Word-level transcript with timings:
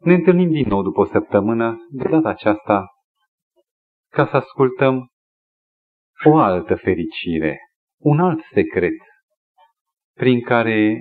Ne 0.00 0.14
întâlnim 0.14 0.50
din 0.50 0.68
nou 0.68 0.82
după 0.82 1.00
o 1.00 1.04
săptămână, 1.04 1.86
de 1.90 2.08
data 2.08 2.28
aceasta, 2.28 2.86
ca 4.08 4.26
să 4.26 4.36
ascultăm 4.36 5.08
o 6.24 6.36
altă 6.36 6.74
fericire, 6.74 7.58
un 7.98 8.20
alt 8.20 8.40
secret, 8.52 8.96
prin 10.16 10.40
care 10.40 11.00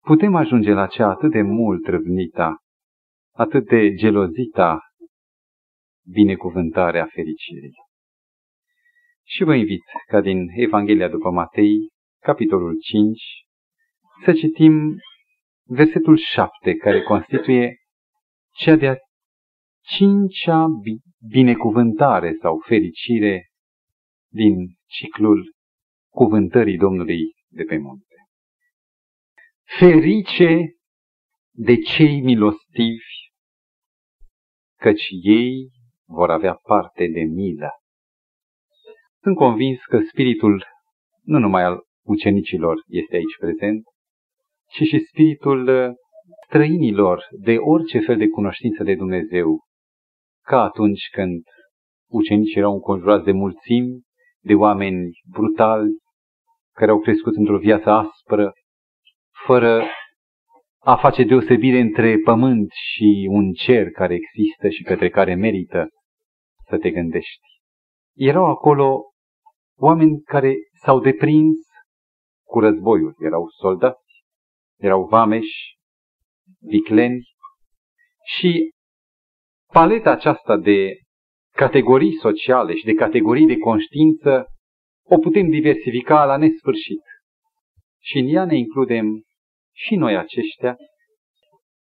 putem 0.00 0.34
ajunge 0.34 0.72
la 0.72 0.86
cea 0.86 1.08
atât 1.08 1.30
de 1.30 1.42
mult 1.42 1.86
răvnita, 1.86 2.56
atât 3.34 3.66
de 3.66 3.94
gelozita 3.94 4.80
binecuvântarea 6.12 7.06
fericirii. 7.06 7.74
Și 9.26 9.44
vă 9.44 9.54
invit 9.54 9.82
ca 10.06 10.20
din 10.20 10.46
Evanghelia 10.56 11.08
după 11.08 11.30
Matei, 11.30 11.88
capitolul 12.22 12.76
5, 12.80 13.20
să 14.24 14.32
citim 14.32 14.96
versetul 15.66 16.16
7, 16.16 16.74
care 16.74 17.02
constituie 17.02 17.76
cea 18.58 18.76
de-a 18.76 18.96
cincea 19.80 20.66
binecuvântare 21.28 22.36
sau 22.40 22.58
fericire 22.66 23.50
din 24.28 24.54
ciclul 24.86 25.54
cuvântării 26.08 26.76
Domnului 26.76 27.20
de 27.48 27.62
pe 27.62 27.76
munte. 27.76 28.14
Ferice 29.78 30.76
de 31.50 31.76
cei 31.76 32.20
milostivi, 32.20 33.16
căci 34.76 35.06
ei 35.22 35.70
vor 36.06 36.30
avea 36.30 36.54
parte 36.54 37.06
de 37.06 37.20
milă. 37.20 37.70
Sunt 39.22 39.36
convins 39.36 39.84
că 39.84 40.00
spiritul 40.10 40.64
nu 41.22 41.38
numai 41.38 41.62
al 41.62 41.80
ucenicilor 42.04 42.82
este 42.86 43.16
aici 43.16 43.36
prezent, 43.38 43.84
ci 44.70 44.82
și 44.82 44.98
spiritul 44.98 45.68
uh, 45.68 45.94
străinilor 46.48 47.24
de 47.40 47.56
orice 47.56 48.00
fel 48.00 48.16
de 48.16 48.28
cunoștință 48.28 48.82
de 48.82 48.94
Dumnezeu, 48.94 49.60
ca 50.44 50.62
atunci 50.62 51.08
când 51.12 51.42
ucenicii 52.10 52.58
erau 52.58 52.72
înconjurați 52.72 53.24
de 53.24 53.32
mulțimi, 53.32 54.00
de 54.40 54.54
oameni 54.54 55.10
brutali, 55.30 55.96
care 56.74 56.90
au 56.90 57.00
crescut 57.00 57.36
într-o 57.36 57.58
viață 57.58 57.90
aspră, 57.90 58.52
fără 59.46 59.84
a 60.78 60.96
face 60.96 61.24
deosebire 61.24 61.78
între 61.78 62.16
pământ 62.24 62.70
și 62.70 63.28
un 63.30 63.52
cer 63.52 63.90
care 63.90 64.14
există 64.14 64.68
și 64.68 64.82
către 64.82 65.08
care 65.08 65.34
merită 65.34 65.88
să 66.68 66.78
te 66.78 66.90
gândești. 66.90 67.46
Erau 68.16 68.44
acolo 68.44 69.02
oameni 69.78 70.20
care 70.20 70.54
s-au 70.84 71.00
deprins 71.00 71.56
cu 72.46 72.60
războiul. 72.60 73.14
Erau 73.18 73.48
soldați, 73.48 74.22
erau 74.76 75.04
vameși, 75.04 75.77
vicleni 76.60 77.22
și 78.36 78.70
paleta 79.72 80.10
aceasta 80.10 80.56
de 80.56 80.98
categorii 81.54 82.16
sociale 82.16 82.74
și 82.74 82.84
de 82.84 82.94
categorii 82.94 83.46
de 83.46 83.56
conștiință 83.56 84.46
o 85.08 85.18
putem 85.18 85.48
diversifica 85.50 86.24
la 86.24 86.36
nesfârșit. 86.36 87.02
Și 88.00 88.18
în 88.18 88.34
ea 88.34 88.44
ne 88.44 88.56
includem 88.56 89.22
și 89.74 89.94
noi 89.94 90.16
aceștia, 90.16 90.76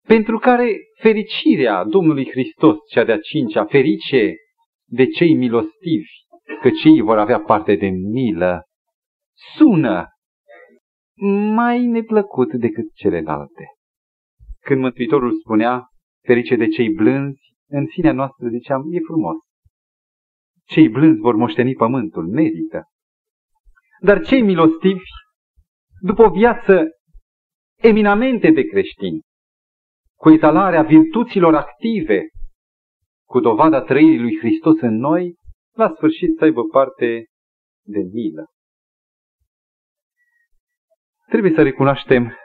pentru 0.07 0.39
care 0.39 0.77
fericirea 1.01 1.85
Domnului 1.85 2.31
Hristos, 2.31 2.77
cea 2.91 3.05
de-a 3.05 3.19
cincea, 3.19 3.65
ferice 3.65 4.35
de 4.89 5.07
cei 5.07 5.35
milostivi, 5.35 6.11
că 6.61 6.71
cei 6.83 7.01
vor 7.01 7.19
avea 7.19 7.41
parte 7.41 7.75
de 7.75 7.89
milă, 7.89 8.63
sună 9.57 10.07
mai 11.55 11.87
neplăcut 11.87 12.53
decât 12.53 12.95
celelalte. 12.95 13.65
Când 14.61 14.81
Mântuitorul 14.81 15.39
spunea, 15.41 15.87
ferice 16.27 16.57
de 16.57 16.69
cei 16.69 16.89
blânzi, 16.89 17.41
în 17.69 17.87
sinea 17.87 18.13
noastră 18.13 18.49
ziceam, 18.49 18.83
e 18.93 18.99
frumos. 19.07 19.37
Cei 20.65 20.89
blânzi 20.89 21.21
vor 21.21 21.35
moșteni 21.35 21.75
pământul, 21.75 22.27
merită. 22.27 22.85
Dar 24.01 24.25
cei 24.25 24.43
milostivi, 24.43 25.05
după 26.01 26.23
o 26.23 26.31
viață 26.31 26.85
eminamente 27.77 28.51
de 28.51 28.63
creștini, 28.63 29.21
cu 30.17 30.31
etalarea 30.31 30.83
virtuților 30.83 31.55
active, 31.55 32.29
cu 33.27 33.41
dovada 33.41 33.81
trăirii 33.83 34.21
lui 34.21 34.39
Hristos 34.39 34.81
în 34.81 34.95
noi, 34.95 35.35
la 35.77 35.93
sfârșit 35.95 36.37
să 36.39 36.45
aibă 36.45 36.63
parte 36.65 37.27
de 37.87 38.01
milă. 38.13 38.47
Trebuie 41.29 41.53
să 41.55 41.63
recunoaștem 41.63 42.37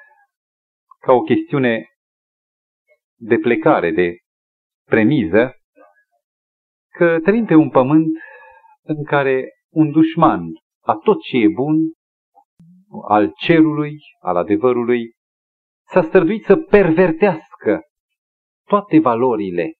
ca 0.99 1.13
o 1.13 1.21
chestiune 1.21 1.85
de 3.25 3.37
plecare, 3.37 3.91
de 3.91 4.17
premiză, 4.89 5.53
că 6.89 7.19
trăim 7.23 7.45
pe 7.45 7.55
un 7.55 7.69
pământ 7.69 8.07
în 8.83 9.03
care 9.03 9.49
un 9.73 9.91
dușman 9.91 10.41
a 10.81 10.93
tot 10.93 11.21
ce 11.21 11.37
e 11.37 11.47
bun, 11.47 11.75
al 13.07 13.33
cerului, 13.37 13.97
al 14.19 14.35
adevărului, 14.35 15.11
s-a 15.87 16.01
străduit 16.01 16.43
să 16.43 16.55
pervertească 16.55 17.81
toate 18.67 18.99
valorile 18.99 19.73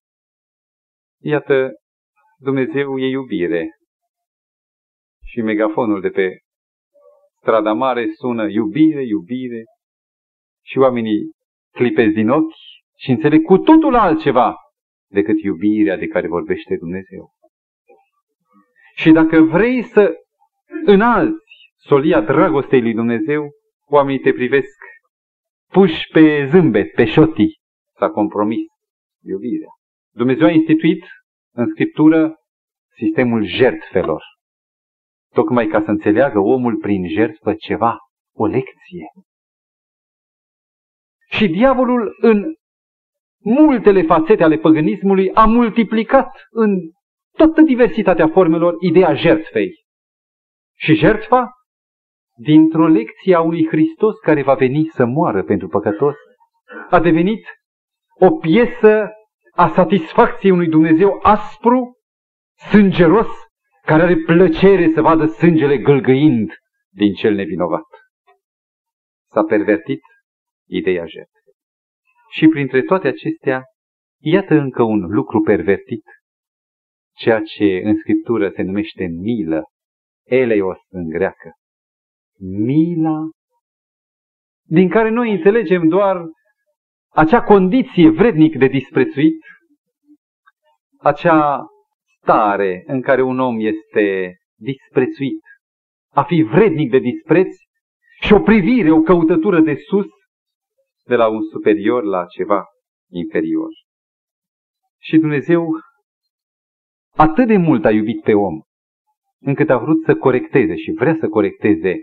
Iată, 1.22 1.72
Dumnezeu 2.38 3.00
e 3.00 3.06
iubire. 3.06 3.70
Și 5.24 5.42
megafonul 5.42 6.02
de 6.02 6.10
pe 6.10 6.38
strada 7.40 7.74
mare 7.74 8.12
sună 8.14 8.48
iubire, 8.50 9.04
iubire. 9.04 9.64
Și 10.64 10.78
oamenii 10.78 11.32
clipesc 11.72 12.14
din 12.14 12.30
ochi 12.30 12.54
și 12.96 13.10
înțeleg 13.10 13.42
cu 13.42 13.58
totul 13.58 13.96
altceva 13.96 14.56
decât 15.10 15.42
iubirea 15.42 15.98
de 15.98 16.08
care 16.08 16.28
vorbește 16.28 16.76
Dumnezeu. 16.78 17.34
Și 18.96 19.12
dacă 19.12 19.42
vrei 19.42 19.84
să 19.84 20.14
înalți 20.86 21.74
solia 21.76 22.22
dragostei 22.22 22.82
lui 22.82 22.94
Dumnezeu, 22.94 23.52
oamenii 23.86 24.20
te 24.20 24.32
privesc 24.32 24.78
puși 25.72 26.08
pe 26.12 26.48
zâmbet, 26.52 26.92
pe 26.92 27.06
șotii. 27.06 27.60
S-a 27.98 28.10
compromis 28.10 28.66
iubirea. 29.24 29.70
Dumnezeu 30.14 30.48
a 30.48 30.52
instituit 30.52 31.04
în 31.54 31.70
Scriptură 31.70 32.36
sistemul 32.96 33.46
jertfelor. 33.46 34.24
Tocmai 35.34 35.68
ca 35.68 35.82
să 35.84 35.90
înțeleagă 35.90 36.40
omul 36.40 36.78
prin 36.78 37.10
jertfă 37.10 37.54
ceva, 37.54 37.98
o 38.36 38.46
lecție. 38.46 39.12
Și 41.30 41.48
diavolul 41.48 42.18
în 42.22 42.56
multele 43.46 44.02
fațete 44.02 44.44
ale 44.44 44.58
păgânismului 44.58 45.34
a 45.34 45.46
multiplicat 45.46 46.48
în 46.50 46.80
toată 47.38 47.62
diversitatea 47.62 48.28
formelor 48.28 48.76
ideea 48.80 49.14
jertfei. 49.14 49.72
Și 50.78 50.94
jertfa, 50.94 51.50
dintr-o 52.38 52.88
lecție 52.88 53.36
a 53.36 53.42
unui 53.42 53.68
Hristos 53.68 54.20
care 54.20 54.44
va 54.44 54.54
veni 54.54 54.86
să 54.86 55.06
moară 55.06 55.44
pentru 55.44 55.68
păcătos, 55.68 56.16
a 56.90 57.00
devenit 57.00 57.46
o 58.20 58.32
piesă 58.32 59.10
a 59.52 59.68
satisfacției 59.68 60.52
unui 60.52 60.70
Dumnezeu 60.70 61.20
aspru, 61.22 61.98
sângeros, 62.72 63.28
care 63.82 64.02
are 64.02 64.16
plăcere 64.16 64.90
să 64.90 65.02
vadă 65.02 65.26
sângele 65.26 65.78
gâlgăind 65.78 66.52
din 66.90 67.14
cel 67.14 67.34
nevinovat. 67.34 67.86
S-a 69.32 69.44
pervertit 69.44 70.02
ideea 70.68 71.06
jertfei. 71.06 71.35
Și 72.38 72.48
printre 72.48 72.82
toate 72.82 73.08
acestea, 73.08 73.64
iată 74.22 74.54
încă 74.54 74.84
un 74.84 75.00
lucru 75.00 75.42
pervertit, 75.42 76.04
ceea 77.18 77.42
ce 77.42 77.82
în 77.84 77.96
Scriptură 77.96 78.50
se 78.50 78.62
numește 78.62 79.06
milă, 79.06 79.64
eleos 80.24 80.78
în 80.90 81.10
greacă. 81.10 81.52
Mila, 82.40 83.20
din 84.68 84.90
care 84.90 85.10
noi 85.10 85.32
înțelegem 85.32 85.88
doar 85.88 86.22
acea 87.12 87.44
condiție 87.44 88.10
vrednic 88.10 88.58
de 88.58 88.68
disprețuit, 88.68 89.40
acea 91.00 91.66
stare 92.22 92.84
în 92.88 93.02
care 93.02 93.22
un 93.22 93.40
om 93.40 93.60
este 93.60 94.36
disprețuit, 94.56 95.42
a 96.14 96.24
fi 96.24 96.42
vrednic 96.42 96.90
de 96.92 97.00
dispreț 97.00 97.56
și 98.22 98.34
o 98.34 98.40
privire, 98.40 98.92
o 98.92 99.02
căutătură 99.02 99.62
de 99.62 99.76
sus, 99.76 100.06
de 101.06 101.16
la 101.16 101.28
un 101.28 101.42
superior 101.52 102.04
la 102.04 102.26
ceva 102.26 102.66
inferior. 103.12 103.70
Și 105.02 105.18
Dumnezeu 105.18 105.68
atât 107.16 107.48
de 107.48 107.58
mult 107.58 107.86
a 107.86 107.92
iubit 107.92 108.22
pe 108.22 108.34
om, 108.34 108.62
încât 109.42 109.70
a 109.70 109.78
vrut 109.78 110.04
să 110.04 110.16
corecteze 110.16 110.76
și 110.76 110.92
vrea 110.92 111.18
să 111.20 111.28
corecteze 111.28 111.96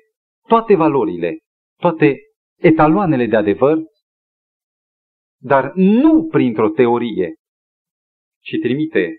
toate 0.48 0.76
valorile, 0.76 1.38
toate 1.76 2.16
etaloanele 2.58 3.26
de 3.26 3.36
adevăr 3.36 3.78
dar 5.44 5.72
nu 5.74 6.26
printr-o 6.26 6.70
teorie, 6.70 7.34
ci 8.40 8.58
trimite 8.60 9.16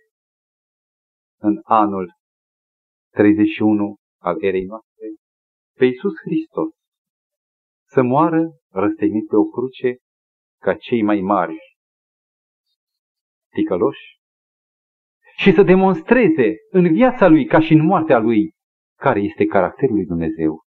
în 1.39 1.59
anul 1.63 2.11
31 3.09 3.95
al 4.21 4.43
erei 4.43 4.63
noastre 4.63 5.07
pe 5.77 5.85
Iisus 5.85 6.13
Hristos 6.25 6.69
să 7.93 8.01
moară 8.01 8.41
răstignit 8.69 9.27
pe 9.27 9.35
o 9.35 9.43
cruce 9.43 9.97
ca 10.61 10.73
cei 10.73 11.01
mai 11.03 11.21
mari 11.21 11.57
ticăloși 13.51 14.19
și 15.37 15.51
să 15.51 15.63
demonstreze 15.63 16.55
în 16.71 16.93
viața 16.93 17.27
lui, 17.27 17.45
ca 17.45 17.59
și 17.59 17.73
în 17.73 17.85
moartea 17.85 18.19
lui, 18.19 18.51
care 18.97 19.19
este 19.19 19.45
caracterul 19.45 19.95
lui 19.95 20.05
Dumnezeu 20.05 20.61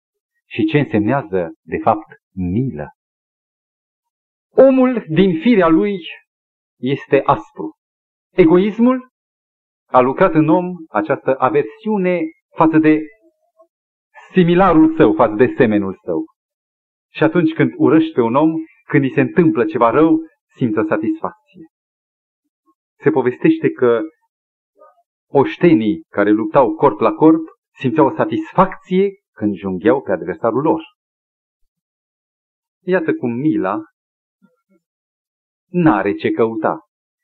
și 0.45 0.65
ce 0.65 0.79
însemnează, 0.79 1.51
de 1.61 1.77
fapt, 1.77 2.05
milă. 2.33 2.87
Omul, 4.49 5.05
din 5.07 5.39
firea 5.39 5.67
lui, 5.67 5.97
este 6.79 7.21
aspru. 7.25 7.75
Egoismul 8.31 9.09
a 9.85 9.99
lucrat 9.99 10.33
în 10.33 10.49
om 10.49 10.65
această 10.89 11.35
aversiune 11.37 12.21
față 12.55 12.77
de 12.77 12.99
similarul 14.31 14.95
său, 14.95 15.13
față 15.13 15.35
de 15.35 15.53
semenul 15.57 15.99
său. 16.03 16.36
Și 17.17 17.23
atunci 17.23 17.53
când 17.53 17.71
urăști 17.75 18.13
pe 18.13 18.21
un 18.21 18.35
om, 18.35 18.51
când 18.87 19.03
îi 19.03 19.11
se 19.13 19.21
întâmplă 19.21 19.65
ceva 19.65 19.89
rău, 19.89 20.19
simți 20.55 20.77
o 20.77 20.85
satisfacție. 20.85 21.65
Se 22.99 23.09
povestește 23.09 23.69
că 23.69 24.01
oștenii 25.29 26.03
care 26.09 26.29
luptau 26.31 26.75
corp 26.75 26.99
la 26.99 27.11
corp 27.11 27.47
simțeau 27.79 28.07
o 28.07 28.15
satisfacție 28.15 29.09
când 29.31 29.55
jungheau 29.55 30.01
pe 30.01 30.11
adversarul 30.11 30.61
lor. 30.61 30.81
Iată 32.83 33.13
cum 33.13 33.31
mila 33.31 33.79
n-are 35.69 36.13
ce 36.13 36.31
căuta. 36.31 36.79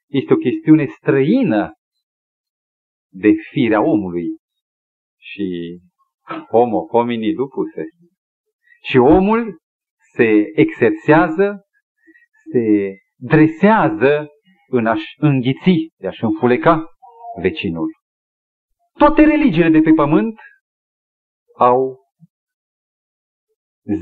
Este 0.10 0.34
o 0.34 0.38
chestiune 0.38 0.86
străină 0.86 1.72
de 3.12 3.32
firea 3.52 3.82
omului. 3.82 4.38
Și 5.20 5.80
homo 6.50 6.88
homini 6.88 7.34
lupuse. 7.34 7.86
Și 8.82 8.98
omul 8.98 9.62
se 10.16 10.52
exersează, 10.56 11.66
se 12.52 12.96
dresează 13.16 14.28
în 14.68 14.86
a-și 14.86 15.16
înghiți, 15.18 15.94
de 15.98 16.08
a-și 16.08 16.24
înfuleca 16.24 16.86
vecinul. 17.42 17.92
Toate 18.98 19.24
religiile 19.24 19.70
de 19.70 19.80
pe 19.80 19.92
pământ 19.96 20.40
au 21.58 22.00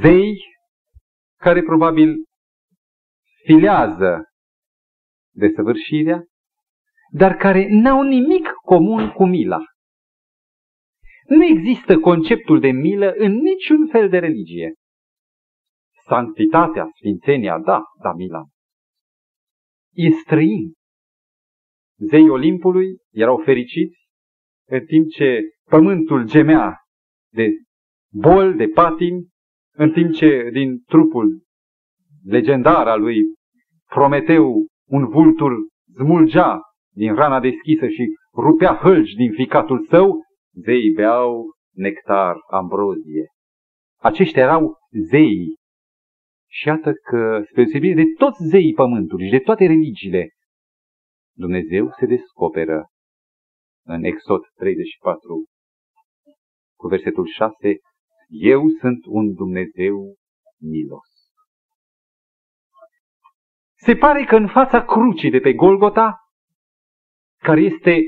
zei 0.02 0.34
care 1.38 1.62
probabil 1.62 2.16
filează 3.44 4.24
desăvârșirea, 5.34 6.24
dar 7.12 7.36
care 7.36 7.68
n-au 7.70 8.04
nimic 8.04 8.48
comun 8.66 9.10
cu 9.10 9.26
mila. 9.26 9.60
Nu 11.26 11.44
există 11.44 12.00
conceptul 12.00 12.60
de 12.60 12.72
milă 12.72 13.14
în 13.18 13.32
niciun 13.32 13.88
fel 13.88 14.10
de 14.10 14.18
religie. 14.18 14.74
Sanctitatea, 16.12 16.90
sfințenia, 16.96 17.60
da, 17.60 17.84
da, 18.02 18.14
mila. 18.14 18.44
E 19.94 20.10
străin. 20.10 20.74
Zeii 21.98 22.30
Olimpului 22.30 22.98
erau 23.12 23.38
fericiți 23.38 24.00
în 24.68 24.86
timp 24.86 25.10
ce 25.10 25.40
pământul 25.70 26.26
gemea 26.26 26.78
de 27.34 27.48
bol, 28.14 28.56
de 28.56 28.68
patim, 28.68 29.28
în 29.74 29.92
timp 29.92 30.14
ce 30.14 30.50
din 30.52 30.80
trupul 30.80 31.44
legendar 32.24 32.88
al 32.88 33.02
lui 33.02 33.20
Prometeu 33.86 34.66
un 34.88 35.08
vultur 35.08 35.52
zmulgea 35.94 36.62
din 36.94 37.16
rana 37.16 37.40
deschisă 37.40 37.88
și 37.88 38.06
rupea 38.34 38.76
hălci 38.76 39.14
din 39.14 39.32
ficatul 39.32 39.86
său, 39.90 40.22
zeii 40.54 40.94
beau 40.94 41.46
nectar, 41.76 42.36
ambrozie. 42.50 43.26
Aceștia 44.02 44.44
erau 44.44 44.78
zeii. 45.10 45.60
Și 46.54 46.68
iată 46.68 46.94
că, 46.94 47.42
spre 47.50 47.94
de 47.94 48.04
toți 48.18 48.44
zeii 48.44 48.74
pământului 48.74 49.26
și 49.26 49.32
de 49.32 49.40
toate 49.40 49.66
religiile, 49.66 50.30
Dumnezeu 51.36 51.92
se 52.00 52.06
descoperă 52.06 52.88
în 53.86 54.04
Exod 54.04 54.42
34 54.56 55.46
cu 56.78 56.88
versetul 56.88 57.26
6, 57.26 57.54
Eu 58.28 58.70
sunt 58.80 59.06
un 59.06 59.34
Dumnezeu 59.34 60.16
milos. 60.60 61.10
Se 63.78 63.96
pare 63.96 64.26
că 64.26 64.36
în 64.36 64.48
fața 64.48 64.86
crucii 64.86 65.32
de 65.32 65.40
pe 65.40 65.54
Golgota, 65.54 66.16
care 67.38 67.62
este 67.62 68.02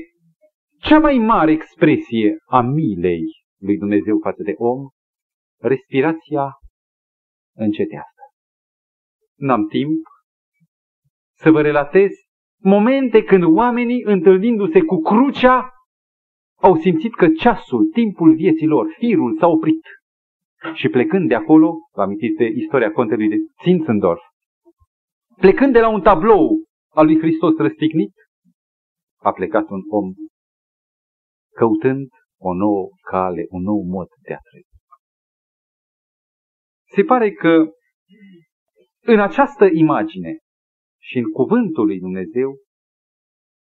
cea 0.80 0.98
mai 0.98 1.18
mare 1.18 1.52
expresie 1.52 2.36
a 2.46 2.60
milei 2.60 3.22
lui 3.60 3.78
Dumnezeu 3.78 4.18
față 4.22 4.42
de 4.42 4.52
om, 4.56 4.88
respirația 5.60 6.48
încetează. 7.56 8.13
N-am 9.36 9.66
timp 9.66 10.06
să 11.36 11.50
vă 11.50 11.60
relatez 11.60 12.10
momente 12.62 13.22
când 13.22 13.42
oamenii, 13.42 14.02
întâlnindu-se 14.02 14.82
cu 14.82 14.96
crucea, 15.00 15.72
au 16.60 16.76
simțit 16.76 17.14
că 17.14 17.28
ceasul, 17.28 17.90
timpul 17.92 18.34
vieții 18.34 18.66
lor, 18.66 18.86
firul 18.98 19.36
s-a 19.38 19.46
oprit. 19.46 19.82
Și 20.74 20.88
plecând 20.88 21.28
de 21.28 21.34
acolo, 21.34 21.74
vă 21.92 22.02
amintiți 22.02 22.36
de 22.36 22.44
istoria 22.44 22.92
contelui 22.92 23.28
de 23.28 23.36
Zinzendorf, 23.62 24.22
plecând 25.36 25.72
de 25.72 25.80
la 25.80 25.88
un 25.88 26.00
tablou 26.00 26.64
al 26.94 27.06
lui 27.06 27.18
Hristos 27.18 27.56
răstignit, 27.56 28.12
a 29.22 29.32
plecat 29.32 29.68
un 29.68 29.80
om 29.88 30.12
căutând 31.54 32.08
o 32.40 32.54
nouă 32.54 32.88
cale, 33.10 33.46
un 33.48 33.62
nou 33.62 33.82
mod 33.82 34.08
de 34.22 34.32
a 34.32 34.38
trăi. 34.38 34.64
Se 36.94 37.02
pare 37.02 37.32
că 37.32 37.66
în 39.06 39.20
această 39.20 39.64
imagine 39.72 40.38
și 41.00 41.18
în 41.18 41.30
cuvântul 41.30 41.86
lui 41.86 41.98
Dumnezeu 41.98 42.56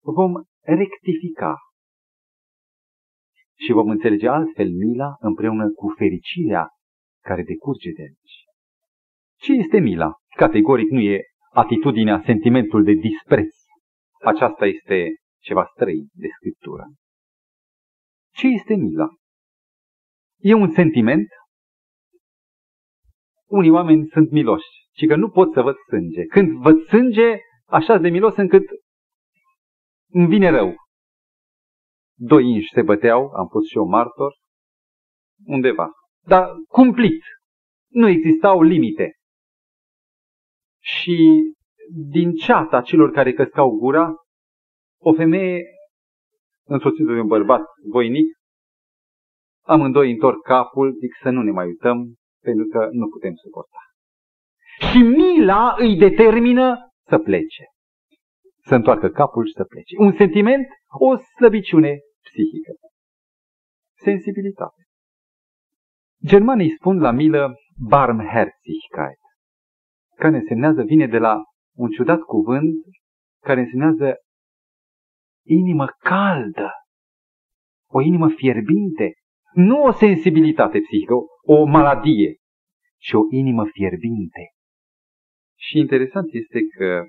vom 0.01 0.33
rectifica 0.61 1.55
și 3.57 3.71
vom 3.71 3.89
înțelege 3.89 4.27
altfel 4.27 4.69
mila 4.69 5.15
împreună 5.19 5.71
cu 5.71 5.93
fericirea 5.97 6.67
care 7.23 7.43
decurge 7.43 7.91
de 7.91 8.01
aici. 8.01 8.43
Ce 9.37 9.53
este 9.53 9.79
mila? 9.79 10.13
Categoric 10.35 10.89
nu 10.89 10.99
e 10.99 11.21
atitudinea, 11.53 12.21
sentimentul 12.25 12.83
de 12.83 12.93
dispreț. 12.93 13.55
Aceasta 14.21 14.65
este 14.65 15.15
ceva 15.41 15.65
străin 15.73 16.07
de 16.13 16.27
scriptură. 16.37 16.83
Ce 18.33 18.47
este 18.47 18.75
mila? 18.75 19.07
E 20.37 20.53
un 20.53 20.69
sentiment? 20.69 21.27
Unii 23.45 23.69
oameni 23.69 24.07
sunt 24.07 24.31
miloși, 24.31 24.84
și 24.97 25.05
că 25.05 25.15
nu 25.15 25.29
pot 25.29 25.53
să 25.53 25.61
văd 25.61 25.75
sânge. 25.87 26.25
Când 26.25 26.61
văd 26.61 26.85
sânge, 26.87 27.37
așa 27.65 27.97
de 27.97 28.09
milos 28.09 28.35
încât 28.35 28.63
îmi 30.11 30.27
vine 30.27 30.49
rău. 30.49 30.75
Doi 32.17 32.43
inși 32.45 32.73
se 32.73 32.81
băteau, 32.81 33.29
am 33.29 33.47
fost 33.47 33.67
și 33.67 33.77
eu 33.77 33.87
martor, 33.87 34.33
undeva. 35.45 35.89
Dar 36.27 36.49
cumplit. 36.67 37.23
Nu 37.91 38.07
existau 38.07 38.61
limite. 38.61 39.13
Și 40.81 41.43
din 42.11 42.33
ceata 42.33 42.81
celor 42.81 43.11
care 43.11 43.33
căscau 43.33 43.69
gura, 43.69 44.13
o 45.01 45.13
femeie 45.13 45.63
însoțită 46.67 47.13
de 47.13 47.19
un 47.19 47.27
bărbat 47.27 47.65
voinic, 47.91 48.35
amândoi 49.65 50.11
întorc 50.11 50.41
capul, 50.41 50.93
zic 50.99 51.15
să 51.21 51.29
nu 51.29 51.41
ne 51.41 51.51
mai 51.51 51.65
uităm, 51.65 52.15
pentru 52.41 52.65
că 52.67 52.89
nu 52.91 53.07
putem 53.09 53.33
suporta. 53.35 53.84
Și 54.79 54.97
mila 54.97 55.75
îi 55.77 55.97
determină 55.97 56.91
să 57.07 57.17
plece. 57.17 57.63
Să 58.63 58.75
întoarcă 58.75 59.09
capul 59.09 59.45
și 59.45 59.53
să 59.53 59.63
plece. 59.63 59.95
Un 59.97 60.13
sentiment, 60.17 60.67
o 60.87 61.15
slăbiciune 61.15 61.99
psihică. 62.21 62.71
Sensibilitate. 63.97 64.83
Germanii 66.25 66.69
spun 66.69 66.99
la 66.99 67.11
milă 67.11 67.55
Barmherzigkeit, 67.77 69.19
care 70.15 70.35
însemnează, 70.35 70.83
vine 70.83 71.07
de 71.07 71.17
la 71.17 71.41
un 71.75 71.89
ciudat 71.89 72.19
cuvânt 72.19 72.75
care 73.43 73.59
însemnează 73.59 74.15
inimă 75.47 75.85
caldă, 75.99 76.69
o 77.89 78.01
inimă 78.01 78.29
fierbinte, 78.29 79.13
nu 79.53 79.83
o 79.83 79.91
sensibilitate 79.91 80.79
psihică, 80.79 81.13
o 81.41 81.65
maladie, 81.65 82.35
ci 82.97 83.13
o 83.13 83.19
inimă 83.29 83.65
fierbinte. 83.65 84.49
Și 85.55 85.77
interesant 85.77 86.33
este 86.33 86.59
că 86.77 87.05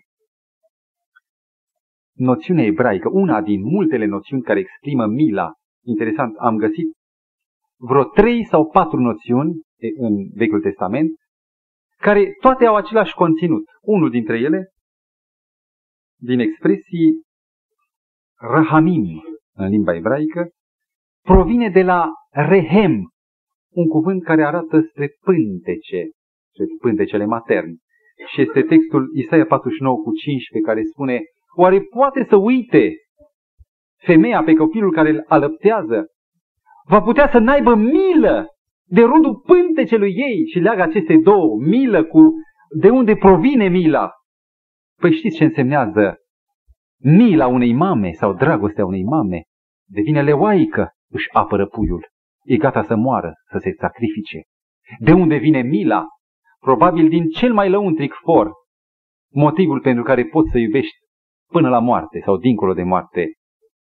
noțiunea 2.12 2.65
ebraică, 2.65 3.09
una 3.12 3.43
din 3.43 3.61
multele 3.62 4.05
noțiuni 4.05 4.43
care 4.43 4.59
exprimă 4.59 5.07
mila, 5.07 5.53
interesant, 5.85 6.37
am 6.37 6.57
găsit 6.57 6.87
vreo 7.79 8.05
trei 8.05 8.45
sau 8.45 8.71
patru 8.71 9.00
noțiuni 9.00 9.61
în 9.99 10.29
Vechiul 10.35 10.61
Testament, 10.61 11.11
care 11.97 12.33
toate 12.41 12.67
au 12.67 12.75
același 12.75 13.15
conținut. 13.15 13.65
Unul 13.81 14.11
dintre 14.11 14.38
ele, 14.38 14.71
din 16.21 16.38
expresii 16.38 17.23
rahamim 18.41 19.23
în 19.55 19.69
limba 19.69 19.95
ebraică, 19.95 20.49
provine 21.23 21.71
de 21.71 21.83
la 21.83 22.11
rehem, 22.31 23.11
un 23.75 23.88
cuvânt 23.88 24.23
care 24.23 24.45
arată 24.45 24.81
spre 24.91 25.09
pântece, 25.21 26.11
spre 26.53 26.65
pântecele 26.81 27.25
matern. 27.25 27.76
Și 28.26 28.40
este 28.40 28.62
textul 28.62 29.11
Isaia 29.14 29.44
49 29.44 29.96
cu 29.96 30.11
15 30.12 30.70
care 30.70 30.82
spune 30.82 31.20
Oare 31.56 31.80
poate 31.80 32.26
să 32.28 32.37
uite 32.37 32.90
femeia 33.96 34.42
pe 34.42 34.54
copilul 34.54 34.92
care 34.92 35.08
îl 35.08 35.25
alăptează? 35.26 36.06
Va 36.88 37.00
putea 37.00 37.28
să 37.28 37.38
n-aibă 37.38 37.75
milă 37.75 38.46
de 38.85 39.02
rudul 39.02 39.35
pântecelui 39.35 40.14
ei 40.16 40.46
și 40.46 40.58
leagă 40.58 40.82
aceste 40.82 41.16
două, 41.16 41.56
milă 41.61 42.04
cu 42.04 42.32
de 42.78 42.90
unde 42.90 43.14
provine 43.14 43.68
mila. 43.68 44.11
Păi 45.00 45.12
știți 45.12 45.37
ce 45.37 45.44
însemnează 45.44 46.16
mila 46.99 47.46
unei 47.46 47.73
mame 47.73 48.12
sau 48.12 48.35
dragostea 48.35 48.85
unei 48.85 49.04
mame? 49.04 49.42
Devine 49.88 50.23
leoaică, 50.23 50.90
își 51.11 51.28
apără 51.32 51.66
puiul. 51.66 52.06
E 52.44 52.56
gata 52.56 52.82
să 52.82 52.96
moară, 52.96 53.32
să 53.50 53.58
se 53.58 53.70
sacrifice. 53.78 54.42
De 54.99 55.12
unde 55.12 55.37
vine 55.37 55.62
mila? 55.62 56.06
Probabil 56.59 57.09
din 57.09 57.29
cel 57.29 57.53
mai 57.53 57.71
lăuntric 57.71 58.13
for, 58.13 58.53
motivul 59.33 59.81
pentru 59.81 60.03
care 60.03 60.25
poți 60.25 60.51
să 60.51 60.59
iubești 60.59 60.97
până 61.47 61.69
la 61.69 61.79
moarte 61.79 62.21
sau 62.25 62.37
dincolo 62.37 62.73
de 62.75 62.83
moarte 62.83 63.33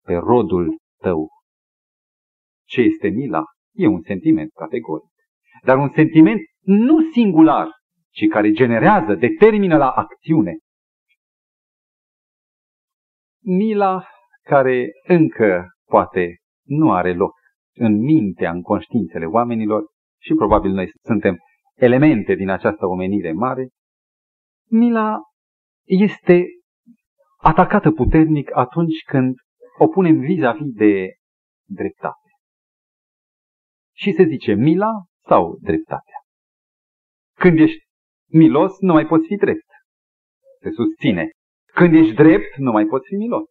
pe 0.02 0.14
rodul 0.14 0.78
tău. 1.00 1.28
Ce 2.66 2.80
este 2.80 3.08
mila? 3.08 3.44
E 3.72 3.86
un 3.86 4.00
sentiment 4.00 4.50
categoric. 4.52 5.10
Dar 5.64 5.78
un 5.78 5.90
sentiment 5.94 6.40
nu 6.60 7.10
singular, 7.10 7.68
ci 8.10 8.28
care 8.28 8.50
generează, 8.50 9.14
determină 9.14 9.76
la 9.76 9.90
acțiune. 9.90 10.56
Mila 13.42 14.06
care 14.42 14.90
încă 15.06 15.66
poate 15.84 16.36
nu 16.66 16.92
are 16.92 17.14
loc 17.14 17.32
în 17.74 17.98
mintea, 17.98 18.50
în 18.50 18.62
conștiințele 18.62 19.24
oamenilor 19.24 19.84
și 20.22 20.34
probabil 20.34 20.70
noi 20.70 20.90
suntem 21.02 21.36
elemente 21.76 22.34
din 22.34 22.48
această 22.48 22.86
omenire 22.86 23.32
mare, 23.32 23.68
mila 24.70 25.20
este 25.84 26.44
atacată 27.36 27.90
puternic 27.90 28.56
atunci 28.56 29.02
când 29.06 29.34
o 29.78 29.88
punem 29.88 30.18
vis-a-vis 30.18 30.72
de 30.72 31.14
dreptate. 31.68 32.30
Și 33.94 34.12
se 34.12 34.24
zice 34.24 34.52
mila 34.52 34.92
sau 35.26 35.58
dreptatea. 35.60 36.20
Când 37.34 37.58
ești 37.58 37.84
milos, 38.30 38.78
nu 38.80 38.92
mai 38.92 39.06
poți 39.06 39.26
fi 39.26 39.36
drept. 39.36 39.66
Se 40.60 40.70
susține. 40.70 41.30
Când 41.74 41.94
ești 41.94 42.14
drept, 42.14 42.56
nu 42.56 42.70
mai 42.70 42.84
poți 42.84 43.06
fi 43.08 43.14
milos. 43.14 43.44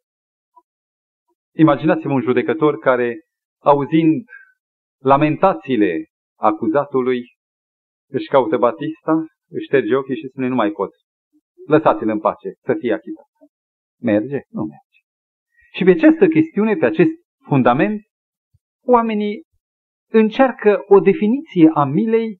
Imaginați-vă 1.55 2.13
un 2.13 2.21
judecător 2.21 2.77
care, 2.77 3.19
auzind 3.61 4.23
lamentațiile 5.01 6.05
acuzatului, 6.39 7.23
își 8.09 8.27
caută 8.27 8.57
Batista, 8.57 9.25
își 9.49 9.65
șterge 9.65 9.95
ochii 9.95 10.15
și 10.15 10.27
spune, 10.27 10.47
nu 10.47 10.55
mai 10.55 10.71
pot. 10.71 10.89
Lăsați-l 11.67 12.09
în 12.09 12.19
pace, 12.19 12.53
să 12.63 12.73
fie 12.79 12.93
achitat. 12.93 13.25
Merge? 14.01 14.39
Nu 14.49 14.61
merge. 14.61 14.99
Și 15.73 15.83
pe 15.83 15.89
această 15.89 16.27
chestiune, 16.27 16.75
pe 16.75 16.85
acest 16.85 17.11
fundament, 17.47 18.01
oamenii 18.85 19.43
încearcă 20.11 20.83
o 20.87 20.99
definiție 20.99 21.69
a 21.73 21.83
milei 21.83 22.37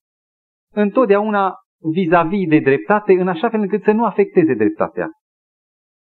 întotdeauna 0.72 1.54
vis-a-vis 1.92 2.38
-vis 2.38 2.48
de 2.48 2.58
dreptate, 2.58 3.12
în 3.12 3.28
așa 3.28 3.48
fel 3.48 3.60
încât 3.60 3.82
să 3.82 3.90
nu 3.90 4.04
afecteze 4.04 4.54
dreptatea. 4.54 5.08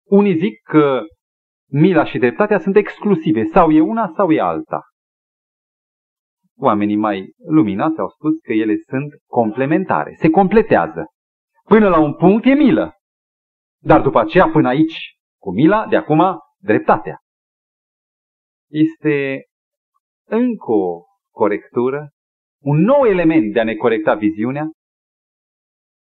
Unii 0.05 0.39
zic 0.39 0.61
că 0.63 1.03
mila 1.71 2.05
și 2.05 2.19
dreptatea 2.19 2.59
sunt 2.59 2.77
exclusive, 2.77 3.45
sau 3.45 3.71
e 3.71 3.81
una 3.81 4.13
sau 4.17 4.33
e 4.33 4.41
alta. 4.41 4.83
Oamenii 6.57 6.97
mai 6.97 7.33
luminați 7.49 7.99
au 7.99 8.09
spus 8.09 8.39
că 8.41 8.53
ele 8.53 8.75
sunt 8.89 9.13
complementare, 9.27 10.15
se 10.19 10.31
completează. 10.31 11.05
Până 11.65 11.89
la 11.89 12.01
un 12.01 12.15
punct 12.15 12.45
e 12.45 12.55
milă, 12.55 12.95
dar 13.83 14.03
după 14.03 14.19
aceea 14.21 14.49
până 14.49 14.69
aici, 14.69 15.15
cu 15.41 15.53
mila, 15.53 15.87
de 15.87 15.97
acum, 15.97 16.39
dreptatea. 16.59 17.19
Este 18.71 19.45
încă 20.27 20.73
o 20.73 21.03
corectură, 21.31 22.09
un 22.63 22.77
nou 22.77 23.05
element 23.05 23.53
de 23.53 23.61
a 23.61 23.65
ne 23.65 23.75
corecta 23.75 24.15
viziunea, 24.15 24.71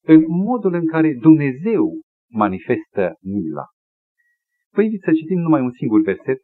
în 0.04 0.24
modul 0.28 0.74
în 0.74 0.88
care 0.88 1.14
Dumnezeu 1.14 2.02
manifestă 2.32 3.18
mila. 3.22 3.66
Vă 4.72 4.82
invit 4.82 5.02
să 5.02 5.12
citim 5.12 5.40
numai 5.40 5.62
un 5.62 5.72
singur 5.72 6.02
verset. 6.02 6.40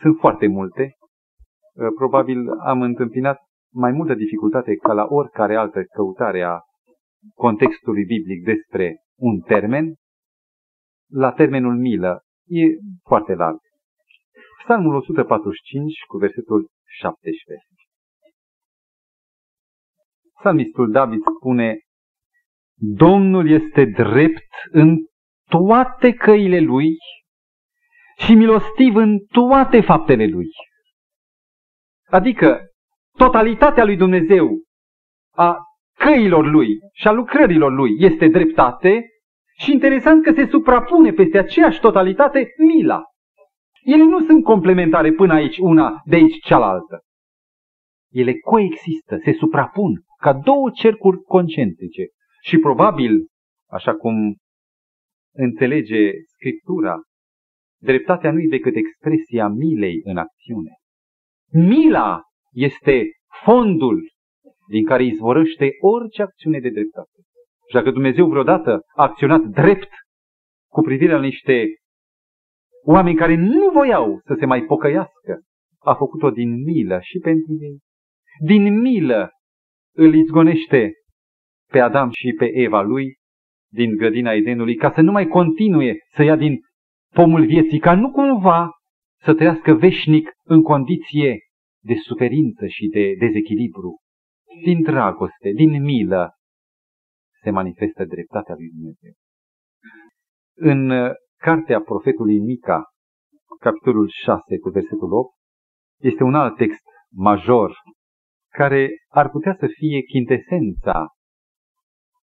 Sunt 0.00 0.18
foarte 0.18 0.46
multe. 0.46 0.94
Uh, 1.76 1.86
probabil 1.94 2.50
am 2.50 2.82
întâmpinat 2.82 3.38
mai 3.72 3.92
multă 3.92 4.14
dificultate 4.14 4.74
ca 4.74 4.92
la 4.92 5.06
oricare 5.08 5.56
altă 5.56 5.82
căutare 5.84 6.42
a 6.42 6.60
contextului 7.34 8.04
biblic 8.04 8.44
despre 8.44 8.96
un 9.18 9.40
termen. 9.40 9.94
La 11.10 11.32
termenul 11.32 11.76
milă 11.76 12.22
e 12.46 12.62
foarte 13.02 13.34
larg. 13.34 13.58
Psalmul 14.64 14.94
145 14.94 15.92
cu 16.08 16.16
versetul 16.16 16.68
17. 16.84 17.66
Psalmistul 20.38 20.90
David 20.90 21.20
spune, 21.38 21.78
Domnul 22.78 23.50
este 23.50 23.84
drept 23.84 24.48
în 24.70 24.96
toate 25.48 26.12
căile 26.12 26.60
lui 26.60 26.96
și 28.16 28.34
milostiv 28.34 28.94
în 28.94 29.18
toate 29.18 29.80
faptele 29.80 30.26
lui. 30.26 30.46
Adică 32.10 32.60
totalitatea 33.16 33.84
lui 33.84 33.96
Dumnezeu 33.96 34.62
a 35.34 35.56
căilor 35.98 36.46
lui 36.46 36.68
și 36.92 37.08
a 37.08 37.12
lucrărilor 37.12 37.72
lui 37.72 37.90
este 37.98 38.28
dreptate 38.28 39.06
și 39.58 39.72
interesant 39.72 40.22
că 40.22 40.32
se 40.32 40.46
suprapune 40.46 41.12
peste 41.12 41.38
aceeași 41.38 41.80
totalitate 41.80 42.48
mila. 42.58 43.02
Ele 43.84 44.02
nu 44.02 44.24
sunt 44.24 44.44
complementare 44.44 45.12
până 45.12 45.32
aici, 45.32 45.58
una 45.58 46.00
de 46.04 46.16
aici 46.16 46.44
cealaltă. 46.44 47.00
Ele 48.12 48.32
coexistă, 48.38 49.18
se 49.24 49.32
suprapun 49.32 50.02
ca 50.20 50.32
două 50.32 50.70
cercuri 50.70 51.22
concentrice. 51.22 52.06
Și 52.42 52.58
probabil, 52.58 53.26
așa 53.70 53.94
cum 53.94 54.36
înțelege 55.34 56.10
Scriptura, 56.26 57.00
dreptatea 57.80 58.32
nu 58.32 58.40
e 58.40 58.48
decât 58.48 58.74
expresia 58.76 59.48
milei 59.48 60.00
în 60.04 60.16
acțiune. 60.16 60.70
Mila 61.52 62.20
este 62.52 63.04
fondul 63.44 64.10
din 64.68 64.84
care 64.84 65.04
izvorăște 65.04 65.70
orice 65.80 66.22
acțiune 66.22 66.58
de 66.58 66.70
dreptate. 66.70 67.20
Și 67.68 67.74
dacă 67.74 67.90
Dumnezeu 67.90 68.28
vreodată 68.28 68.80
a 68.96 69.02
acționat 69.02 69.40
drept 69.40 69.90
cu 70.70 70.80
privire 70.80 71.12
la 71.12 71.20
niște 71.20 71.64
oameni 72.84 73.16
care 73.16 73.34
nu 73.34 73.70
voiau 73.72 74.20
să 74.24 74.34
se 74.38 74.46
mai 74.46 74.62
pocăiască, 74.62 75.40
a 75.78 75.94
făcut-o 75.94 76.30
din 76.30 76.62
milă 76.62 76.98
și 77.02 77.18
pentru 77.18 77.52
ei. 77.60 77.78
Din 78.46 78.80
milă 78.80 79.30
îl 79.94 80.14
izgonește 80.14 80.92
pe 81.70 81.80
Adam 81.80 82.10
și 82.10 82.32
pe 82.38 82.50
Eva 82.52 82.82
lui 82.82 83.16
din 83.72 83.96
grădina 83.96 84.32
Edenului 84.32 84.74
ca 84.74 84.92
să 84.92 85.00
nu 85.00 85.12
mai 85.12 85.26
continue 85.26 85.96
să 86.14 86.22
ia 86.22 86.36
din 86.36 86.60
pomul 87.14 87.46
vieții, 87.46 87.78
ca 87.78 87.94
nu 87.94 88.10
cumva 88.10 88.70
să 89.26 89.34
trăiască 89.34 89.72
veșnic 89.72 90.30
în 90.42 90.62
condiție 90.62 91.38
de 91.84 91.94
suferință 91.94 92.66
și 92.66 92.86
de 92.86 93.14
dezechilibru. 93.18 93.96
Din 94.64 94.82
dragoste, 94.82 95.50
din 95.54 95.82
milă, 95.82 96.30
se 97.42 97.50
manifestă 97.50 98.04
dreptatea 98.04 98.54
lui 98.54 98.68
Dumnezeu. 98.68 99.12
În 100.70 100.90
uh, 100.90 101.10
cartea 101.36 101.80
profetului 101.80 102.38
Mica, 102.38 102.82
capitolul 103.60 104.08
6 104.08 104.58
cu 104.58 104.68
versetul 104.68 105.12
8, 105.12 105.34
este 106.00 106.22
un 106.22 106.34
alt 106.34 106.56
text 106.56 106.84
major 107.14 107.72
care 108.52 108.90
ar 109.08 109.30
putea 109.30 109.56
să 109.58 109.66
fie 109.66 110.00
chintesența 110.00 111.06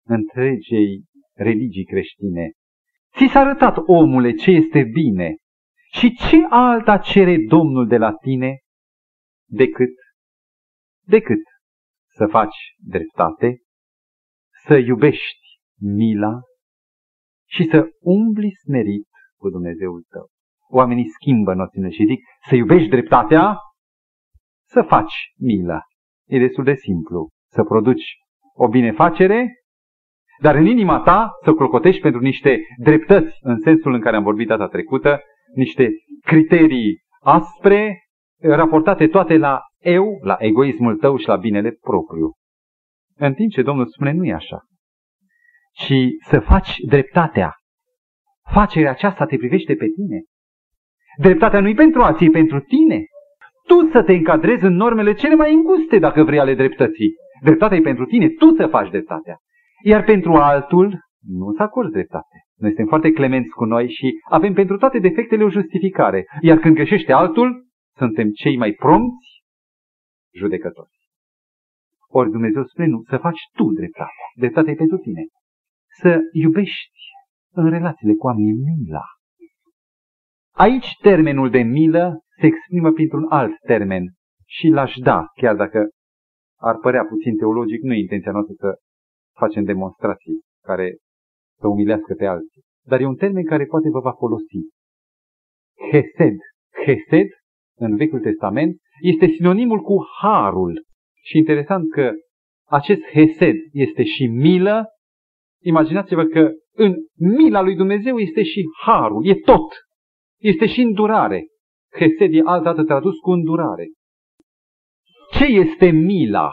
întregei 0.08 1.04
religii 1.34 1.86
creștine. 1.86 2.52
Ți 3.18 3.32
s-a 3.32 3.40
arătat, 3.40 3.76
omule, 3.86 4.32
ce 4.32 4.52
este 4.52 4.84
bine 4.84 5.36
și 6.00 6.16
ce 6.16 6.46
alta 6.50 6.98
cere 6.98 7.38
Domnul 7.48 7.88
de 7.88 7.98
la 7.98 8.14
tine 8.14 8.60
decât, 9.50 9.94
decât 11.08 11.42
să 12.08 12.28
faci 12.28 12.58
dreptate, 12.78 13.58
să 14.66 14.76
iubești 14.76 15.60
mila 15.82 16.40
și 17.50 17.64
să 17.64 17.88
umbli 18.00 18.52
smerit 18.52 19.08
cu 19.40 19.50
Dumnezeul 19.50 20.06
tău. 20.10 20.28
Oamenii 20.70 21.10
schimbă 21.10 21.54
noțiunea 21.54 21.90
și 21.90 22.06
zic 22.06 22.20
să 22.48 22.56
iubești 22.56 22.90
dreptatea, 22.90 23.58
să 24.68 24.82
faci 24.82 25.34
mila. 25.38 25.80
E 26.28 26.40
destul 26.40 26.64
de 26.64 26.74
simplu. 26.74 27.30
Să 27.52 27.64
produci 27.64 28.16
o 28.54 28.68
binefacere, 28.68 29.54
dar 30.42 30.56
în 30.56 30.66
inima 30.66 31.00
ta 31.00 31.32
să 31.44 31.54
clocotești 31.54 32.02
pentru 32.02 32.22
niște 32.22 32.60
dreptăți, 32.78 33.38
în 33.42 33.60
sensul 33.60 33.94
în 33.94 34.02
care 34.02 34.16
am 34.16 34.24
vorbit 34.24 34.48
data 34.48 34.68
trecută, 34.68 35.22
niște 35.54 35.90
criterii 36.22 36.98
aspre, 37.22 38.00
raportate 38.42 39.08
toate 39.08 39.38
la 39.38 39.60
eu, 39.80 40.20
la 40.22 40.36
egoismul 40.40 40.98
tău 40.98 41.18
și 41.18 41.28
la 41.28 41.36
binele 41.36 41.72
propriu. 41.72 42.32
În 43.16 43.34
timp 43.34 43.52
ce 43.52 43.62
Domnul 43.62 43.86
spune, 43.86 44.12
nu 44.12 44.26
e 44.26 44.34
așa. 44.34 44.60
Ci 45.72 45.94
să 46.30 46.40
faci 46.40 46.78
dreptatea. 46.88 47.54
Facerea 48.52 48.92
aceasta 48.92 49.26
te 49.26 49.38
privește 49.38 49.76
pe 49.76 49.86
tine. 49.86 50.24
Dreptatea 51.18 51.60
nu-i 51.60 51.74
pentru 51.74 52.02
alții, 52.02 52.28
e 52.28 52.30
pentru 52.30 52.60
tine. 52.60 53.04
Tu 53.68 53.90
să 53.92 54.04
te 54.04 54.14
încadrezi 54.14 54.64
în 54.64 54.74
normele 54.74 55.14
cele 55.14 55.36
mai 55.36 55.54
înguste 55.54 56.00
dacă 56.00 56.24
vrei 56.24 56.40
ale 56.40 56.56
dreptății. 56.56 57.14
Dreptatea 57.42 57.78
e 57.78 57.82
pentru 57.82 58.06
tine, 58.06 58.30
tu 58.30 58.56
să 58.56 58.68
faci 58.68 58.90
dreptatea. 58.90 59.38
Iar 59.84 60.04
pentru 60.04 60.34
altul, 60.34 61.00
nu 61.28 61.54
să 61.56 61.64
acorzi 61.64 61.92
dreptate. 61.92 62.45
Noi 62.58 62.70
suntem 62.70 62.88
foarte 62.88 63.12
clemenți 63.12 63.50
cu 63.50 63.66
noi 63.66 63.90
și 63.90 64.20
avem 64.30 64.54
pentru 64.54 64.78
toate 64.78 65.00
defectele 65.00 65.44
o 65.44 65.50
justificare. 65.50 66.26
Iar 66.42 66.58
când 66.58 66.76
greșește 66.76 67.12
altul, 67.12 67.66
suntem 67.96 68.30
cei 68.32 68.58
mai 68.58 68.72
prompți 68.72 69.44
judecători. 70.34 70.94
Ori 72.08 72.32
Dumnezeu 72.32 72.64
spune 72.64 72.88
nu, 72.88 73.02
să 73.10 73.18
faci 73.18 73.40
tu 73.54 73.72
dreptatea. 73.72 74.26
Dreptatea 74.36 74.72
e 74.72 74.76
pentru 74.76 74.98
tine. 74.98 75.24
Să 76.00 76.20
iubești 76.32 77.00
în 77.52 77.70
relațiile 77.70 78.14
cu 78.14 78.26
oamenii 78.26 78.54
mila. 78.54 79.04
Aici 80.56 80.88
termenul 81.02 81.50
de 81.50 81.62
milă 81.62 82.20
se 82.40 82.46
exprimă 82.46 82.92
printr-un 82.92 83.26
alt 83.30 83.60
termen 83.60 84.04
și 84.46 84.68
l-aș 84.68 84.96
da, 84.96 85.26
chiar 85.34 85.56
dacă 85.56 85.90
ar 86.60 86.78
părea 86.78 87.06
puțin 87.06 87.38
teologic, 87.38 87.82
nu 87.82 87.94
e 87.94 88.00
intenția 88.00 88.32
noastră 88.32 88.54
să 88.58 88.80
facem 89.40 89.64
demonstrații 89.64 90.42
care 90.62 90.98
să 91.60 91.68
umilească 91.68 92.14
pe 92.14 92.26
alții. 92.26 92.62
Dar 92.88 93.00
e 93.00 93.06
un 93.06 93.16
termen 93.16 93.46
care 93.46 93.66
poate 93.66 93.90
vă 93.90 94.00
va 94.00 94.12
folosi. 94.12 94.62
Hesed. 95.92 96.38
Hesed, 96.86 97.28
în 97.78 97.96
Vechiul 97.96 98.20
Testament, 98.20 98.78
este 99.02 99.28
sinonimul 99.28 99.82
cu 99.82 99.96
harul. 100.22 100.84
Și 101.24 101.38
interesant 101.38 101.92
că 101.92 102.12
acest 102.68 103.02
hesed 103.12 103.56
este 103.72 104.04
și 104.04 104.26
milă. 104.26 104.86
Imaginați-vă 105.64 106.24
că 106.24 106.52
în 106.76 106.96
mila 107.16 107.62
lui 107.62 107.76
Dumnezeu 107.76 108.18
este 108.18 108.44
și 108.44 108.64
harul, 108.84 109.28
e 109.28 109.36
tot. 109.36 109.74
Este 110.40 110.66
și 110.66 110.82
îndurare. 110.82 111.46
Hesed 111.92 112.34
e 112.34 112.42
altădată 112.44 112.84
tradus 112.84 113.18
cu 113.18 113.32
îndurare. 113.32 113.88
Ce 115.32 115.46
este 115.46 115.90
mila? 115.90 116.52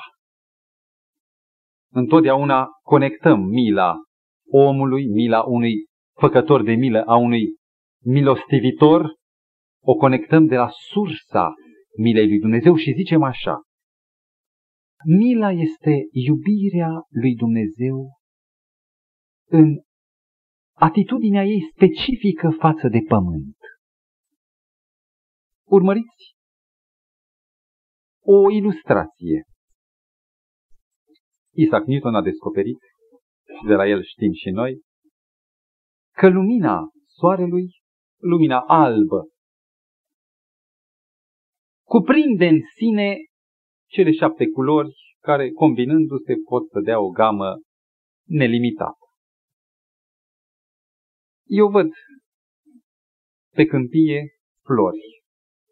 Întotdeauna 1.92 2.68
conectăm 2.82 3.40
mila 3.40 3.96
omului, 4.52 5.06
mila 5.06 5.42
unui 5.42 5.86
făcător 6.18 6.62
de 6.62 6.72
milă, 6.72 7.04
a 7.06 7.16
unui 7.16 7.56
milostivitor, 8.04 9.14
o 9.84 9.94
conectăm 9.94 10.46
de 10.46 10.56
la 10.56 10.68
sursa 10.68 11.54
milei 11.98 12.28
lui 12.28 12.38
Dumnezeu 12.38 12.76
și 12.76 12.92
zicem 12.92 13.22
așa. 13.22 13.60
Mila 15.18 15.50
este 15.50 16.08
iubirea 16.10 16.90
lui 17.08 17.34
Dumnezeu 17.34 18.20
în 19.48 19.80
atitudinea 20.76 21.44
ei 21.44 21.60
specifică 21.74 22.50
față 22.58 22.88
de 22.88 22.98
pământ. 23.08 23.56
Urmăriți 25.64 26.34
o 28.24 28.50
ilustrație. 28.50 29.42
Isaac 31.54 31.84
Newton 31.86 32.14
a 32.14 32.22
descoperit, 32.22 32.78
și 33.46 33.66
de 33.66 33.74
la 33.74 33.86
el 33.88 34.02
știm 34.02 34.32
și 34.32 34.50
noi, 34.50 34.80
că 36.16 36.28
lumina 36.28 36.90
soarelui, 37.06 37.70
lumina 38.20 38.60
albă, 38.66 39.28
cuprinde 41.86 42.46
în 42.46 42.60
sine 42.76 43.16
cele 43.90 44.10
șapte 44.12 44.46
culori 44.48 44.94
care, 45.20 45.50
combinându-se, 45.50 46.34
pot 46.48 46.68
să 46.68 46.80
dea 46.80 47.00
o 47.00 47.08
gamă 47.08 47.60
nelimitată. 48.28 49.06
Eu 51.48 51.68
văd 51.68 51.90
pe 53.54 53.64
câmpie 53.64 54.26
flori. 54.64 55.22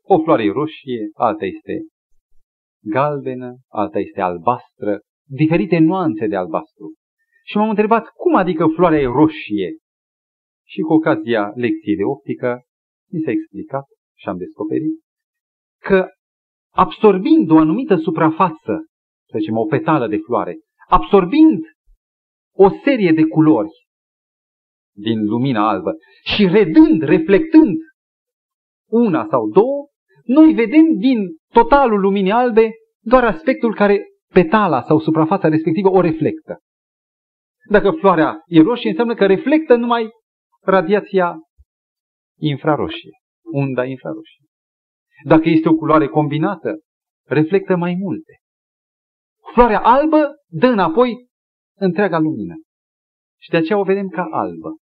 O 0.03 0.23
floare 0.23 0.45
e 0.45 0.51
roșie, 0.51 1.11
alta 1.13 1.45
este 1.45 1.87
galbenă, 2.83 3.57
alta 3.69 3.99
este 3.99 4.21
albastră, 4.21 5.01
diferite 5.29 5.79
nuanțe 5.79 6.27
de 6.27 6.37
albastru. 6.37 6.95
Și 7.51 7.57
m-am 7.57 7.69
întrebat 7.69 8.07
cum 8.09 8.35
adică 8.35 8.67
floarea 8.67 9.01
e 9.01 9.07
roșie. 9.07 9.77
Și 10.67 10.81
cu 10.81 10.93
ocazia 10.93 11.53
lecției 11.55 11.97
de 11.97 12.05
optică 12.05 12.63
mi 13.13 13.21
s-a 13.21 13.31
explicat 13.31 13.85
și 14.19 14.29
am 14.29 14.37
descoperit 14.37 15.01
că 15.81 16.07
absorbind 16.75 17.51
o 17.51 17.57
anumită 17.59 17.97
suprafață, 17.97 18.87
să 19.31 19.37
zicem 19.39 19.57
o 19.57 19.65
petală 19.65 20.09
de 20.09 20.17
floare, 20.17 20.59
absorbind 20.89 21.59
o 22.55 22.69
serie 22.85 23.13
de 23.13 23.25
culori 23.25 23.71
din 24.97 25.25
lumina 25.25 25.69
albă 25.69 25.93
și 26.25 26.47
redând, 26.47 27.03
reflectând 27.03 27.77
una 28.91 29.27
sau 29.31 29.49
două, 29.49 29.87
noi 30.25 30.53
vedem 30.53 30.97
din 30.99 31.27
totalul 31.53 32.01
luminii 32.01 32.31
albe 32.31 32.71
doar 33.01 33.25
aspectul 33.25 33.75
care 33.75 34.01
petala 34.33 34.83
sau 34.83 35.01
suprafața 35.01 35.49
respectivă 35.49 35.89
o 35.89 36.01
reflectă. 36.01 36.61
Dacă 37.71 37.91
floarea 37.91 38.43
e 38.47 38.61
roșie, 38.63 38.89
înseamnă 38.89 39.15
că 39.15 39.27
reflectă 39.27 39.75
numai 39.75 40.09
radiația 40.61 41.37
infraroșie, 42.39 43.11
unda 43.53 43.85
infraroșie. 43.85 44.45
Dacă 45.25 45.49
este 45.49 45.69
o 45.69 45.75
culoare 45.75 46.07
combinată, 46.07 46.79
reflectă 47.27 47.77
mai 47.77 47.95
multe. 47.95 48.39
Floarea 49.53 49.81
albă 49.81 50.31
dă 50.47 50.67
înapoi 50.67 51.29
întreaga 51.79 52.19
lumină. 52.19 52.55
Și 53.41 53.51
de 53.51 53.57
aceea 53.57 53.79
o 53.79 53.83
vedem 53.83 54.09
ca 54.09 54.23
albă. 54.31 54.77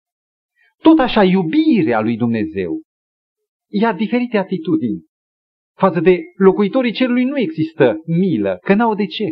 Tot 0.83 0.99
așa, 0.99 1.25
iubirea 1.25 2.01
lui 2.01 2.17
Dumnezeu 2.17 2.81
ia 3.69 3.93
diferite 3.93 4.37
atitudini. 4.37 5.05
Față 5.77 6.01
de 6.01 6.19
locuitorii 6.37 6.93
cerului 6.93 7.25
nu 7.25 7.39
există 7.39 7.97
milă, 8.07 8.59
că 8.63 8.75
n-au 8.75 8.95
de 8.95 9.07
ce. 9.07 9.25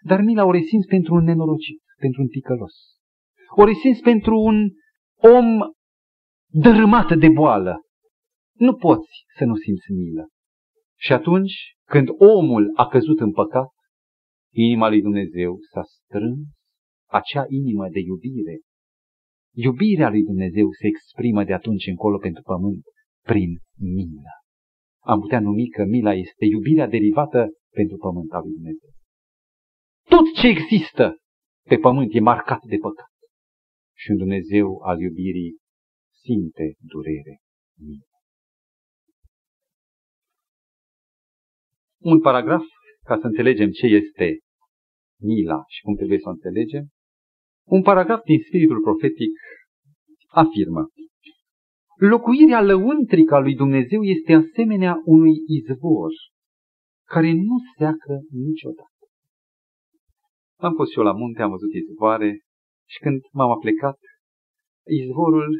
Dar 0.00 0.20
mila 0.20 0.44
o 0.44 0.50
resimți 0.50 0.86
pentru 0.86 1.14
un 1.14 1.24
nenorocit, 1.24 1.81
pentru 2.04 2.22
un 2.22 2.28
ticălos. 2.28 2.76
O 3.56 3.64
resimți 3.64 4.02
pentru 4.10 4.34
un 4.50 4.56
om 5.36 5.48
dărâmat 6.64 7.08
de 7.18 7.28
boală, 7.28 7.74
nu 8.66 8.72
poți 8.74 9.12
să 9.36 9.44
nu 9.44 9.56
simți 9.64 9.92
milă. 9.92 10.24
Și 10.98 11.12
atunci, 11.12 11.54
când 11.92 12.08
omul 12.38 12.64
a 12.74 12.86
căzut 12.86 13.20
în 13.20 13.32
păcat, 13.32 13.70
inima 14.54 14.88
lui 14.88 15.02
Dumnezeu 15.02 15.58
s-a 15.72 15.82
strâns, 15.82 16.46
acea 17.10 17.44
inimă 17.48 17.88
de 17.88 18.00
iubire. 18.00 18.56
Iubirea 19.54 20.08
lui 20.08 20.22
Dumnezeu 20.22 20.66
se 20.80 20.86
exprimă 20.86 21.44
de 21.44 21.52
atunci 21.52 21.86
încolo 21.86 22.18
pentru 22.18 22.42
pământ 22.42 22.84
prin 23.22 23.50
milă. 23.78 24.34
Am 25.04 25.20
putea 25.20 25.40
numi 25.40 25.68
că 25.68 25.84
mila 25.84 26.14
este 26.14 26.44
iubirea 26.44 26.88
derivată 26.88 27.40
pentru 27.78 27.96
pământ 27.96 28.30
al 28.32 28.42
lui 28.44 28.52
Dumnezeu. 28.52 28.90
Tot 30.08 30.26
ce 30.40 30.46
există 30.46 31.16
pe 31.68 31.76
pământ 31.76 32.14
e 32.14 32.20
marcat 32.20 32.62
de 32.64 32.76
păcat. 32.76 33.12
Și 33.96 34.10
un 34.10 34.16
Dumnezeu 34.16 34.78
al 34.78 35.00
iubirii 35.00 35.56
simte 36.22 36.74
durere 36.78 37.40
milă. 37.78 38.12
un 42.02 42.20
paragraf 42.20 42.62
ca 43.04 43.18
să 43.20 43.26
înțelegem 43.26 43.70
ce 43.70 43.86
este 43.86 44.38
mila 45.20 45.62
și 45.68 45.82
cum 45.82 45.94
trebuie 45.94 46.18
să 46.18 46.28
o 46.28 46.30
înțelegem. 46.30 46.84
Un 47.66 47.82
paragraf 47.82 48.22
din 48.22 48.38
spiritul 48.46 48.80
profetic 48.80 49.32
afirmă 50.26 50.88
Locuirea 51.96 52.62
lăuntrică 52.62 53.34
a 53.34 53.38
lui 53.38 53.54
Dumnezeu 53.54 54.02
este 54.02 54.32
asemenea 54.32 54.94
unui 55.04 55.36
izvor 55.58 56.12
care 57.08 57.32
nu 57.32 57.56
seacă 57.76 58.12
niciodată. 58.30 58.91
Am 60.66 60.74
fost 60.74 60.90
și 60.90 60.98
eu 60.98 61.04
la 61.04 61.12
munte, 61.12 61.42
am 61.42 61.50
văzut 61.50 61.72
izvoare 61.72 62.30
și 62.88 62.98
când 62.98 63.20
m-am 63.32 63.50
aplecat, 63.50 63.98
izvorul 64.86 65.50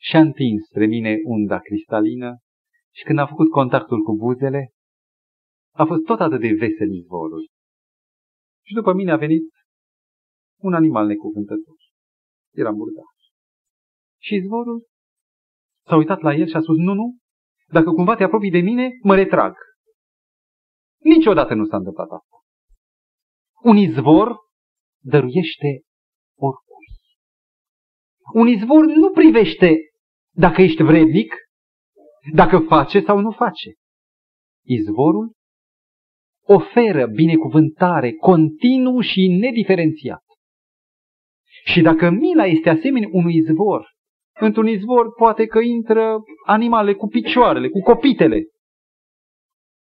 și-a 0.00 0.20
întins 0.20 0.66
spre 0.70 0.86
mine 0.86 1.16
unda 1.24 1.58
cristalină 1.58 2.38
și 2.94 3.02
când 3.04 3.18
am 3.18 3.26
făcut 3.26 3.50
contactul 3.50 4.02
cu 4.02 4.16
buzele, 4.16 4.72
a 5.74 5.84
fost 5.84 6.02
tot 6.04 6.20
atât 6.20 6.40
de 6.40 6.48
vesel 6.48 6.90
izvorul. 7.00 7.48
Și 8.66 8.74
după 8.74 8.92
mine 8.92 9.10
a 9.10 9.16
venit 9.16 9.46
un 10.60 10.74
animal 10.74 11.06
necuvântător. 11.06 11.76
Era 12.54 12.70
murdar. 12.70 13.10
Și 14.20 14.34
izvorul 14.34 14.86
s-a 15.86 15.96
uitat 15.96 16.20
la 16.20 16.34
el 16.34 16.46
și 16.46 16.56
a 16.56 16.60
spus, 16.60 16.76
nu, 16.76 16.92
nu, 16.92 17.16
dacă 17.66 17.90
cumva 17.90 18.16
te 18.16 18.24
apropii 18.24 18.50
de 18.50 18.60
mine, 18.60 18.90
mă 19.02 19.14
retrag. 19.14 19.54
Niciodată 20.98 21.54
nu 21.54 21.64
s-a 21.64 21.76
întâmplat 21.76 22.10
asta. 22.10 22.37
Un 23.62 23.76
izvor 23.76 24.36
dăruiește 25.02 25.82
oricui. 26.38 26.86
Un 28.34 28.48
izvor 28.48 28.84
nu 28.84 29.10
privește 29.10 29.76
dacă 30.34 30.62
ești 30.62 30.82
vrednic, 30.82 31.34
dacă 32.32 32.58
face 32.58 33.00
sau 33.00 33.18
nu 33.18 33.30
face. 33.30 33.72
Izvorul 34.64 35.32
oferă 36.46 37.06
binecuvântare 37.06 38.12
continuu 38.12 39.00
și 39.00 39.36
nediferențiat. 39.40 40.24
Și 41.64 41.80
dacă 41.80 42.10
mila 42.10 42.46
este 42.46 42.68
asemenea 42.68 43.08
unui 43.12 43.34
izvor 43.34 43.96
Într-un 44.40 44.66
izvor 44.66 45.12
poate 45.12 45.46
că 45.46 45.58
intră 45.58 46.22
animale 46.46 46.94
cu 46.94 47.06
picioarele, 47.06 47.68
cu 47.68 47.80
copitele. 47.80 48.42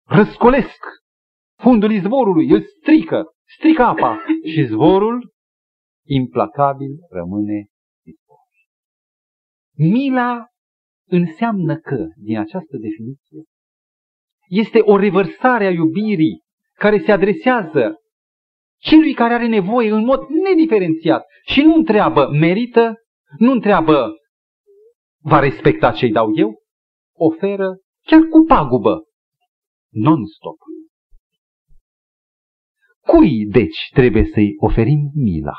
Răscolesc 0.06 0.78
fundul 1.60 1.91
izvorului, 1.91 2.50
îl 2.50 2.63
strică, 2.63 3.24
strică 3.58 3.84
apa 3.84 4.17
și 4.54 4.65
zvorul 4.65 5.32
implacabil 6.06 6.91
rămâne 7.10 7.67
izvor. 8.06 8.48
Mila 9.76 10.45
înseamnă 11.08 11.78
că, 11.78 12.08
din 12.15 12.38
această 12.38 12.78
definiție, 12.78 13.43
este 14.48 14.80
o 14.80 14.98
revărsare 14.98 15.65
a 15.65 15.72
iubirii 15.72 16.43
care 16.74 17.00
se 17.00 17.12
adresează 17.12 17.95
celui 18.78 19.13
care 19.13 19.34
are 19.34 19.48
nevoie 19.48 19.91
în 19.91 20.04
mod 20.04 20.19
nediferențiat 20.28 21.26
și 21.45 21.62
nu 21.62 21.76
întreabă 21.76 22.30
merită, 22.39 22.93
nu 23.38 23.52
întreabă 23.52 24.13
va 25.22 25.39
respecta 25.39 25.91
ce-i 25.91 26.12
dau 26.12 26.32
eu, 26.36 26.54
oferă 27.17 27.78
chiar 28.06 28.22
cu 28.22 28.45
pagubă, 28.48 29.04
non-stop. 29.89 30.68
Cui, 33.12 33.45
deci, 33.45 33.89
trebuie 33.93 34.26
să-i 34.26 34.54
oferim 34.58 35.12
mila? 35.13 35.58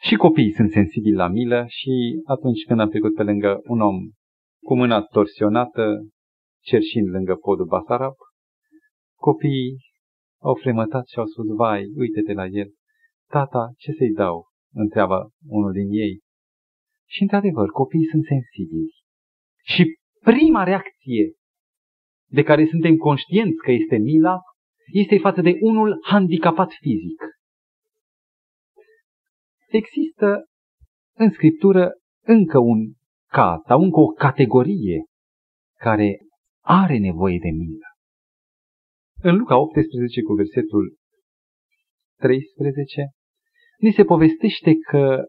Și 0.00 0.14
copiii 0.14 0.52
sunt 0.52 0.70
sensibili 0.70 1.14
la 1.14 1.28
milă 1.28 1.64
și 1.68 2.22
atunci 2.24 2.64
când 2.66 2.80
am 2.80 2.88
trecut 2.88 3.14
pe 3.14 3.22
lângă 3.22 3.60
un 3.62 3.80
om 3.80 3.96
cu 4.62 4.76
mâna 4.76 5.02
torsionată, 5.02 6.06
cerșind 6.64 7.08
lângă 7.08 7.34
podul 7.34 7.66
Basarab, 7.66 8.14
copiii 9.18 9.76
au 10.42 10.54
fremătat 10.54 11.06
și 11.06 11.18
au 11.18 11.26
spus, 11.26 11.46
vai, 11.56 11.92
uite-te 11.96 12.32
la 12.32 12.46
el. 12.46 12.68
Tata, 13.28 13.72
ce 13.76 13.92
să-i 13.92 14.12
dau? 14.12 14.44
întreabă 14.72 15.30
unul 15.46 15.72
din 15.72 15.88
ei. 15.90 16.20
Și 17.08 17.22
într-adevăr, 17.22 17.68
copiii 17.70 18.10
sunt 18.10 18.24
sensibili. 18.24 18.94
Și 19.64 19.98
prima 20.20 20.64
reacție 20.64 21.34
de 22.30 22.42
care 22.42 22.66
suntem 22.66 22.96
conștienți 22.96 23.56
că 23.56 23.70
este 23.70 23.96
mila, 23.96 24.40
este 24.92 25.18
față 25.18 25.40
de 25.40 25.56
unul 25.60 25.98
handicapat 26.02 26.70
fizic. 26.80 27.22
Există 29.68 30.44
în 31.16 31.30
Scriptură 31.30 31.92
încă 32.24 32.58
un 32.58 32.92
caz 33.30 33.60
sau 33.66 33.82
încă 33.82 34.00
o 34.00 34.06
categorie 34.06 35.04
care 35.78 36.18
are 36.64 36.98
nevoie 36.98 37.38
de 37.38 37.50
milă. 37.50 37.86
În 39.22 39.36
Luca 39.36 39.56
18 39.56 40.22
cu 40.22 40.32
versetul 40.32 40.96
13, 42.18 43.08
ni 43.78 43.92
se 43.92 44.04
povestește 44.04 44.74
că 44.74 45.24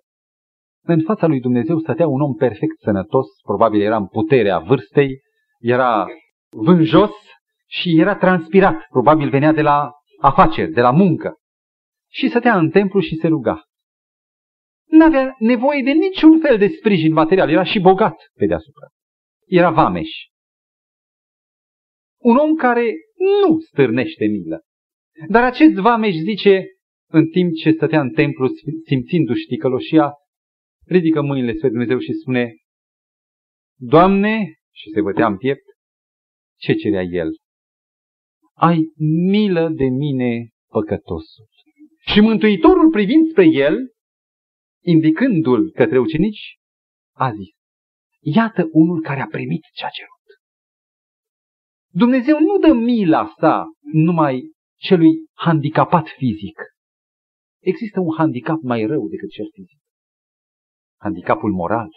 în 0.83 1.01
fața 1.01 1.27
lui 1.27 1.39
Dumnezeu 1.39 1.79
stătea 1.79 2.07
un 2.07 2.21
om 2.21 2.33
perfect 2.33 2.79
sănătos, 2.79 3.27
probabil 3.43 3.81
era 3.81 3.97
în 3.97 4.07
puterea 4.07 4.59
vârstei, 4.59 5.21
era 5.59 6.05
vânjos 6.51 7.11
și 7.67 7.99
era 7.99 8.15
transpirat, 8.15 8.85
probabil 8.89 9.29
venea 9.29 9.51
de 9.51 9.61
la 9.61 9.91
afaceri, 10.19 10.71
de 10.71 10.81
la 10.81 10.91
muncă. 10.91 11.35
Și 12.09 12.29
stătea 12.29 12.57
în 12.57 12.69
templu 12.69 12.99
și 12.99 13.15
se 13.15 13.27
ruga. 13.27 13.63
N-avea 14.85 15.35
nevoie 15.39 15.83
de 15.83 15.91
niciun 15.91 16.39
fel 16.39 16.57
de 16.57 16.67
sprijin 16.67 17.13
material, 17.13 17.49
era 17.49 17.63
și 17.63 17.79
bogat 17.79 18.15
pe 18.33 18.45
deasupra. 18.45 18.87
Era 19.45 19.69
vameș. 19.69 20.09
Un 22.17 22.35
om 22.35 22.55
care 22.55 22.93
nu 23.43 23.59
stârnește 23.59 24.25
milă. 24.25 24.61
Dar 25.27 25.43
acest 25.43 25.73
vameș 25.73 26.13
zice, 26.13 26.65
în 27.09 27.27
timp 27.29 27.53
ce 27.53 27.71
stătea 27.71 28.01
în 28.01 28.09
templu 28.09 28.47
simțindu-și 28.85 29.45
ticăloșia, 29.45 30.13
ridică 30.85 31.21
mâinile 31.21 31.53
spre 31.53 31.69
Dumnezeu 31.69 31.99
și 31.99 32.13
spune, 32.13 32.55
Doamne, 33.75 34.53
și 34.71 34.89
se 34.93 35.01
bătea 35.01 35.27
în 35.27 35.37
piept, 35.37 35.65
ce 36.61 36.73
cerea 36.73 37.01
el? 37.01 37.29
Ai 38.53 38.91
milă 39.29 39.69
de 39.69 39.85
mine, 39.85 40.49
păcătosul. 40.67 41.47
Și 41.99 42.19
Mântuitorul 42.19 42.89
privind 42.89 43.29
spre 43.29 43.45
el, 43.45 43.75
indicându-l 44.83 45.71
către 45.71 45.99
ucenici, 45.99 46.55
a 47.15 47.31
zis, 47.31 47.49
iată 48.19 48.69
unul 48.71 49.01
care 49.01 49.21
a 49.21 49.27
primit 49.27 49.61
ce 49.73 49.85
a 49.85 49.89
cerut. 49.89 50.25
Dumnezeu 51.93 52.39
nu 52.39 52.57
dă 52.57 52.73
mila 52.73 53.33
sa 53.39 53.63
numai 53.93 54.51
celui 54.75 55.11
handicapat 55.33 56.07
fizic. 56.07 56.59
Există 57.59 57.99
un 57.99 58.15
handicap 58.17 58.61
mai 58.61 58.85
rău 58.85 59.07
decât 59.07 59.29
cel 59.29 59.49
fizic. 59.53 59.79
Handicapul 60.99 61.51
moral. 61.51 61.89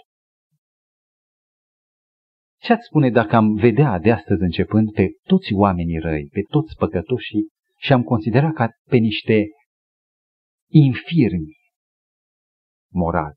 Ce 2.65 2.73
ați 2.73 2.87
spune 2.87 3.11
dacă 3.11 3.37
am 3.37 3.55
vedea 3.55 3.99
de 3.99 4.11
astăzi 4.11 4.43
începând 4.43 4.93
pe 4.93 5.09
toți 5.23 5.53
oamenii 5.53 5.99
răi, 5.99 6.29
pe 6.33 6.43
toți 6.43 6.77
păcătoșii 6.77 7.49
și 7.79 7.93
am 7.93 8.03
considera 8.03 8.53
ca 8.53 8.69
pe 8.89 8.97
niște 8.97 9.47
infirmi 10.71 11.57
morali, 12.93 13.37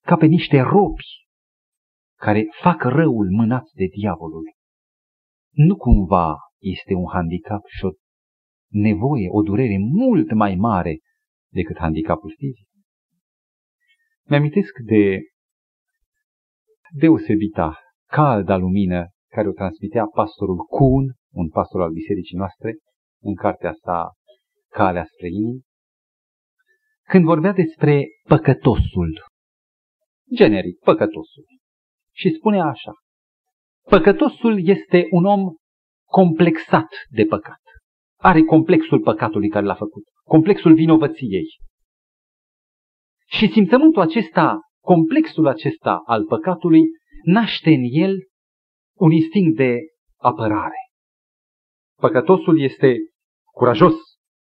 ca 0.00 0.16
pe 0.16 0.26
niște 0.26 0.60
robi 0.60 1.04
care 2.16 2.46
fac 2.60 2.82
răul 2.82 3.30
mânați 3.30 3.74
de 3.74 3.86
diavolul? 3.86 4.44
Nu 5.50 5.76
cumva 5.76 6.36
este 6.58 6.94
un 6.94 7.08
handicap 7.12 7.62
și 7.66 7.84
o 7.84 7.90
nevoie, 8.68 9.28
o 9.30 9.42
durere 9.42 9.76
mult 9.78 10.32
mai 10.32 10.54
mare 10.54 10.98
decât 11.52 11.76
handicapul 11.78 12.34
fizic? 12.36 12.68
Mi-amintesc 14.28 14.72
de 14.84 15.18
deosebita 16.90 17.82
calda 18.10 18.56
lumină 18.56 19.06
care 19.30 19.48
o 19.48 19.52
transmitea 19.52 20.04
pastorul 20.04 20.56
Kuhn, 20.56 21.14
un 21.32 21.48
pastor 21.48 21.82
al 21.82 21.90
bisericii 21.90 22.36
noastre, 22.36 22.76
în 23.22 23.34
cartea 23.34 23.72
sa 23.72 24.12
Calea 24.70 25.04
spre 25.04 25.28
inimi, 25.28 25.60
când 27.08 27.24
vorbea 27.24 27.52
despre 27.52 28.06
păcătosul, 28.28 29.24
generic, 30.34 30.78
păcătosul. 30.78 31.44
Și 32.14 32.30
spunea 32.30 32.64
așa, 32.64 32.92
păcătosul 33.88 34.66
este 34.68 35.06
un 35.10 35.24
om 35.24 35.40
complexat 36.04 36.88
de 37.08 37.24
păcat. 37.24 37.60
Are 38.20 38.42
complexul 38.42 39.00
păcatului 39.00 39.48
care 39.48 39.66
l-a 39.66 39.74
făcut, 39.74 40.02
complexul 40.24 40.74
vinovăției. 40.74 41.46
Și 43.26 43.48
simțământul 43.48 44.02
acesta, 44.02 44.60
complexul 44.82 45.46
acesta 45.46 46.02
al 46.04 46.24
păcatului, 46.24 46.82
naște 47.22 47.70
în 47.70 47.82
el 47.90 48.16
un 48.96 49.10
instinct 49.10 49.56
de 49.56 49.78
apărare. 50.16 50.90
Păcătosul 52.00 52.60
este 52.60 52.96
curajos, 53.52 53.94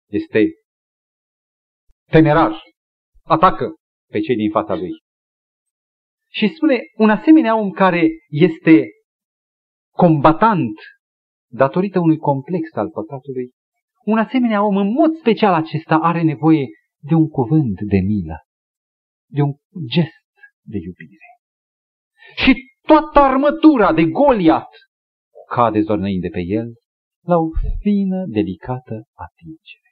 este 0.10 0.45
temerar, 2.12 2.62
atacă 3.23 3.73
pe 4.12 4.19
cei 4.19 4.36
din 4.36 4.51
fața 4.51 4.75
lui. 4.75 4.91
Și 6.32 6.47
spune, 6.55 6.79
un 6.97 7.10
asemenea 7.10 7.55
om 7.55 7.69
care 7.71 8.08
este 8.27 8.88
combatant 9.93 10.75
datorită 11.51 11.99
unui 11.99 12.17
complex 12.17 12.73
al 12.73 12.89
păcatului, 12.89 13.51
un 14.05 14.17
asemenea 14.17 14.65
om, 14.65 14.77
în 14.77 14.91
mod 14.91 15.17
special 15.17 15.53
acesta, 15.53 15.95
are 15.95 16.21
nevoie 16.21 16.67
de 17.01 17.13
un 17.13 17.29
cuvânt 17.29 17.82
de 17.82 17.97
milă, 17.97 18.38
de 19.25 19.41
un 19.41 19.53
gest 19.88 20.27
de 20.62 20.77
iubire. 20.77 21.28
Și 22.35 22.53
toată 22.81 23.19
armătura 23.19 23.93
de 23.93 24.03
Goliat 24.03 24.69
cade 25.49 25.81
zornăind 25.81 26.21
de 26.21 26.29
pe 26.29 26.39
el 26.39 26.73
la 27.25 27.35
o 27.37 27.49
fină, 27.79 28.25
delicată 28.27 29.03
atingere. 29.13 29.89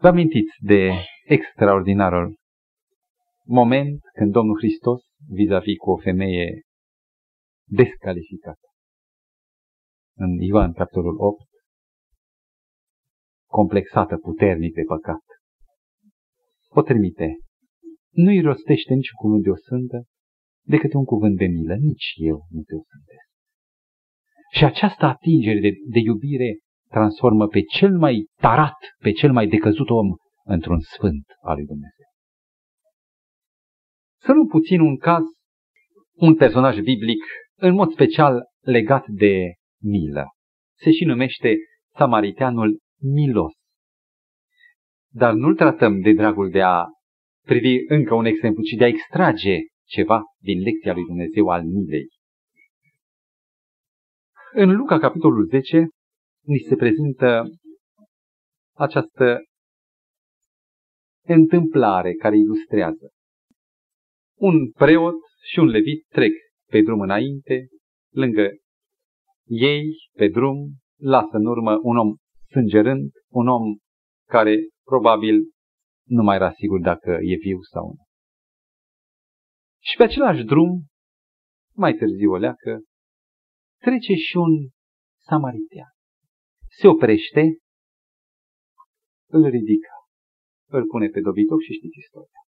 Vă 0.00 0.08
amintiți 0.08 0.56
de 0.58 0.92
extraordinarul 1.24 2.36
moment 3.44 4.00
când 4.12 4.32
Domnul 4.32 4.56
Hristos, 4.56 5.00
vis-a-vis 5.28 5.76
cu 5.76 5.90
o 5.90 5.96
femeie 5.96 6.62
descalificată, 7.68 8.68
în 10.16 10.30
Ioan 10.40 10.72
capitolul 10.72 11.16
8, 11.20 11.48
complexată 13.46 14.16
puternic 14.16 14.74
de 14.74 14.82
păcat, 14.86 15.24
o 16.68 16.82
trimite 16.82 17.36
nu-i 18.24 18.40
rostește 18.40 18.94
niciun 18.94 19.18
cuvânt 19.22 19.42
de 19.42 19.50
o 19.50 19.56
sântă 19.56 19.98
decât 20.74 20.92
un 20.92 21.04
cuvânt 21.04 21.36
de 21.36 21.46
milă. 21.46 21.74
Nici 21.74 22.12
eu 22.16 22.46
nu 22.48 22.62
te 22.62 22.74
osândesc. 22.74 23.28
Și 24.56 24.64
această 24.64 25.04
atingere 25.04 25.60
de, 25.60 25.70
de 25.86 25.98
iubire 25.98 26.58
transformă 26.90 27.46
pe 27.46 27.60
cel 27.62 27.98
mai 27.98 28.26
tarat, 28.40 28.78
pe 28.98 29.10
cel 29.10 29.32
mai 29.32 29.46
decăzut 29.46 29.90
om 29.90 30.08
într-un 30.44 30.80
sfânt 30.80 31.24
al 31.40 31.54
lui 31.56 31.66
Dumnezeu. 31.66 32.06
Să 34.20 34.32
nu 34.32 34.46
puțin 34.46 34.80
un 34.80 34.96
caz, 34.96 35.24
un 36.14 36.34
personaj 36.34 36.78
biblic, 36.78 37.22
în 37.56 37.74
mod 37.74 37.92
special 37.92 38.42
legat 38.60 39.08
de 39.08 39.52
milă. 39.82 40.26
Se 40.78 40.90
și 40.90 41.04
numește 41.04 41.54
Samariteanul 41.96 42.78
Milos. 43.00 43.52
dar 45.12 45.32
nu-l 45.32 45.54
tratăm 45.54 46.00
de 46.00 46.12
dragul 46.12 46.50
de 46.50 46.62
a 46.62 46.84
privi 47.50 47.74
încă 47.86 48.14
un 48.14 48.24
exemplu, 48.24 48.62
ci 48.62 48.78
de 48.78 48.84
a 48.84 48.92
extrage 48.94 49.56
ceva 49.86 50.22
din 50.38 50.58
lecția 50.60 50.92
lui 50.92 51.04
Dumnezeu 51.04 51.46
al 51.48 51.62
milei. 51.64 52.06
În 54.52 54.76
Luca, 54.76 54.98
capitolul 54.98 55.46
10, 55.46 55.88
ni 56.44 56.58
se 56.58 56.76
prezintă 56.76 57.44
această 58.76 59.42
întâmplare 61.26 62.12
care 62.12 62.36
ilustrează. 62.36 63.08
Un 64.38 64.70
preot 64.70 65.18
și 65.50 65.58
un 65.58 65.66
levit 65.66 66.06
trec 66.08 66.32
pe 66.70 66.80
drum 66.80 67.00
înainte, 67.00 67.66
lângă 68.14 68.50
ei, 69.46 69.84
pe 70.12 70.28
drum, 70.28 70.56
lasă 71.00 71.36
în 71.36 71.46
urmă 71.46 71.78
un 71.82 71.96
om 71.96 72.14
sângerând, 72.50 73.10
un 73.30 73.48
om 73.48 73.62
care 74.28 74.56
probabil 74.84 75.40
nu 76.08 76.22
mai 76.22 76.36
era 76.36 76.52
sigur 76.52 76.80
dacă 76.80 77.10
e 77.10 77.34
viu 77.36 77.60
sau 77.62 77.84
nu. 77.86 78.04
Și 79.78 79.96
pe 79.96 80.02
același 80.02 80.44
drum, 80.44 80.86
mai 81.74 81.92
târziu 81.94 82.30
o 82.30 82.36
leacă, 82.36 82.80
trece 83.80 84.14
și 84.14 84.36
un 84.36 84.52
samaritean. 85.28 85.92
Se 86.78 86.86
oprește, 86.88 87.42
îl 89.30 89.42
ridică, 89.42 89.92
îl 90.70 90.86
pune 90.86 91.08
pe 91.08 91.20
dobitoc 91.20 91.60
și 91.60 91.72
știți 91.72 91.98
istoria. 91.98 92.42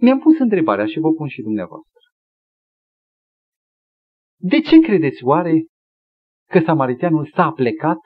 Mi-am 0.00 0.20
pus 0.20 0.38
întrebarea 0.38 0.86
și 0.86 0.98
vă 0.98 1.12
pun 1.12 1.28
și 1.28 1.42
dumneavoastră. 1.42 2.02
De 4.40 4.60
ce 4.60 4.78
credeți 4.86 5.24
oare 5.24 5.66
că 6.48 6.60
samariteanul 6.64 7.26
s-a 7.34 7.52
plecat, 7.52 7.98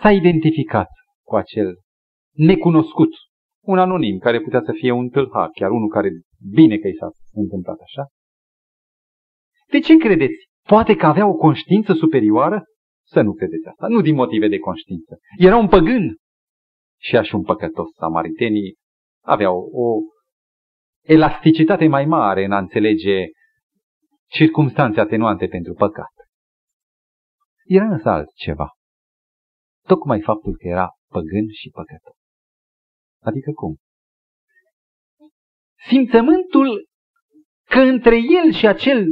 s-a 0.00 0.10
identificat 0.12 0.88
cu 1.28 1.36
acel 1.36 1.78
necunoscut, 2.32 3.12
un 3.64 3.78
anonim 3.78 4.18
care 4.18 4.40
putea 4.40 4.62
să 4.64 4.72
fie 4.72 4.90
un 4.90 5.08
tâlhar, 5.08 5.48
chiar 5.52 5.70
unul 5.70 5.88
care 5.88 6.10
bine 6.50 6.76
că 6.78 6.88
i 6.88 6.96
s-a 6.98 7.08
întâmplat 7.32 7.78
așa. 7.80 8.06
De 9.70 9.78
ce 9.78 9.96
credeți? 9.96 10.48
Poate 10.66 10.94
că 10.96 11.06
avea 11.06 11.26
o 11.26 11.34
conștiință 11.34 11.92
superioară? 11.92 12.64
Să 13.06 13.20
nu 13.20 13.32
credeți 13.32 13.66
asta, 13.68 13.86
nu 13.88 14.00
din 14.00 14.14
motive 14.14 14.48
de 14.48 14.58
conștiință. 14.58 15.18
Era 15.38 15.56
un 15.56 15.68
păgân 15.68 16.16
și 17.00 17.16
așa 17.16 17.36
un 17.36 17.42
păcătos. 17.42 17.88
Samaritenii 17.94 18.76
aveau 19.24 19.56
o 19.72 19.98
elasticitate 21.02 21.86
mai 21.88 22.04
mare 22.04 22.44
în 22.44 22.52
a 22.52 22.58
înțelege 22.58 23.24
circumstanțe 24.30 25.00
atenuante 25.00 25.46
pentru 25.46 25.74
păcat. 25.74 26.12
Era 27.64 27.84
însă 27.84 28.08
altceva. 28.08 28.68
Tocmai 29.86 30.20
faptul 30.20 30.56
că 30.56 30.66
era 30.68 30.97
păgân 31.14 31.46
și 31.60 31.68
păcătos. 31.70 32.16
Adică 33.20 33.50
cum? 33.52 33.76
Simțământul 35.88 36.88
că 37.64 37.80
între 37.80 38.16
el 38.16 38.52
și 38.58 38.66
acel 38.66 39.06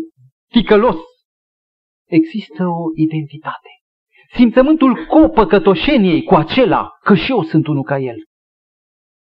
ticălos 0.53 1.01
există 2.09 2.63
o 2.63 2.85
identitate. 2.95 3.71
Simțământul 4.35 5.07
copăcătoșeniei 5.07 6.23
cu 6.23 6.35
acela 6.35 6.89
că 7.05 7.15
și 7.15 7.31
eu 7.31 7.43
sunt 7.43 7.67
unul 7.67 7.83
ca 7.83 7.99
el. 7.99 8.17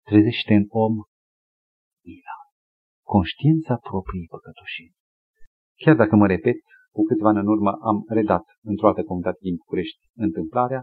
Trezește 0.09 0.55
în 0.55 0.65
om 0.69 0.95
mila, 2.05 2.37
conștiința 3.07 3.75
propriei 3.77 4.27
păcătoșenii. 4.31 4.99
Chiar 5.83 5.97
dacă 5.97 6.17
mă 6.17 6.27
repet, 6.27 6.59
cu 6.95 7.03
câțiva 7.09 7.29
ani 7.29 7.39
în 7.39 7.47
urmă 7.47 7.71
am 7.71 8.05
redat 8.09 8.45
într-o 8.63 8.87
altă 8.89 9.03
comunitate 9.03 9.39
din 9.41 9.57
București 9.57 10.01
întâmplarea, 10.17 10.83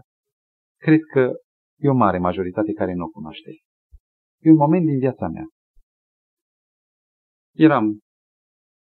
cred 0.80 1.00
că 1.12 1.32
e 1.78 1.88
o 1.88 1.94
mare 1.94 2.18
majoritate 2.18 2.72
care 2.72 2.92
nu 2.94 3.04
o 3.04 3.08
cunoaște. 3.08 3.50
E 4.40 4.50
un 4.50 4.56
moment 4.56 4.86
din 4.86 4.98
viața 4.98 5.28
mea. 5.28 5.46
Eram 7.54 7.98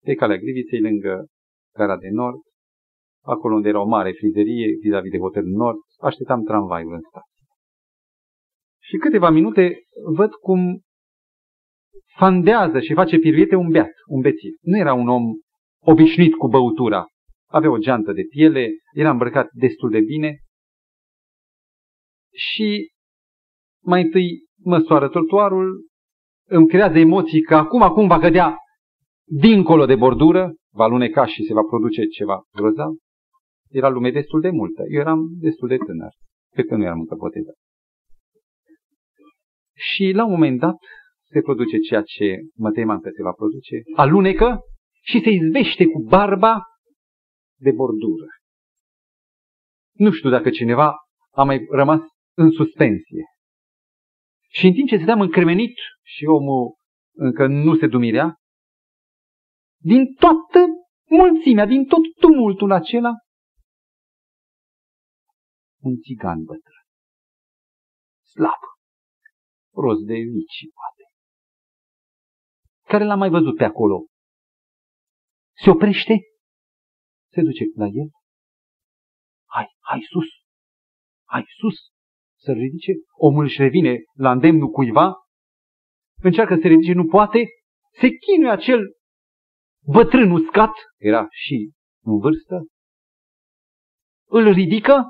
pe 0.04 0.14
calea 0.14 0.38
Griviței, 0.38 0.82
lângă 0.82 1.26
gara 1.74 1.98
de 1.98 2.10
nord, 2.10 2.42
acolo 3.24 3.56
unde 3.56 3.70
era 3.70 3.82
o 3.82 3.88
mare 3.88 4.12
frizerie 4.12 4.78
vis-a-vis 4.82 5.12
de 5.12 5.18
hotelul 5.18 5.52
nord, 5.52 5.78
așteptam 6.02 6.44
tramvaiul 6.44 6.94
în 6.94 7.02
stație. 7.10 7.46
Și 8.82 8.98
câteva 8.98 9.30
minute 9.30 9.78
văd 10.14 10.32
cum 10.34 10.82
fandează 12.18 12.80
și 12.80 12.94
face 12.94 13.18
piruete 13.18 13.56
un 13.56 13.70
beat, 13.70 13.92
un 14.08 14.22
bețiv. 14.22 14.54
Nu 14.62 14.78
era 14.78 14.94
un 14.94 15.08
om 15.08 15.24
obișnuit 15.80 16.36
cu 16.36 16.48
băutura. 16.48 17.06
Avea 17.50 17.72
o 17.72 17.78
geantă 17.78 18.12
de 18.12 18.22
piele, 18.30 18.70
era 18.94 19.10
îmbrăcat 19.10 19.50
destul 19.52 19.90
de 19.90 20.00
bine 20.00 20.40
și 22.36 22.92
mai 23.84 24.02
întâi 24.02 24.46
măsoară 24.64 25.10
trotuarul, 25.10 25.88
îmi 26.48 26.68
creează 26.68 26.98
emoții 26.98 27.42
că 27.42 27.56
acum, 27.56 27.82
acum 27.82 28.08
va 28.08 28.20
cădea 28.20 28.58
dincolo 29.26 29.86
de 29.86 29.96
bordură, 29.96 30.54
va 30.74 30.88
luneca 30.88 31.26
și 31.26 31.44
se 31.44 31.54
va 31.54 31.62
produce 31.62 32.06
ceva 32.06 32.44
grozav. 32.54 32.92
Era 33.70 33.90
lume 33.90 34.12
destul 34.12 34.42
de 34.42 34.50
multă. 34.50 34.84
Eu 34.90 35.00
eram 35.00 35.20
destul 35.40 35.68
de 35.68 35.78
tânăr. 35.78 36.14
Cred 36.52 36.66
că 36.66 36.76
nu 36.76 36.84
eram 36.84 37.00
încă 37.00 37.16
botezat. 37.16 37.56
Și 39.74 40.12
la 40.12 40.26
un 40.26 40.32
moment 40.32 40.60
dat 40.60 40.76
se 41.32 41.42
produce 41.42 41.78
ceea 41.78 42.02
ce 42.02 42.38
mă 42.56 42.72
temam 42.72 43.00
că 43.00 43.10
se 43.16 43.24
va 43.24 43.32
produce. 43.32 43.82
Alunecă 43.96 44.60
și 45.04 45.22
se 45.24 45.30
izvește 45.30 45.86
cu 45.86 46.02
barba 46.02 46.62
de 47.60 47.72
bordură. 47.72 48.26
Nu 49.94 50.12
știu 50.12 50.30
dacă 50.30 50.50
cineva 50.50 50.96
a 51.32 51.44
mai 51.44 51.66
rămas 51.70 52.02
în 52.36 52.52
suspensie. 52.52 53.24
Și 54.52 54.66
în 54.66 54.74
timp 54.74 54.88
ce 54.88 54.96
stăteam 54.96 55.22
încremenit 55.22 55.76
și 56.02 56.26
omul 56.26 56.78
încă 57.18 57.48
nu 57.48 57.78
se 57.78 57.88
dumirea, 57.88 58.36
din 59.78 60.14
toată 60.14 60.60
mulțimea, 61.10 61.66
din 61.66 61.86
tot 61.86 62.04
tumultul 62.20 62.72
acela, 62.72 63.12
un 65.82 65.96
țigan 66.04 66.44
bătrân, 66.44 66.86
slab, 68.32 68.62
roz 69.74 70.00
de 70.06 70.14
vici, 70.14 70.72
poate, 70.78 71.04
care 72.90 73.04
l-am 73.04 73.20
mai 73.20 73.30
văzut 73.30 73.56
pe 73.58 73.64
acolo. 73.64 74.06
Se 75.64 75.70
oprește, 75.70 76.16
se 77.34 77.42
duce 77.42 77.64
la 77.76 77.86
el, 77.86 78.10
hai, 79.46 79.68
hai 79.80 80.02
sus, 80.12 80.28
hai 81.24 81.44
sus, 81.60 81.95
să 82.46 82.52
ridice, 82.52 82.92
omul 83.18 83.44
își 83.44 83.62
revine 83.62 83.98
la 84.14 84.32
îndemnul 84.32 84.70
cuiva, 84.70 85.14
încearcă 86.22 86.56
să 86.56 86.60
se 86.62 86.68
ridice, 86.68 86.94
nu 86.94 87.06
poate, 87.06 87.46
se 88.00 88.08
chinuie 88.10 88.52
acel 88.52 88.82
bătrân 89.86 90.32
uscat, 90.32 90.72
era 90.98 91.28
și 91.30 91.72
în 92.04 92.20
vârstă, 92.20 92.66
îl 94.30 94.52
ridică 94.52 95.04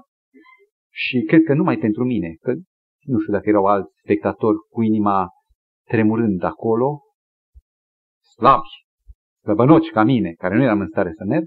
și 0.93 1.19
cred 1.27 1.43
că 1.43 1.53
numai 1.53 1.77
pentru 1.77 2.03
mine, 2.03 2.35
că 2.41 2.53
nu 3.01 3.19
știu 3.19 3.33
dacă 3.33 3.49
erau 3.49 3.65
alți 3.65 3.93
spectatori 4.03 4.57
cu 4.69 4.81
inima 4.81 5.27
tremurând 5.87 6.43
acolo, 6.43 7.01
slabi, 8.35 8.67
slăbănoci 9.41 9.89
ca 9.89 10.03
mine, 10.03 10.31
care 10.31 10.55
nu 10.55 10.63
eram 10.63 10.79
în 10.79 10.87
stare 10.87 11.11
să 11.17 11.23
merg, 11.23 11.45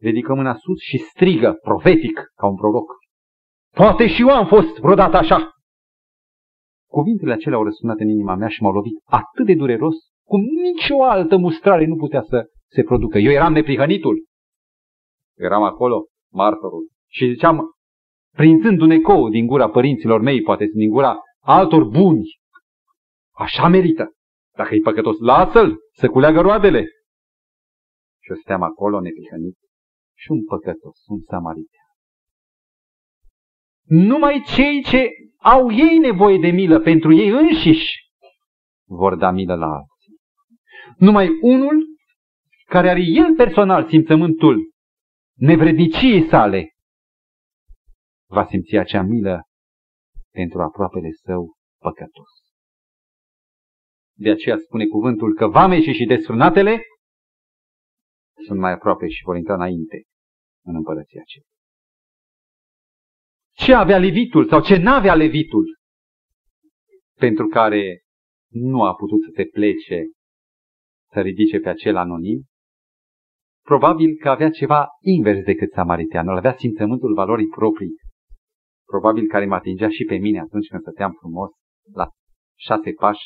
ridică 0.00 0.34
mâna 0.34 0.54
sus 0.54 0.78
și 0.80 0.98
strigă, 0.98 1.52
profetic, 1.52 2.24
ca 2.34 2.46
un 2.46 2.56
proroc. 2.56 2.90
Poate 3.80 4.06
și 4.06 4.20
eu 4.20 4.28
am 4.28 4.46
fost 4.46 4.76
vreodată 4.78 5.16
așa. 5.16 5.50
Cuvintele 6.90 7.32
acelea 7.32 7.58
au 7.58 7.64
răsunat 7.64 7.98
în 7.98 8.08
inima 8.08 8.34
mea 8.34 8.48
și 8.48 8.62
m-au 8.62 8.72
lovit 8.72 8.92
atât 9.04 9.46
de 9.46 9.54
dureros 9.54 9.94
cum 10.26 10.40
nicio 10.40 11.04
altă 11.04 11.36
mustrare 11.36 11.86
nu 11.86 11.96
putea 11.96 12.22
să 12.28 12.46
se 12.66 12.82
producă. 12.82 13.18
Eu 13.18 13.32
eram 13.32 13.52
neprihănitul. 13.52 14.24
Eram 15.38 15.62
acolo, 15.62 16.06
martorul. 16.32 16.88
Și 17.06 17.32
ziceam, 17.32 17.70
prinzând 18.34 18.80
un 18.80 18.90
ecou 18.90 19.28
din 19.28 19.46
gura 19.46 19.70
părinților 19.70 20.20
mei, 20.20 20.42
poate 20.42 20.64
din 20.64 20.90
gura 20.90 21.18
altor 21.40 21.84
buni, 21.84 22.22
așa 23.34 23.68
merită. 23.68 24.12
Dacă 24.56 24.74
e 24.74 24.80
păcătos, 24.82 25.18
lasă-l 25.18 25.76
să 25.92 26.08
culeagă 26.08 26.40
roadele. 26.40 26.86
Și 28.22 28.32
o 28.32 28.34
steam 28.34 28.62
acolo 28.62 29.00
neprihănit 29.00 29.56
și 30.14 30.30
un 30.30 30.44
păcătos, 30.44 30.98
un 31.06 31.20
samaritan. 31.20 31.85
Numai 33.88 34.42
cei 34.54 34.82
ce 34.82 35.08
au 35.36 35.70
ei 35.70 35.98
nevoie 35.98 36.38
de 36.38 36.50
milă 36.50 36.80
pentru 36.80 37.12
ei 37.12 37.28
înșiși 37.28 38.04
vor 38.88 39.16
da 39.16 39.30
milă 39.30 39.54
la 39.54 39.66
alții. 39.66 40.16
Numai 40.96 41.28
unul 41.40 41.84
care 42.64 42.90
are 42.90 43.02
el 43.02 43.34
personal 43.36 43.88
simțământul 43.88 44.70
nevredniciei 45.34 46.28
sale 46.28 46.70
va 48.28 48.46
simți 48.46 48.76
acea 48.76 49.02
milă 49.02 49.42
pentru 50.30 50.62
aproapele 50.62 51.08
său 51.24 51.56
păcătos. 51.78 52.30
De 54.18 54.30
aceea 54.30 54.56
spune 54.58 54.86
cuvântul 54.86 55.34
că 55.34 55.46
vameșii 55.46 55.94
și 55.94 56.04
desfrânatele 56.04 56.82
sunt 58.46 58.58
mai 58.58 58.72
aproape 58.72 59.08
și 59.08 59.22
vor 59.24 59.36
intra 59.36 59.54
înainte 59.54 60.02
în 60.64 60.74
împărăția 60.74 61.20
aceea. 61.22 61.55
Ce 63.56 63.72
avea 63.72 63.98
levitul 63.98 64.48
sau 64.48 64.62
ce 64.62 64.76
n-avea 64.76 65.14
levitul, 65.14 65.76
pentru 67.18 67.46
care 67.46 68.00
nu 68.52 68.84
a 68.84 68.94
putut 68.94 69.22
să 69.22 69.30
te 69.34 69.44
plece 69.44 70.04
să 71.12 71.20
ridice 71.20 71.58
pe 71.58 71.68
acel 71.68 71.96
anonim, 71.96 72.44
probabil 73.62 74.16
că 74.16 74.28
avea 74.28 74.50
ceva 74.50 74.86
invers 75.00 75.44
decât 75.44 75.72
samariteanul, 75.72 76.36
avea 76.36 76.56
simțământul 76.56 77.14
valorii 77.14 77.48
proprii, 77.48 77.94
probabil 78.86 79.26
care 79.26 79.46
mă 79.46 79.54
atingea 79.54 79.88
și 79.88 80.04
pe 80.04 80.16
mine 80.16 80.40
atunci 80.40 80.68
când 80.68 80.82
stăteam 80.82 81.12
frumos 81.18 81.50
la 81.92 82.08
șase 82.58 82.92
pași 82.92 83.24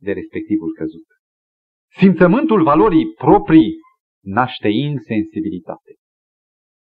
de 0.00 0.12
respectivul 0.12 0.74
căzut. 0.74 1.06
Simțământul 1.98 2.62
valorii 2.62 3.12
proprii 3.14 3.72
naște 4.24 4.68
insensibilitate. 4.68 5.94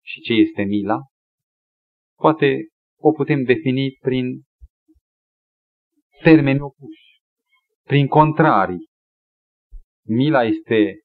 Și 0.05 0.20
ce 0.20 0.33
este 0.33 0.62
mila? 0.62 0.99
Poate 2.16 2.66
o 2.98 3.12
putem 3.12 3.42
defini 3.42 3.96
prin 4.00 4.42
termeni 6.22 6.61
opuși, 6.61 7.20
prin 7.82 8.06
contrarii. 8.06 8.88
Mila 10.06 10.44
este 10.44 11.00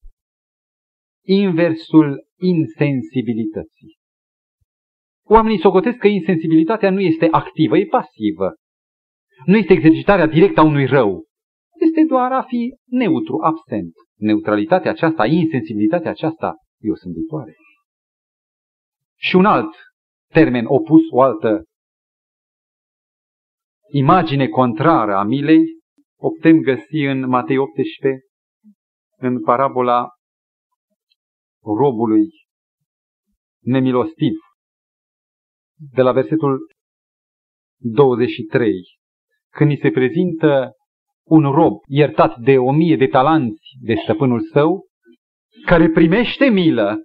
inversul 1.25 2.27
insensibilității. 2.39 3.99
Oamenii 5.23 5.59
socotesc 5.59 5.97
că 5.97 6.07
insensibilitatea 6.07 6.89
nu 6.89 6.99
este 6.99 7.27
activă, 7.31 7.77
e 7.77 7.85
pasivă. 7.85 8.55
Nu 9.45 9.57
este 9.57 9.73
exercitarea 9.73 10.27
directă 10.27 10.59
a 10.59 10.63
unui 10.63 10.85
rău. 10.85 11.25
Este 11.79 12.03
doar 12.03 12.31
a 12.31 12.41
fi 12.41 12.75
neutru, 12.85 13.37
absent. 13.43 13.93
Neutralitatea 14.17 14.91
aceasta, 14.91 15.25
insensibilitatea 15.25 16.11
aceasta 16.11 16.55
e 16.79 16.91
o 16.91 16.95
sânditoare. 16.95 17.55
Și 19.17 19.35
un 19.35 19.45
alt 19.45 19.75
termen 20.33 20.65
opus, 20.67 21.01
o 21.09 21.21
altă 21.21 21.63
imagine 23.91 24.47
contrară 24.47 25.15
a 25.15 25.23
milei, 25.23 25.63
o 26.19 26.29
putem 26.29 26.59
găsi 26.59 27.03
în 27.03 27.27
Matei 27.27 27.57
18, 27.57 28.19
în 29.17 29.41
parabola 29.41 30.07
robului 31.63 32.29
nemilostiv, 33.59 34.33
de 35.93 36.01
la 36.01 36.11
versetul 36.11 36.59
23, 37.77 38.73
când 39.49 39.69
îi 39.69 39.79
se 39.81 39.89
prezintă 39.89 40.71
un 41.25 41.51
rob 41.51 41.73
iertat 41.87 42.37
de 42.37 42.57
o 42.57 42.71
mie 42.71 42.95
de 42.95 43.07
talanți 43.07 43.77
de 43.81 43.95
stăpânul 44.03 44.41
său, 44.41 44.85
care 45.65 45.89
primește 45.89 46.49
milă, 46.49 47.03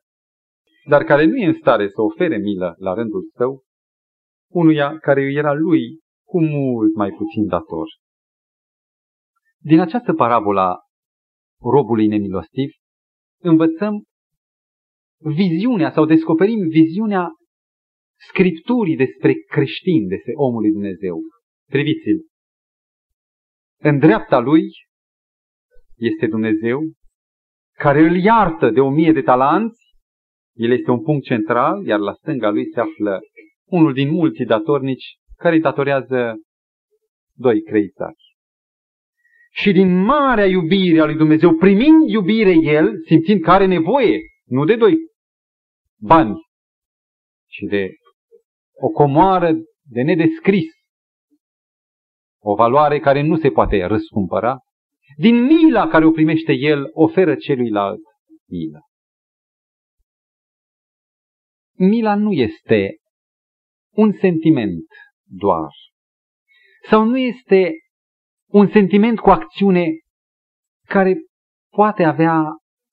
dar 0.89 1.05
care 1.05 1.25
nu 1.25 1.37
e 1.37 1.47
în 1.47 1.55
stare 1.61 1.89
să 1.89 2.03
ofere 2.03 2.37
milă 2.37 2.75
la 2.79 2.95
rândul 2.95 3.23
său, 3.37 3.63
unuia 4.53 4.99
care 4.99 5.23
era 5.23 5.53
lui 5.53 5.99
cu 6.29 6.43
mult 6.43 6.95
mai 6.95 7.11
puțin 7.11 7.47
dator. 7.47 7.89
Din 9.59 9.81
această 9.81 10.13
parabola 10.13 10.77
robului 11.61 12.07
nemilostiv, 12.07 12.71
învățăm 13.43 14.05
viziunea 15.19 15.91
sau 15.93 16.05
descoperim 16.05 16.69
viziunea 16.69 17.29
Scripturii 18.29 18.97
despre 18.97 19.33
creștin, 19.33 20.09
despre 20.09 20.33
omul 20.35 20.61
lui 20.61 20.71
Dumnezeu. 20.71 21.19
Priviți-l. 21.71 22.19
În 23.79 23.99
dreapta 23.99 24.39
lui 24.39 24.63
este 25.97 26.27
Dumnezeu 26.27 26.81
care 27.73 28.01
îl 28.01 28.17
iartă 28.17 28.71
de 28.71 28.81
o 28.81 28.91
mie 28.91 29.13
de 29.13 29.23
talanți. 29.23 29.85
El 30.55 30.71
este 30.71 30.91
un 30.91 31.03
punct 31.03 31.25
central, 31.25 31.87
iar 31.87 31.99
la 31.99 32.13
stânga 32.13 32.51
lui 32.51 32.71
se 32.73 32.81
află 32.81 33.21
unul 33.65 33.93
din 33.93 34.11
mulți 34.11 34.43
datornici 34.43 35.17
care 35.37 35.55
îi 35.55 35.61
datorează 35.61 36.35
doi 37.35 37.63
creițari. 37.63 38.25
Și 39.53 39.73
din 39.73 40.05
marea 40.05 40.47
iubire 40.47 41.01
a 41.01 41.05
lui 41.05 41.17
Dumnezeu, 41.17 41.55
primind 41.55 42.09
iubire 42.09 42.55
el, 42.63 42.93
simțind 43.07 43.41
că 43.41 43.51
are 43.51 43.67
nevoie, 43.67 44.21
nu 44.45 44.65
de 44.65 44.77
doi 44.77 44.97
bani, 46.01 46.35
ci 47.47 47.59
de 47.69 47.89
o 48.81 48.89
comoară 48.89 49.53
de 49.83 50.03
nedescris, 50.03 50.67
o 52.43 52.55
valoare 52.55 52.99
care 52.99 53.23
nu 53.23 53.39
se 53.39 53.51
poate 53.51 53.85
răscumpăra, 53.85 54.59
din 55.17 55.43
mila 55.45 55.89
care 55.89 56.05
o 56.05 56.11
primește 56.11 56.53
el, 56.53 56.89
oferă 56.93 57.35
celuilalt 57.35 58.01
milă. 58.49 58.81
Mila 61.79 62.15
nu 62.15 62.33
este 62.33 62.97
un 63.91 64.13
sentiment 64.13 64.87
doar, 65.29 65.69
sau 66.89 67.05
nu 67.05 67.19
este 67.19 67.73
un 68.51 68.69
sentiment 68.69 69.19
cu 69.19 69.31
acțiune 69.31 69.87
care 70.89 71.15
poate 71.71 72.05
avea 72.05 72.43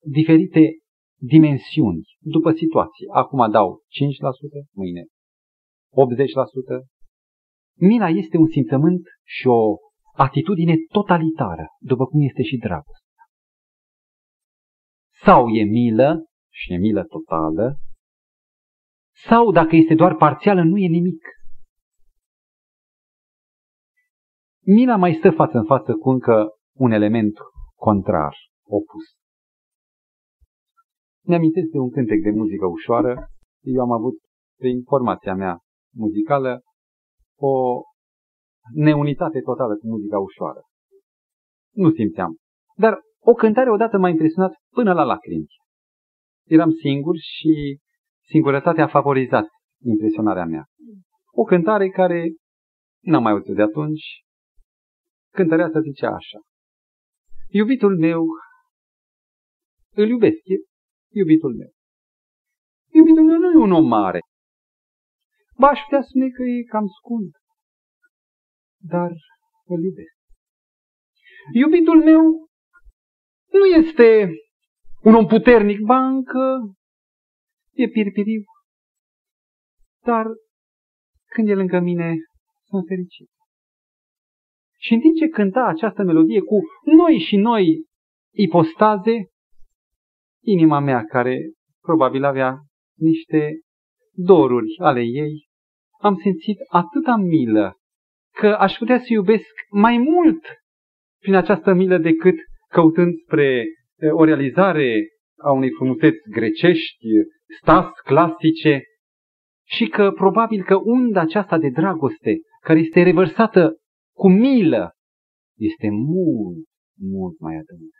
diferite 0.06 0.78
dimensiuni 1.20 2.02
după 2.18 2.52
situație. 2.52 3.06
Acum 3.12 3.50
dau 3.50 3.78
5%, 3.78 3.82
mâine 4.72 5.02
80%. 5.02 6.86
Mila 7.76 8.08
este 8.08 8.36
un 8.36 8.48
simțământ 8.48 9.02
și 9.26 9.46
o 9.46 9.76
atitudine 10.16 10.74
totalitară, 10.92 11.66
după 11.78 12.06
cum 12.06 12.20
este 12.20 12.42
și 12.42 12.56
dragostea. 12.56 13.24
Sau 15.24 15.48
e 15.48 15.64
milă 15.64 16.24
și 16.52 16.72
e 16.72 16.76
milă 16.76 17.04
totală, 17.04 17.78
sau 19.26 19.52
dacă 19.52 19.76
este 19.76 19.94
doar 19.94 20.14
parțială, 20.16 20.62
nu 20.62 20.76
e 20.78 20.86
nimic. 20.86 21.22
Mila 24.66 24.96
mai 24.96 25.14
stă 25.14 25.30
față 25.30 25.58
în 25.58 25.64
față 25.64 25.92
cu 25.92 26.10
încă 26.10 26.48
un 26.76 26.90
element 26.90 27.34
contrar, 27.74 28.36
opus. 28.66 29.04
Mi-amintesc 31.26 31.66
de 31.70 31.78
un 31.78 31.90
cântec 31.90 32.22
de 32.22 32.30
muzică 32.30 32.66
ușoară. 32.66 33.28
Eu 33.62 33.80
am 33.82 33.92
avut, 33.92 34.14
prin 34.58 34.82
formația 34.82 35.34
mea 35.34 35.58
muzicală, 35.94 36.60
o 37.38 37.80
neunitate 38.74 39.40
totală 39.40 39.76
cu 39.76 39.86
muzica 39.86 40.18
ușoară. 40.18 40.60
Nu 41.74 41.90
simțeam. 41.90 42.36
Dar 42.76 43.00
o 43.20 43.32
cântare 43.32 43.70
odată 43.70 43.98
m-a 43.98 44.08
impresionat 44.08 44.52
până 44.74 44.92
la 44.92 45.02
lacrimi. 45.02 45.46
Eram 46.48 46.70
singur 46.70 47.16
și 47.16 47.78
singurătatea 48.28 48.84
a 48.84 48.88
favorizat 48.88 49.46
impresionarea 49.82 50.44
mea. 50.44 50.64
O 51.32 51.42
cântare 51.42 51.88
care 51.88 52.34
n-am 53.00 53.22
mai 53.22 53.32
auzit 53.32 53.54
de 53.54 53.62
atunci. 53.62 54.24
Cântăreața 55.36 55.80
zicea 55.80 56.10
așa. 56.20 56.38
Iubitul 57.48 57.98
meu, 57.98 58.24
îl 60.00 60.08
iubesc, 60.08 60.42
e 60.54 60.56
iubitul 61.18 61.54
meu. 61.54 61.72
Iubitul 62.98 63.24
meu 63.24 63.38
nu 63.38 63.50
e 63.50 63.62
un 63.66 63.72
om 63.72 63.86
mare. 63.86 64.20
Ba, 65.58 65.68
aș 65.68 65.80
putea 65.82 66.02
spune 66.02 66.28
că 66.28 66.42
e 66.42 66.62
cam 66.62 66.86
scund 66.98 67.30
dar 68.88 69.10
îl 69.64 69.82
iubesc. 69.82 70.16
Iubitul 71.52 72.02
meu 72.04 72.22
nu 73.50 73.64
este 73.64 74.28
un 75.02 75.14
om 75.14 75.26
puternic, 75.26 75.80
bancă, 75.80 76.74
e 77.72 77.88
pirpiriu, 77.88 78.42
dar 80.04 80.26
când 81.26 81.48
e 81.48 81.54
lângă 81.54 81.78
mine, 81.78 82.14
sunt 82.68 82.84
fericit. 82.86 83.30
Și 84.84 84.92
în 84.92 85.00
timp 85.00 85.14
ce 85.16 85.28
cânta 85.28 85.64
această 85.64 86.02
melodie 86.02 86.40
cu 86.40 86.58
noi 86.96 87.18
și 87.18 87.36
noi 87.36 87.84
ipostaze, 88.34 89.28
inima 90.42 90.78
mea, 90.78 91.04
care 91.04 91.38
probabil 91.80 92.24
avea 92.24 92.58
niște 92.96 93.60
doruri 94.12 94.74
ale 94.78 95.00
ei, 95.00 95.46
am 96.00 96.16
simțit 96.16 96.58
atâta 96.68 97.16
milă 97.16 97.76
că 98.34 98.46
aș 98.46 98.76
putea 98.76 98.98
să 98.98 99.06
iubesc 99.08 99.50
mai 99.70 99.98
mult 99.98 100.44
prin 101.20 101.34
această 101.34 101.72
milă 101.72 101.98
decât 101.98 102.36
căutând 102.68 103.14
spre 103.24 103.64
o 104.12 104.24
realizare 104.24 105.08
a 105.38 105.52
unei 105.52 105.70
frumuseți 105.70 106.18
grecești, 106.30 107.06
stas 107.60 107.90
clasice, 108.04 108.82
și 109.66 109.86
că 109.86 110.10
probabil 110.10 110.64
că 110.64 110.76
unda 110.82 111.20
aceasta 111.20 111.58
de 111.58 111.68
dragoste, 111.68 112.36
care 112.60 112.78
este 112.78 113.02
revărsată 113.02 113.78
cu 114.16 114.28
milă, 114.28 114.92
este 115.58 115.88
mult, 115.90 116.66
mult 116.98 117.38
mai 117.38 117.54
adâncă. 117.54 117.98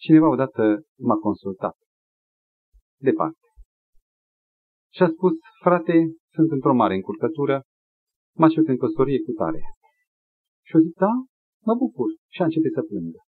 Cineva 0.00 0.28
odată 0.28 0.82
m-a 0.98 1.16
consultat. 1.16 1.76
Departe. 3.00 3.46
Și 4.92 5.02
a 5.02 5.08
spus, 5.08 5.32
frate, 5.60 5.92
sunt 6.32 6.50
într-o 6.50 6.74
mare 6.74 6.94
încurcătură, 6.94 7.62
m-a 8.36 8.48
cerut 8.48 8.68
în 8.68 8.78
căsătorie 8.78 9.20
cu 9.22 9.32
tare. 9.32 9.60
Și 10.66 10.76
o 10.76 10.78
zic, 10.78 10.94
da, 10.94 11.12
mă 11.66 11.74
bucur. 11.74 12.08
Și 12.32 12.40
a 12.40 12.44
început 12.44 12.72
să 12.72 12.82
plângă. 12.82 13.20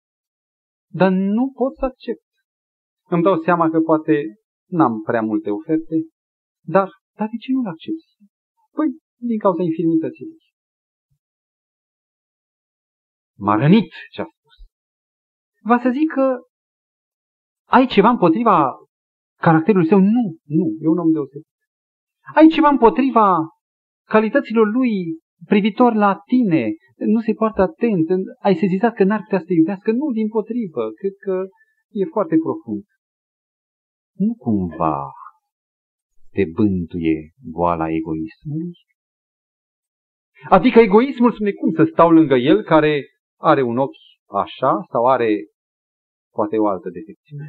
Dar 1.01 1.11
nu 1.13 1.53
pot 1.55 1.77
să 1.77 1.85
accept. 1.85 2.25
Îmi 3.09 3.23
dau 3.23 3.43
seama 3.43 3.71
că 3.71 3.81
poate 3.81 4.15
n-am 4.71 5.03
prea 5.03 5.23
multe 5.23 5.51
oferte, 5.51 5.97
dar 6.65 6.89
Dar 7.19 7.29
de 7.33 7.37
ce 7.43 7.53
nu-l 7.53 7.67
accepti? 7.75 8.11
Păi, 8.77 8.89
din 9.17 9.39
cauza 9.39 9.63
infirmității 9.63 10.27
lui. 10.27 10.45
M-a 13.39 13.55
rănit 13.55 13.93
ce 14.13 14.21
a 14.21 14.25
spus. 14.25 14.55
Va 15.61 15.79
să 15.79 15.91
zic 15.91 16.13
că 16.13 16.39
ai 17.69 17.87
ceva 17.87 18.09
împotriva 18.09 18.57
caracterului 19.41 19.89
său? 19.89 19.99
Nu, 19.99 20.25
nu, 20.45 20.67
e 20.81 20.89
un 20.89 20.99
om 20.99 21.13
deosebit. 21.13 21.47
Ai 22.35 22.49
ceva 22.49 22.69
împotriva 22.69 23.37
calităților 24.09 24.67
lui 24.73 24.93
privitor 25.45 25.95
la 25.95 26.21
tine, 26.27 26.71
nu 26.97 27.21
se 27.21 27.33
poartă 27.33 27.63
atent, 27.63 28.07
ai 28.43 28.55
sezizat 28.55 28.95
că 28.95 29.05
n-ar 29.05 29.21
putea 29.21 29.39
să 29.39 29.45
te 29.45 29.53
iubească? 29.53 29.93
Nu, 29.93 30.11
din 30.13 30.29
potrivă, 30.29 30.91
cred 31.01 31.15
că 31.25 31.47
e 31.91 32.05
foarte 32.05 32.37
profund. 32.37 32.85
Nu 34.17 34.35
cumva 34.35 35.11
te 36.31 36.45
bântuie 36.57 37.33
boala 37.53 37.87
egoismului? 37.91 38.73
Adică 40.49 40.79
egoismul 40.79 41.33
spune 41.33 41.53
cum 41.53 41.71
să 41.75 41.89
stau 41.93 42.11
lângă 42.11 42.35
el 42.35 42.63
care 42.63 43.07
are 43.41 43.63
un 43.63 43.79
ochi 43.79 43.97
așa 44.27 44.85
sau 44.91 45.07
are 45.07 45.29
poate 46.33 46.59
o 46.59 46.67
altă 46.67 46.89
defecțiune. 46.89 47.47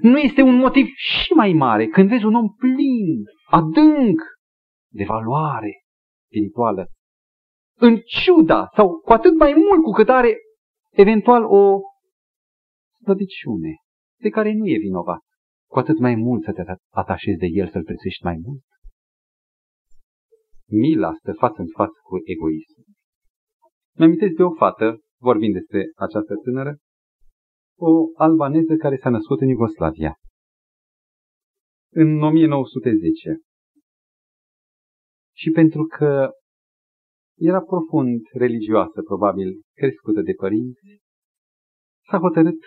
Nu 0.00 0.18
este 0.18 0.42
un 0.42 0.56
motiv 0.56 0.86
și 0.96 1.32
mai 1.32 1.52
mare 1.52 1.86
când 1.86 2.08
vezi 2.08 2.24
un 2.24 2.34
om 2.34 2.48
plin, 2.48 3.22
adânc 3.46 4.20
de 4.92 5.04
valoare 5.04 5.84
spirituală, 6.26 6.86
în 7.78 8.00
ciuda 8.04 8.68
sau 8.74 9.00
cu 9.00 9.12
atât 9.12 9.34
mai 9.34 9.52
mult 9.52 9.82
cu 9.82 9.90
cât 9.90 10.08
are 10.08 10.36
eventual 10.90 11.44
o 11.44 11.80
slăbiciune 13.02 13.74
de 14.20 14.28
care 14.28 14.52
nu 14.52 14.66
e 14.66 14.78
vinovat, 14.78 15.20
cu 15.70 15.78
atât 15.78 15.98
mai 15.98 16.14
mult 16.14 16.42
să 16.42 16.52
te 16.52 16.62
atașezi 16.90 17.38
de 17.38 17.46
el, 17.50 17.68
să-l 17.68 17.84
prețuiești 17.84 18.24
mai 18.24 18.40
mult. 18.44 18.64
Mila 20.80 21.12
stă 21.20 21.32
față 21.32 21.60
în 21.60 21.68
față 21.76 21.98
cu 22.02 22.14
egoism. 22.24 22.82
Mi-amintesc 23.96 24.34
de 24.34 24.42
o 24.42 24.54
fată, 24.54 24.98
vorbind 25.20 25.52
despre 25.52 25.80
această 25.94 26.34
tânără, 26.44 26.76
o 27.78 27.90
albaneză 28.14 28.74
care 28.76 28.96
s-a 28.96 29.10
născut 29.10 29.40
în 29.40 29.48
Iugoslavia. 29.48 30.14
În 31.92 32.22
1910. 32.22 33.38
Și 35.36 35.50
pentru 35.50 35.84
că 35.84 36.30
era 37.38 37.60
profund 37.60 38.20
religioasă, 38.32 39.02
probabil 39.02 39.60
crescută 39.76 40.20
de 40.20 40.32
părinți, 40.32 41.02
s-a 42.10 42.18
hotărât 42.18 42.60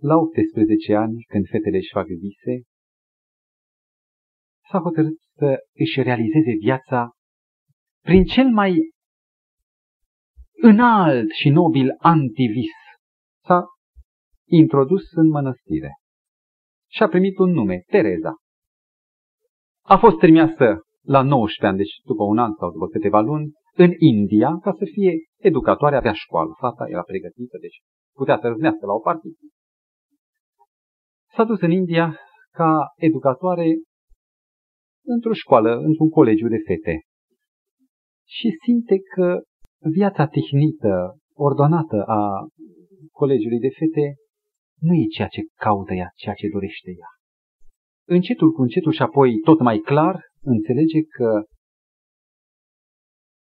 la 0.00 0.16
18 0.16 0.94
ani, 0.94 1.22
când 1.28 1.46
fetele 1.50 1.76
își 1.76 1.92
fac 1.92 2.06
vise, 2.06 2.54
s-a 4.70 4.78
hotărât 4.78 5.16
să 5.36 5.56
își 5.74 6.02
realizeze 6.02 6.52
viața 6.60 7.10
prin 8.02 8.24
cel 8.24 8.48
mai 8.50 8.90
înalt 10.52 11.30
și 11.30 11.48
nobil 11.48 11.94
antivis. 11.98 12.72
S-a 13.44 13.64
introdus 14.48 15.02
în 15.12 15.28
mănăstire 15.28 15.90
și 16.96 17.02
a 17.02 17.08
primit 17.08 17.38
un 17.38 17.50
nume, 17.50 17.82
Tereza. 17.86 18.34
A 19.82 19.96
fost 19.98 20.16
trimisă 20.16 20.80
la 21.02 21.22
19 21.22 21.66
ani, 21.66 21.76
deci 21.76 21.94
după 22.04 22.22
un 22.22 22.38
an 22.38 22.52
sau 22.58 22.70
după 22.70 22.86
câteva 22.86 23.20
luni, 23.20 23.52
în 23.74 23.90
India, 23.98 24.58
ca 24.62 24.72
să 24.78 24.84
fie 24.92 25.12
educatoare, 25.40 25.96
avea 25.96 26.12
școală. 26.12 26.54
Fata 26.58 26.84
era 26.88 27.02
pregătită, 27.02 27.56
deci 27.60 27.78
putea 28.14 28.38
să 28.40 28.48
râvnească 28.48 28.86
la 28.86 28.92
o 28.92 28.98
partidă. 28.98 29.36
S-a 31.34 31.44
dus 31.44 31.60
în 31.60 31.70
India 31.70 32.18
ca 32.52 32.92
educatoare 32.96 33.66
într-o 35.14 35.32
școală, 35.32 35.72
într-un 35.88 36.08
colegiu 36.08 36.48
de 36.48 36.60
fete. 36.66 37.00
Și 38.28 38.48
simte 38.64 38.96
că 39.14 39.42
viața 39.98 40.26
tehnită, 40.26 41.18
ordonată 41.34 42.04
a 42.06 42.20
colegiului 43.10 43.58
de 43.58 43.68
fete 43.78 44.14
nu 44.80 44.94
e 44.94 45.14
ceea 45.16 45.28
ce 45.28 45.40
caută 45.54 45.94
ea, 45.94 46.10
ceea 46.14 46.34
ce 46.34 46.48
dorește 46.52 46.90
ea. 46.90 47.10
Încetul 48.08 48.52
cu 48.52 48.62
încetul 48.62 48.92
și 48.92 49.02
apoi 49.02 49.38
tot 49.44 49.60
mai 49.60 49.78
clar 49.78 50.20
înțelege 50.40 51.00
că 51.16 51.44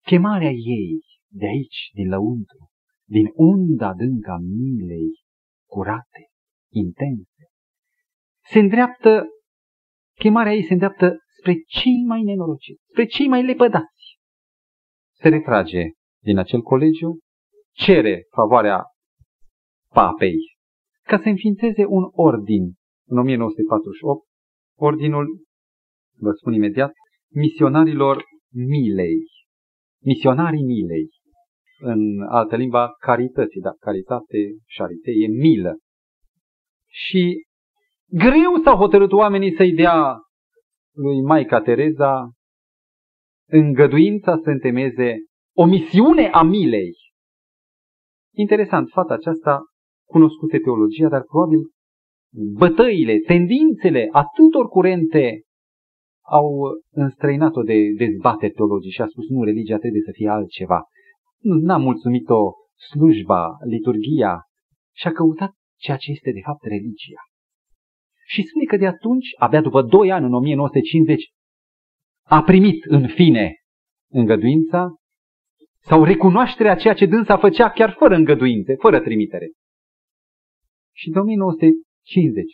chemarea 0.07 0.51
ei 0.51 1.01
de 1.33 1.47
aici, 1.47 1.91
din 1.93 2.09
lăuntru, 2.09 2.69
din 3.09 3.27
unda 3.35 3.89
adânca 3.89 4.37
milei 4.57 5.11
curate, 5.69 6.23
intense, 6.73 7.45
se 8.45 8.59
îndreaptă, 8.59 9.25
chemarea 10.15 10.55
ei 10.55 10.65
se 10.65 10.73
îndreaptă 10.73 11.19
spre 11.41 11.55
cei 11.67 12.05
mai 12.07 12.23
nenorociți, 12.23 12.83
spre 12.91 13.05
cei 13.05 13.29
mai 13.29 13.45
lepădați. 13.45 14.19
Se 15.21 15.29
retrage 15.29 15.83
din 16.23 16.39
acel 16.39 16.61
colegiu, 16.61 17.19
cere 17.73 18.27
favoarea 18.31 18.83
papei 19.95 20.39
ca 21.03 21.21
să 21.23 21.29
înființeze 21.29 21.85
un 21.87 22.05
ordin 22.13 22.63
în 23.07 23.19
1948, 23.19 24.27
ordinul, 24.79 25.45
vă 26.17 26.31
spun 26.31 26.53
imediat, 26.53 26.93
misionarilor 27.35 28.25
milei, 28.53 29.21
misionarii 30.05 30.65
milei, 30.65 31.09
în 31.79 32.21
altă 32.29 32.57
limba 32.57 32.91
carității, 32.99 33.61
dar 33.61 33.75
caritate, 33.79 34.39
șarite, 34.67 35.11
e 35.11 35.27
milă. 35.27 35.79
Și 36.87 37.45
greu 38.09 38.63
s-au 38.65 38.77
hotărât 38.77 39.13
oamenii 39.13 39.55
să-i 39.55 39.73
dea 39.73 40.19
lui 41.03 41.21
Maica 41.21 41.61
Tereza 41.61 42.31
îngăduința 43.49 44.39
să 44.43 44.51
întemeze 44.51 45.17
o 45.57 45.65
misiune 45.65 46.29
a 46.29 46.43
milei. 46.43 46.93
Interesant, 48.35 48.89
fata 48.89 49.15
aceasta 49.15 49.61
cunoscuse 50.09 50.59
teologia, 50.59 51.09
dar 51.09 51.23
probabil 51.23 51.61
bătăile, 52.59 53.19
tendințele 53.19 54.09
atâtor 54.13 54.69
curente 54.69 55.43
au 56.27 56.47
înstrăinat-o 56.91 57.63
de 57.63 57.77
dezbateri 57.97 58.53
teologii 58.53 58.91
și 58.91 59.03
a 59.03 59.07
spus 59.07 59.29
nu, 59.29 59.45
religia 59.45 59.79
trebuie 59.79 60.03
să 60.05 60.11
fie 60.13 60.29
altceva. 60.29 60.83
Nu 61.39 61.55
n-a 61.55 61.77
mulțumit-o 61.77 62.53
slujba, 62.91 63.57
liturgia 63.65 64.43
și 64.97 65.07
a 65.07 65.13
căutat 65.13 65.51
ceea 65.79 65.97
ce 65.97 66.11
este 66.11 66.31
de 66.33 66.41
fapt 66.45 66.63
religia. 66.63 67.23
Și 68.33 68.43
spune 68.43 68.65
că 68.65 68.77
de 68.77 68.87
atunci, 68.87 69.29
abia 69.39 69.61
după 69.61 69.83
doi 69.83 70.11
ani, 70.13 70.25
în 70.25 70.35
1950, 70.35 71.31
a 72.27 72.43
primit 72.43 72.85
în 72.85 73.09
fine 73.09 73.55
îngăduința 74.11 74.95
sau 75.81 76.05
recunoașterea 76.05 76.75
ceea 76.75 76.95
ce 76.95 77.07
dânsa 77.07 77.39
făcea 77.39 77.71
chiar 77.71 77.95
fără 77.99 78.15
îngăduințe, 78.15 78.75
fără 78.75 79.01
trimitere. 79.01 79.51
Și 80.97 81.09
în 81.09 81.21
1950, 81.21 82.45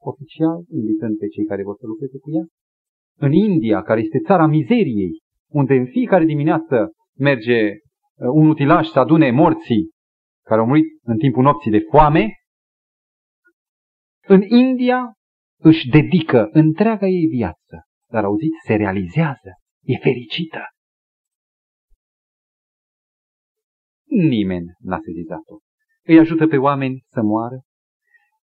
oficial, 0.00 0.64
invitând 0.70 1.18
pe 1.18 1.28
cei 1.28 1.44
care 1.44 1.62
vor 1.62 1.76
să 1.80 1.86
lucreze 1.86 2.18
cu 2.18 2.30
ea, 2.30 2.44
în 3.18 3.32
India, 3.32 3.82
care 3.82 4.00
este 4.00 4.18
țara 4.18 4.46
mizeriei, 4.46 5.20
unde 5.48 5.74
în 5.74 5.86
fiecare 5.86 6.24
dimineață 6.24 6.92
merge 7.18 7.60
uh, 7.70 7.76
un 8.32 8.48
utilaj 8.48 8.86
să 8.86 8.98
adune 8.98 9.30
morții 9.30 9.90
care 10.42 10.60
au 10.60 10.66
murit 10.66 10.86
în 11.02 11.18
timpul 11.18 11.42
nopții 11.42 11.70
de 11.70 11.86
foame, 11.90 12.28
în 14.26 14.42
India 14.42 15.12
își 15.60 15.88
dedică 15.88 16.48
întreaga 16.52 17.06
ei 17.06 17.26
viață, 17.26 17.84
dar 18.10 18.24
auziți, 18.24 18.64
se 18.66 18.74
realizează, 18.74 19.50
e 19.82 19.96
fericită. 19.96 20.62
Nimeni 24.08 24.66
n-a 24.78 24.98
sezizat-o. 25.04 25.58
Îi 26.02 26.18
ajută 26.18 26.46
pe 26.46 26.56
oameni 26.56 27.02
să 27.06 27.22
moară, 27.22 27.62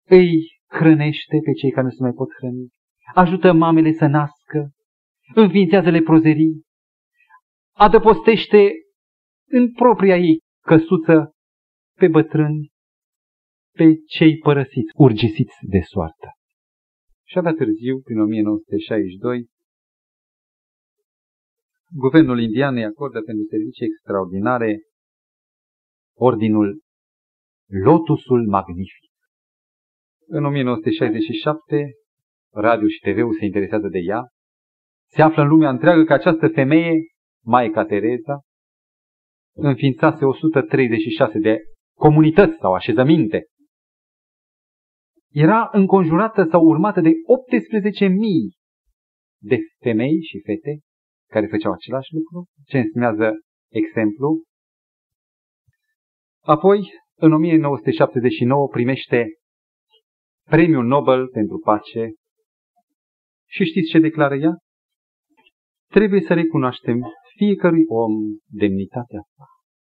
îi 0.04 0.48
hrănește 0.68 1.38
pe 1.44 1.52
cei 1.52 1.72
care 1.72 1.86
nu 1.86 1.92
se 1.92 2.02
mai 2.02 2.12
pot 2.12 2.34
hrăni, 2.34 2.70
ajută 3.14 3.54
mamele 3.54 3.92
să 3.92 4.06
nască, 4.06 4.72
înființează 5.36 5.90
leprozerii, 5.90 6.64
adăpostește 7.76 8.72
în 9.50 9.74
propria 9.74 10.18
ei 10.18 10.42
căsuță 10.62 11.32
pe 11.98 12.08
bătrâni, 12.08 12.72
pe 13.78 13.86
cei 14.16 14.38
părăsiți, 14.38 14.92
urgisiți 14.96 15.58
de 15.62 15.80
soartă. 15.80 16.30
Și 17.30 17.38
abia 17.38 17.54
târziu, 17.54 18.00
prin 18.00 18.20
1962, 18.20 19.48
guvernul 21.92 22.40
indian 22.40 22.76
îi 22.76 22.86
acordă 22.86 23.22
pentru 23.22 23.46
servicii 23.50 23.86
extraordinare 23.86 24.82
ordinul 26.18 26.82
Lotusul 27.70 28.48
Magnific. 28.48 29.12
În 30.28 30.46
1967, 30.46 31.92
radio 32.54 32.88
și 32.88 33.00
TV-ul 33.00 33.34
se 33.40 33.46
interesează 33.46 33.88
de 33.88 34.00
ea. 34.00 34.22
Se 35.10 35.22
află 35.22 35.42
în 35.42 35.48
lumea 35.48 35.70
întreagă 35.70 36.04
că 36.04 36.14
această 36.14 36.48
femeie, 36.48 36.94
Maica 37.44 37.86
Tereza, 37.86 38.42
înființase 39.56 40.26
136 40.26 41.40
de 41.40 41.58
comunități 41.98 42.58
sau 42.60 42.74
așezăminte. 42.74 43.46
Era 45.40 45.70
înconjurată 45.72 46.48
sau 46.52 46.66
urmată 46.66 47.02
de 47.02 47.10
18.000 47.10 48.10
de 49.42 49.58
femei 49.80 50.22
și 50.22 50.42
fete 50.46 50.80
care 51.30 51.48
făceau 51.48 51.72
același 51.72 52.14
lucru, 52.14 52.46
ce 52.66 52.78
înseamnă 52.78 53.32
exemplu. 53.72 54.44
Apoi, 56.44 56.92
în 57.20 57.34
1979, 57.34 58.68
primește 58.68 59.26
premiul 60.50 60.86
Nobel 60.86 61.28
pentru 61.28 61.58
pace 61.58 62.14
și 63.50 63.64
știți 63.64 63.90
ce 63.90 64.00
declară 64.00 64.36
ea? 64.36 64.54
Trebuie 65.90 66.22
să 66.22 66.34
recunoaștem 66.34 67.02
fiecărui 67.36 67.84
om 67.88 68.12
demnitatea 68.46 69.22
sa. 69.36 69.46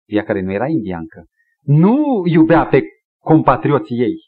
Ea 0.07 0.25
care 0.25 0.41
nu 0.41 0.53
era 0.53 0.67
indiancă. 0.67 1.25
Nu 1.63 2.23
iubea 2.27 2.67
pe 2.67 2.83
compatrioții 3.23 3.99
ei. 3.99 4.28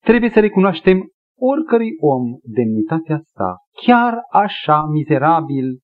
Trebuie 0.00 0.30
să 0.30 0.40
recunoaștem 0.40 1.08
oricărui 1.38 1.90
om 2.00 2.38
demnitatea 2.42 3.20
sa, 3.24 3.56
chiar 3.86 4.18
așa 4.30 4.84
mizerabil, 4.84 5.78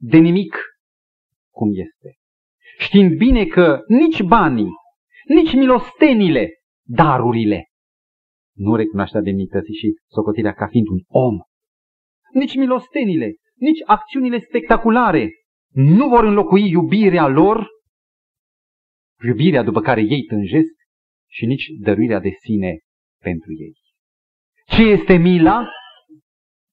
de 0.00 0.18
nimic 0.18 0.56
cum 1.50 1.68
este. 1.72 2.16
Știind 2.78 3.16
bine 3.16 3.44
că 3.44 3.80
nici 3.86 4.22
banii, 4.22 4.70
nici 5.26 5.52
milostenile, 5.52 6.48
darurile, 6.86 7.68
nu 8.56 8.74
recunoaștea 8.74 9.20
demnității 9.20 9.74
și 9.74 9.94
socotirea 10.06 10.52
ca 10.52 10.66
fiind 10.66 10.86
un 10.86 10.98
om. 11.06 11.36
Nici 12.32 12.54
milostenile, 12.54 13.34
nici 13.54 13.82
acțiunile 13.86 14.40
spectaculare 14.40 15.30
nu 15.72 16.08
vor 16.08 16.24
înlocui 16.24 16.70
iubirea 16.70 17.26
lor, 17.26 17.66
iubirea 19.24 19.62
după 19.62 19.80
care 19.80 20.00
ei 20.00 20.22
tânjesc 20.22 20.72
și 21.30 21.46
nici 21.46 21.66
dăruirea 21.80 22.20
de 22.20 22.30
sine 22.40 22.78
pentru 23.20 23.52
ei. 23.52 23.76
Ce 24.66 24.82
este 24.82 25.16
mila? 25.16 25.68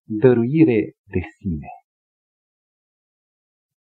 Dăruire 0.08 0.94
de 1.04 1.20
sine. 1.38 1.68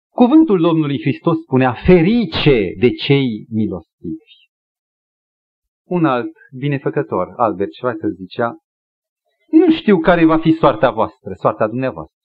Cuvântul 0.08 0.60
Domnului 0.60 1.00
Hristos 1.00 1.36
spunea 1.42 1.72
ferice 1.72 2.72
de 2.78 2.90
cei 2.90 3.46
milostivi. 3.50 4.38
Un 5.86 6.04
alt 6.04 6.32
binefăcător, 6.58 7.32
Albert 7.36 7.72
Schweitzer, 7.72 8.10
zicea, 8.10 8.52
nu 9.50 9.72
știu 9.72 9.98
care 9.98 10.24
va 10.24 10.38
fi 10.38 10.52
soarta 10.52 10.90
voastră, 10.90 11.32
soarta 11.34 11.68
dumneavoastră. 11.68 12.16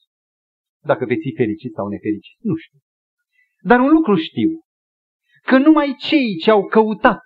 Dacă 0.84 1.06
veți 1.06 1.22
fi 1.22 1.36
fericiți 1.36 1.74
sau 1.76 1.88
nefericiți, 1.88 2.38
nu 2.40 2.56
știu. 2.56 2.80
Dar 3.62 3.80
un 3.80 3.90
lucru 3.90 4.16
știu, 4.16 4.50
că 5.42 5.58
numai 5.58 5.96
cei 6.00 6.38
ce 6.44 6.52
au 6.52 6.68
căutat 6.68 7.22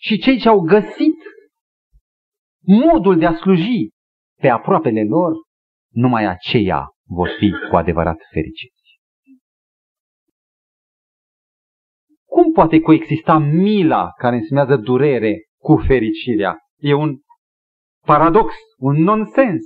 și 0.00 0.18
cei 0.18 0.38
ce 0.38 0.48
au 0.48 0.60
găsit 0.60 1.16
modul 2.62 3.18
de 3.18 3.26
a 3.26 3.34
sluji 3.34 3.88
pe 4.40 4.48
aproapele 4.48 5.04
lor, 5.04 5.32
numai 5.92 6.24
aceia 6.26 6.86
vor 7.08 7.28
fi 7.38 7.50
cu 7.70 7.76
adevărat 7.76 8.18
fericiți. 8.32 8.80
Cum 12.24 12.52
poate 12.52 12.80
coexista 12.80 13.38
mila 13.38 14.10
care 14.18 14.36
înseamnă 14.36 14.76
durere 14.76 15.42
cu 15.58 15.76
fericirea? 15.76 16.58
E 16.76 16.94
un 16.94 17.18
paradox, 18.06 18.54
un 18.78 19.02
nonsens. 19.02 19.60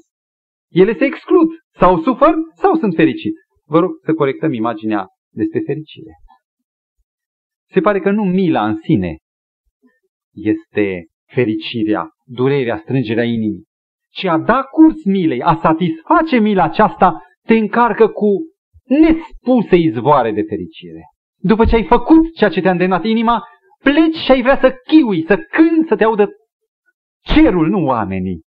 Ele 0.70 0.96
se 0.96 1.04
exclud. 1.04 1.48
Sau 1.78 2.02
sufăr, 2.02 2.34
sau 2.54 2.74
sunt 2.74 2.94
fericit. 2.94 3.34
Vă 3.64 3.78
rog 3.78 3.90
să 4.04 4.14
corectăm 4.14 4.52
imaginea 4.52 5.06
despre 5.32 5.60
fericire. 5.60 6.10
Se 7.72 7.80
pare 7.80 8.00
că 8.00 8.10
nu 8.10 8.24
mila 8.24 8.66
în 8.66 8.76
sine 8.76 9.16
este 10.34 11.06
fericirea, 11.32 12.08
durerea, 12.26 12.78
strângerea 12.82 13.24
inimii, 13.24 13.64
ci 14.10 14.24
a 14.24 14.38
da 14.38 14.62
curs 14.62 15.04
milei, 15.04 15.42
a 15.42 15.58
satisface 15.62 16.38
mila 16.38 16.62
aceasta, 16.62 17.22
te 17.46 17.54
încarcă 17.54 18.08
cu 18.08 18.28
nespuse 18.84 19.76
izvoare 19.76 20.32
de 20.32 20.42
fericire. 20.42 21.00
După 21.38 21.64
ce 21.64 21.74
ai 21.74 21.84
făcut 21.84 22.34
ceea 22.34 22.50
ce 22.50 22.60
te-a 22.60 22.70
îndemnat 22.70 23.04
inima, 23.04 23.42
pleci 23.82 24.16
și 24.24 24.30
ai 24.30 24.42
vrea 24.42 24.58
să 24.60 24.74
chiui, 24.86 25.24
să 25.26 25.36
cânti, 25.36 25.88
să 25.88 25.96
te 25.96 26.04
audă 26.04 26.28
cerul, 27.34 27.68
nu 27.68 27.84
oamenii, 27.84 28.42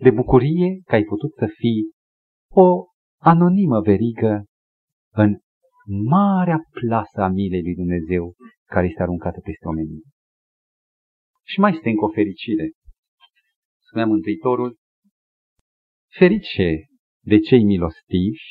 de 0.00 0.10
bucurie 0.10 0.80
că 0.84 0.94
ai 0.94 1.02
putut 1.02 1.32
să 1.34 1.46
fii 1.54 1.90
o 2.50 2.84
anonimă 3.20 3.80
verigă 3.80 4.44
în 5.12 5.36
marea 6.08 6.60
plasă 6.70 7.20
a 7.20 7.28
milei 7.28 7.62
lui 7.62 7.74
Dumnezeu 7.74 8.34
care 8.64 8.86
este 8.86 9.02
aruncată 9.02 9.40
peste 9.40 9.68
omenii. 9.68 10.02
Și 11.46 11.60
mai 11.60 11.72
este 11.74 11.88
încă 11.88 12.04
o 12.04 12.08
fericire. 12.08 12.70
Spunea 13.88 14.06
Mântuitorul, 14.06 14.76
ferice 16.18 16.86
de 17.24 17.38
cei 17.38 17.64
milostivi, 17.64 18.42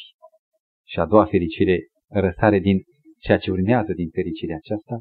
și 0.87 0.99
a 0.99 1.05
doua 1.05 1.25
fericire 1.25 1.77
răsare 2.07 2.59
din 2.59 2.77
ceea 3.19 3.37
ce 3.37 3.51
urmează 3.51 3.93
din 3.93 4.09
fericirea 4.09 4.55
aceasta, 4.55 4.99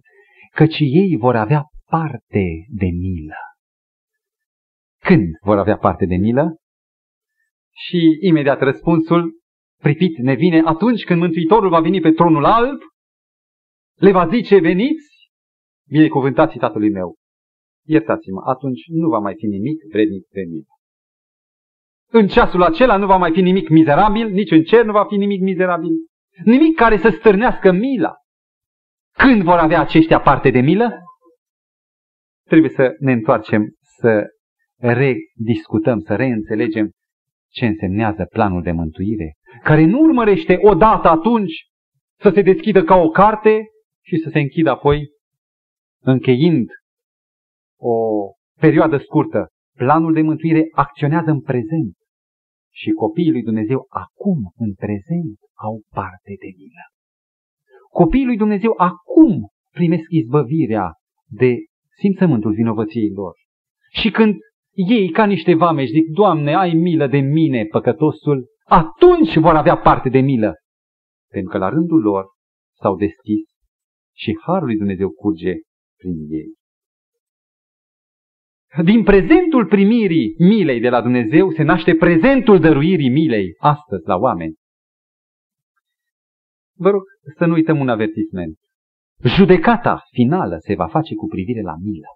căci 0.54 0.78
ei 0.78 1.16
vor 1.16 1.36
avea 1.36 1.62
parte 1.84 2.66
de 2.68 2.86
milă. 2.86 3.40
Când 4.98 5.26
vor 5.40 5.58
avea 5.58 5.76
parte 5.76 6.06
de 6.06 6.16
milă? 6.16 6.56
Și 7.74 8.18
imediat 8.20 8.60
răspunsul 8.60 9.40
pripit 9.82 10.16
ne 10.18 10.34
vine 10.34 10.62
atunci 10.64 11.04
când 11.04 11.20
Mântuitorul 11.20 11.68
va 11.68 11.80
veni 11.80 12.00
pe 12.00 12.12
tronul 12.12 12.44
alb, 12.44 12.80
le 13.94 14.12
va 14.12 14.28
zice, 14.28 14.58
veniți, 14.58 15.30
binecuvântați 15.88 16.58
tatălui 16.58 16.90
meu. 16.90 17.14
Iertați-mă, 17.86 18.40
atunci 18.44 18.80
nu 18.86 19.08
va 19.08 19.18
mai 19.18 19.34
fi 19.36 19.46
nimic 19.46 19.82
vrednic 19.90 20.26
de 20.28 20.42
milă. 20.48 20.76
În 22.10 22.26
ceasul 22.26 22.62
acela 22.62 22.96
nu 22.96 23.06
va 23.06 23.16
mai 23.16 23.32
fi 23.32 23.40
nimic 23.40 23.68
mizerabil, 23.68 24.30
nici 24.30 24.50
în 24.50 24.62
cer 24.62 24.84
nu 24.84 24.92
va 24.92 25.04
fi 25.04 25.16
nimic 25.16 25.40
mizerabil, 25.40 25.92
nimic 26.44 26.76
care 26.76 26.96
să 26.98 27.08
stârnească 27.08 27.72
mila. 27.72 28.14
Când 29.12 29.42
vor 29.42 29.58
avea 29.58 29.80
aceștia 29.80 30.20
parte 30.20 30.50
de 30.50 30.60
milă? 30.60 30.90
Trebuie 32.44 32.70
să 32.70 32.94
ne 32.98 33.12
întoarcem, 33.12 33.74
să 33.80 34.26
rediscutăm, 34.76 35.98
să 35.98 36.14
reînțelegem 36.14 36.90
ce 37.48 37.66
însemnează 37.66 38.24
planul 38.24 38.62
de 38.62 38.72
mântuire, 38.72 39.34
care 39.62 39.84
nu 39.84 39.98
urmărește 39.98 40.58
odată 40.62 41.08
atunci 41.08 41.66
să 42.20 42.30
se 42.34 42.42
deschidă 42.42 42.84
ca 42.84 42.94
o 42.94 43.08
carte 43.08 43.64
și 44.04 44.16
să 44.16 44.28
se 44.32 44.38
închidă 44.38 44.70
apoi, 44.70 45.08
încheind 46.00 46.68
o 47.78 47.94
perioadă 48.60 48.98
scurtă. 48.98 49.48
Planul 49.76 50.12
de 50.12 50.20
mântuire 50.20 50.68
acționează 50.72 51.30
în 51.30 51.40
prezent 51.40 51.94
și 52.72 52.90
copiii 52.90 53.30
lui 53.30 53.42
Dumnezeu 53.42 53.86
acum, 53.88 54.52
în 54.56 54.74
prezent, 54.74 55.38
au 55.54 55.82
parte 55.94 56.34
de 56.38 56.48
milă. 56.56 56.84
Copiii 57.90 58.24
lui 58.24 58.36
Dumnezeu 58.36 58.72
acum 58.76 59.48
primesc 59.72 60.04
izbăvirea 60.08 60.92
de 61.30 61.54
simțământul 61.98 62.52
vinovăției 62.52 63.10
lor. 63.10 63.34
Și 63.92 64.10
când 64.10 64.34
ei, 64.72 65.10
ca 65.10 65.26
niște 65.26 65.54
vameși, 65.54 65.92
zic, 65.92 66.08
Doamne, 66.10 66.54
ai 66.54 66.72
milă 66.74 67.06
de 67.06 67.18
mine, 67.18 67.64
păcătosul, 67.64 68.46
atunci 68.64 69.36
vor 69.36 69.54
avea 69.54 69.76
parte 69.76 70.08
de 70.08 70.20
milă. 70.20 70.54
Pentru 71.30 71.50
că 71.50 71.58
la 71.58 71.68
rândul 71.68 72.00
lor 72.00 72.24
s-au 72.80 72.96
deschis 72.96 73.42
și 74.14 74.38
Harul 74.42 74.66
lui 74.66 74.76
Dumnezeu 74.76 75.10
curge 75.10 75.54
prin 75.98 76.16
ei. 76.28 76.54
Din 78.84 79.02
prezentul 79.02 79.66
primirii 79.66 80.34
milei 80.38 80.80
de 80.80 80.88
la 80.88 81.02
Dumnezeu 81.02 81.50
se 81.50 81.62
naște 81.62 81.94
prezentul 81.94 82.60
dăruirii 82.60 83.10
milei 83.10 83.54
astăzi 83.58 84.06
la 84.06 84.16
oameni. 84.16 84.54
Vă 86.78 86.90
rog 86.90 87.02
să 87.36 87.44
nu 87.46 87.52
uităm 87.52 87.78
un 87.80 87.88
avertisment. 87.88 88.58
Judecata 89.36 90.02
finală 90.12 90.56
se 90.58 90.74
va 90.74 90.86
face 90.86 91.14
cu 91.14 91.26
privire 91.26 91.60
la 91.60 91.74
milă. 91.82 92.08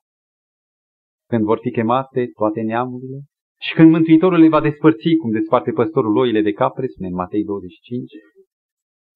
Când 1.28 1.44
vor 1.44 1.58
fi 1.62 1.70
chemate 1.70 2.30
toate 2.34 2.60
neamurile 2.60 3.20
și 3.60 3.74
când 3.74 3.90
Mântuitorul 3.90 4.38
le 4.38 4.48
va 4.48 4.60
despărți, 4.60 5.14
cum 5.20 5.30
desparte 5.30 5.70
păstorul 5.70 6.16
oile 6.16 6.42
de 6.42 6.52
capre, 6.52 6.86
spune 6.86 7.08
în 7.08 7.14
Matei 7.14 7.44
25, 7.44 8.10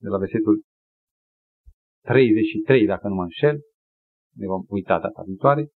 de 0.01 0.09
la 0.09 0.19
versetul 0.19 0.63
33, 2.03 2.87
dacă 2.87 3.09
nu 3.09 3.15
mă 3.15 3.23
înșel, 3.23 3.61
ne 4.37 4.47
vom 4.47 4.63
uita 4.69 4.99
data 5.01 5.23
viitoare, 5.27 5.69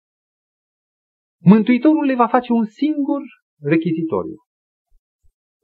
Mântuitorul 1.40 2.04
le 2.04 2.14
va 2.14 2.28
face 2.28 2.52
un 2.52 2.64
singur 2.64 3.22
rechizitoriu. 3.60 4.36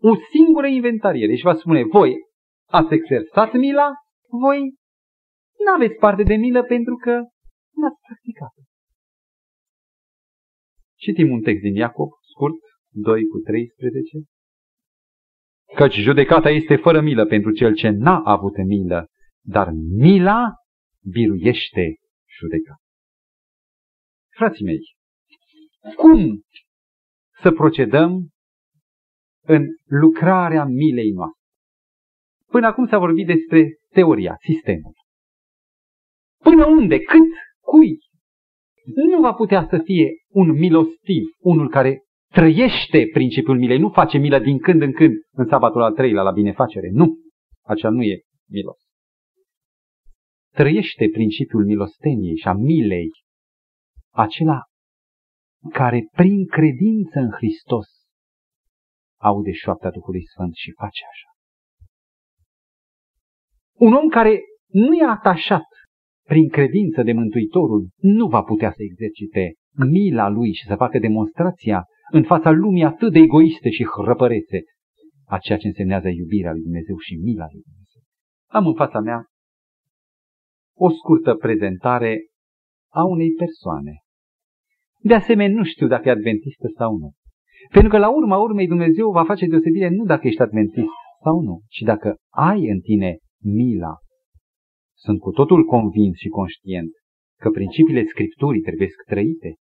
O 0.01 0.15
singură 0.31 0.67
inventariere 0.67 1.35
și 1.35 1.43
va 1.43 1.55
spune, 1.55 1.83
voi 1.83 2.17
ați 2.71 2.93
exersat 2.95 3.53
mila, 3.53 3.93
voi 4.29 4.61
nu 5.65 5.73
aveți 5.75 5.95
parte 5.95 6.23
de 6.23 6.35
milă 6.35 6.63
pentru 6.63 6.97
că 6.97 7.11
n-ați 7.75 8.01
practicat. 8.07 8.53
Citim 10.95 11.31
un 11.31 11.41
text 11.41 11.63
din 11.63 11.75
Iacob, 11.75 12.09
scurt, 12.21 12.61
2 12.93 13.27
cu 13.27 13.39
13. 13.39 14.19
Căci 15.75 15.95
judecata 15.95 16.51
este 16.51 16.77
fără 16.77 17.01
milă 17.01 17.27
pentru 17.27 17.53
cel 17.53 17.75
ce 17.75 17.89
n-a 17.89 18.21
avut 18.25 18.57
milă, 18.57 19.07
dar 19.41 19.69
mila 19.99 20.55
biruiește 21.11 21.97
judecata. 22.39 22.83
Frații 24.37 24.65
mei, 24.65 24.79
cum 25.97 26.43
să 27.43 27.51
procedăm 27.51 28.29
în 29.47 29.67
lucrarea 29.85 30.65
milei 30.65 31.11
noastre. 31.11 31.43
Până 32.47 32.67
acum 32.67 32.87
s-a 32.87 32.99
vorbit 32.99 33.27
despre 33.27 33.69
teoria, 33.91 34.37
sistemul. 34.41 34.93
Până 36.43 36.67
unde, 36.67 36.99
cât, 36.99 37.29
cui? 37.61 37.99
Nu 39.11 39.21
va 39.21 39.33
putea 39.33 39.67
să 39.71 39.81
fie 39.85 40.09
un 40.29 40.51
milostiv, 40.51 41.23
unul 41.39 41.69
care 41.69 42.03
trăiește 42.33 43.09
principiul 43.13 43.59
milei, 43.59 43.79
nu 43.79 43.91
face 43.91 44.19
milă 44.19 44.39
din 44.39 44.59
când 44.59 44.83
în 44.83 44.93
când 44.93 45.13
în 45.31 45.47
sabatul 45.49 45.83
al 45.83 45.93
treilea 45.93 46.23
la 46.23 46.31
binefacere. 46.31 46.89
Nu, 46.93 47.17
acea 47.63 47.89
nu 47.89 48.03
e 48.03 48.21
milos. 48.51 48.79
Trăiește 50.53 51.09
principiul 51.13 51.65
milosteniei 51.65 52.37
și 52.37 52.49
a 52.49 52.53
milei, 52.53 53.11
acela 54.11 54.63
care 55.73 56.09
prin 56.13 56.47
credință 56.47 57.19
în 57.19 57.31
Hristos 57.31 57.87
aude 59.21 59.53
șoapta 59.53 59.91
Duhului 59.91 60.25
Sfânt 60.27 60.55
și 60.55 60.71
face 60.71 61.03
așa. 61.13 61.29
Un 63.87 63.93
om 63.93 64.09
care 64.09 64.41
nu 64.67 64.95
e 64.95 65.05
atașat 65.05 65.69
prin 66.27 66.49
credință 66.49 67.03
de 67.03 67.13
Mântuitorul, 67.13 67.89
nu 67.97 68.27
va 68.27 68.43
putea 68.43 68.71
să 68.71 68.83
exercite 68.83 69.53
mila 69.77 70.29
lui 70.29 70.53
și 70.53 70.67
să 70.67 70.75
facă 70.77 70.99
demonstrația 70.99 71.85
în 72.11 72.25
fața 72.25 72.51
lumii 72.51 72.85
atât 72.85 73.13
de 73.13 73.19
egoiste 73.19 73.71
și 73.71 73.85
hrăpărețe 73.85 74.59
a 75.27 75.39
ceea 75.39 75.59
ce 75.59 75.67
însemnează 75.67 76.09
iubirea 76.09 76.53
lui 76.53 76.63
Dumnezeu 76.63 76.97
și 76.97 77.15
mila 77.15 77.47
lui 77.53 77.63
Dumnezeu. 77.63 78.03
Am 78.51 78.67
în 78.67 78.75
fața 78.75 79.01
mea 79.01 79.25
o 80.77 80.91
scurtă 80.91 81.35
prezentare 81.35 82.27
a 82.93 83.05
unei 83.05 83.33
persoane. 83.33 84.04
De 85.11 85.15
asemenea, 85.15 85.57
nu 85.57 85.65
știu 85.65 85.87
dacă 85.87 86.09
e 86.09 86.11
adventistă 86.11 86.67
sau 86.77 86.97
nu. 86.97 87.13
Pentru 87.71 87.91
că 87.91 87.99
la 87.99 88.11
urma 88.11 88.37
urmei 88.37 88.67
Dumnezeu 88.67 89.11
va 89.11 89.25
face 89.25 89.47
deosebire 89.47 89.89
nu 89.89 90.05
dacă 90.05 90.27
ești 90.27 90.41
adventist 90.41 90.97
sau 91.23 91.41
nu, 91.41 91.61
ci 91.69 91.81
dacă 91.81 92.17
ai 92.31 92.69
în 92.69 92.81
tine 92.81 93.19
mila. 93.43 93.95
Sunt 94.97 95.19
cu 95.21 95.31
totul 95.31 95.65
convins 95.65 96.17
și 96.17 96.29
conștient 96.29 96.91
că 97.41 97.51
principiile 97.51 98.05
Scripturii 98.05 98.61
trebuie 98.61 98.89
trăite 99.07 99.55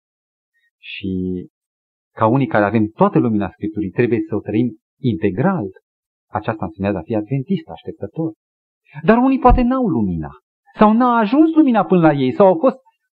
și 0.78 1.12
ca 2.16 2.26
unii 2.28 2.48
care 2.48 2.66
avem 2.66 2.88
toată 2.88 3.20
lumina 3.20 3.50
Scripturii 3.50 3.89
trebuie 3.89 4.20
să 4.28 4.36
o 4.36 4.39
trăim 4.39 4.78
integral. 5.00 5.68
Aceasta 6.30 6.66
înseamnă 6.66 6.98
a 7.00 7.02
fi 7.02 7.16
adventist, 7.16 7.68
așteptător. 7.68 8.34
Dar 9.04 9.18
unii 9.18 9.39
poate 9.39 9.62
n-au 9.62 9.88
lumina 9.88 10.30
sau 10.78 10.94
n-a 10.94 11.18
ajuns 11.18 11.56
lumina 11.56 11.86
până 11.86 12.02
la 12.02 12.14
ei 12.14 12.34
sau 12.34 12.48
au 12.48 12.58
fost 12.60 12.78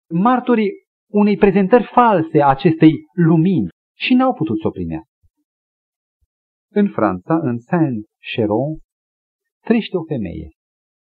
martorii 0.09 0.71
unei 1.13 1.37
prezentări 1.37 1.89
false 1.93 2.41
a 2.41 2.47
acestei 2.47 2.93
lumini 3.13 3.67
și 3.97 4.13
n-au 4.13 4.33
putut 4.33 4.59
să 4.59 4.67
o 4.67 4.71
primească. 4.71 5.09
În 6.71 6.91
Franța, 6.91 7.35
în 7.35 7.57
Saint-Cheron, 7.59 8.71
trăiește 9.65 9.97
o 9.97 10.03
femeie, 10.03 10.49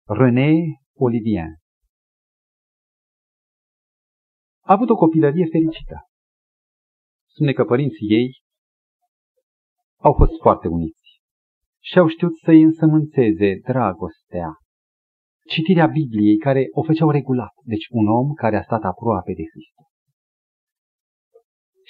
René 0.07 0.53
Olivien. 0.93 1.51
A 4.63 4.73
avut 4.73 4.89
o 4.89 4.95
copilărie 4.95 5.45
fericită. 5.51 5.97
Spune 7.33 7.53
că 7.53 7.63
părinții 7.63 8.07
ei 8.09 8.29
au 10.01 10.13
fost 10.13 10.41
foarte 10.41 10.67
uniți 10.67 11.21
și 11.83 11.99
au 11.99 12.07
știut 12.07 12.37
să-i 12.37 12.61
însămânțeze 12.61 13.59
dragostea, 13.63 14.49
citirea 15.47 15.87
Bibliei 15.87 16.37
care 16.37 16.63
o 16.71 16.83
făceau 16.83 17.09
regulat, 17.09 17.53
deci 17.63 17.85
un 17.89 18.07
om 18.07 18.33
care 18.33 18.55
a 18.57 18.63
stat 18.63 18.83
aproape 18.83 19.33
de 19.33 19.43
Hristos. 19.51 19.88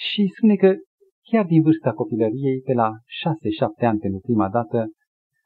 Și 0.08 0.32
spune 0.36 0.56
că 0.56 0.74
chiar 1.30 1.44
din 1.44 1.62
vârsta 1.62 1.92
copilăriei, 1.92 2.60
pe 2.60 2.72
la 2.72 2.90
șase-șapte 3.06 3.84
ani 3.86 3.98
pentru 3.98 4.20
prima 4.20 4.48
dată, 4.48 4.78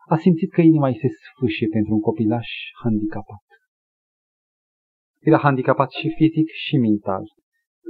a 0.08 0.16
simțit 0.16 0.50
că 0.52 0.60
inima 0.60 0.88
îi 0.88 0.98
se 1.02 1.08
sfâșie 1.08 1.68
pentru 1.68 1.94
un 1.94 2.00
copilaș 2.00 2.48
handicapat. 2.82 3.44
Era 5.20 5.38
handicapat 5.38 5.90
și 5.90 6.14
fizic 6.16 6.48
și 6.64 6.76
mental. 6.76 7.24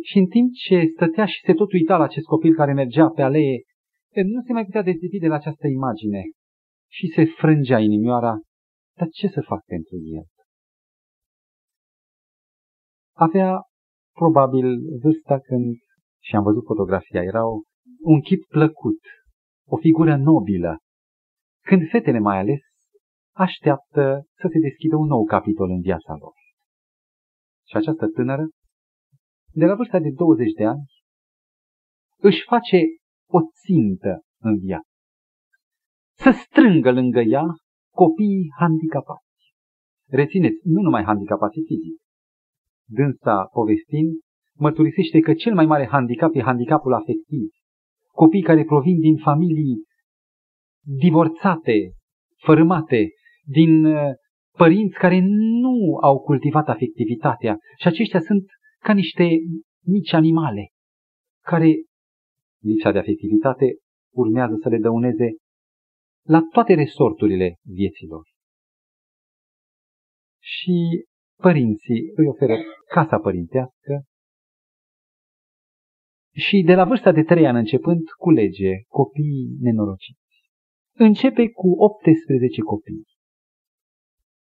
Și 0.02 0.18
în 0.18 0.26
timp 0.26 0.48
ce 0.52 0.84
stătea 0.94 1.26
și 1.26 1.40
se 1.44 1.52
tot 1.54 1.72
uita 1.72 1.96
la 1.96 2.04
acest 2.04 2.26
copil 2.26 2.54
care 2.54 2.72
mergea 2.72 3.08
pe 3.08 3.22
alee, 3.22 3.62
nu 4.34 4.40
se 4.46 4.52
mai 4.52 4.64
putea 4.64 4.82
dezipi 4.82 5.18
de 5.18 5.26
la 5.26 5.34
această 5.34 5.66
imagine 5.66 6.22
și 6.90 7.06
se 7.14 7.24
frângea 7.24 7.78
inimioara, 7.78 8.34
dar 8.98 9.08
ce 9.08 9.28
să 9.28 9.40
fac 9.40 9.64
pentru 9.64 9.96
el? 10.16 10.26
Avea 13.16 13.60
probabil 14.12 14.66
vârsta 15.02 15.38
când, 15.38 15.76
și 16.26 16.34
am 16.34 16.42
văzut 16.42 16.64
fotografia, 16.64 17.22
era 17.22 17.42
un 18.12 18.20
chip 18.20 18.42
plăcut, 18.46 19.00
o 19.66 19.76
figură 19.76 20.16
nobilă, 20.16 20.78
când 21.68 21.88
fetele 21.90 22.18
mai 22.18 22.38
ales 22.38 22.60
așteaptă 23.36 24.26
să 24.40 24.46
se 24.52 24.58
deschidă 24.58 24.96
un 24.96 25.06
nou 25.06 25.24
capitol 25.24 25.70
în 25.70 25.80
viața 25.80 26.14
lor. 26.18 26.32
Și 27.68 27.76
această 27.76 28.06
tânără, 28.06 28.44
de 29.52 29.64
la 29.64 29.74
vârsta 29.74 29.98
de 29.98 30.10
20 30.10 30.52
de 30.52 30.64
ani, 30.64 30.84
își 32.16 32.42
face 32.46 32.78
o 33.30 33.38
țintă 33.64 34.22
în 34.40 34.58
viață. 34.58 34.88
Să 36.16 36.30
strângă 36.30 36.92
lângă 36.92 37.20
ea 37.20 37.44
copiii 37.94 38.52
handicapați. 38.58 39.42
Rețineți, 40.08 40.60
nu 40.64 40.80
numai 40.80 41.02
handicapați 41.04 41.58
fizic. 41.66 42.00
Dânsa 42.88 43.48
povestind, 43.52 44.12
mărturisește 44.58 45.20
că 45.20 45.34
cel 45.34 45.54
mai 45.54 45.66
mare 45.66 45.86
handicap 45.86 46.34
e 46.34 46.40
handicapul 46.40 46.92
afectiv. 46.92 47.48
Copii 48.12 48.42
care 48.42 48.64
provin 48.64 49.00
din 49.00 49.16
familii 49.16 49.84
divorțate, 50.84 51.92
fărâmate, 52.36 53.08
din 53.44 53.84
uh, 53.84 54.12
părinți 54.56 54.98
care 54.98 55.20
nu 55.60 55.96
au 56.02 56.20
cultivat 56.20 56.68
afectivitatea 56.68 57.58
și 57.80 57.86
aceștia 57.86 58.20
sunt 58.20 58.44
ca 58.78 58.92
niște 58.92 59.28
mici 59.86 60.12
animale 60.12 60.68
care, 61.42 61.72
lipsa 62.62 62.90
de 62.90 62.98
afectivitate, 62.98 63.76
urmează 64.14 64.54
să 64.62 64.68
le 64.68 64.78
dăuneze 64.78 65.36
la 66.26 66.40
toate 66.52 66.74
resorturile 66.74 67.56
vieților. 67.62 68.22
Și 70.42 71.04
părinții 71.40 72.12
îi 72.14 72.26
oferă 72.26 72.56
casa 72.88 73.18
părintească 73.18 74.02
și 76.34 76.62
de 76.66 76.74
la 76.74 76.84
vârsta 76.84 77.12
de 77.12 77.22
trei 77.22 77.46
ani 77.46 77.58
începând 77.58 78.10
culege 78.18 78.70
copiii 78.88 79.56
nenorociți. 79.60 80.20
Începe 80.96 81.50
cu 81.50 81.68
18 81.82 82.60
copii. 82.60 83.04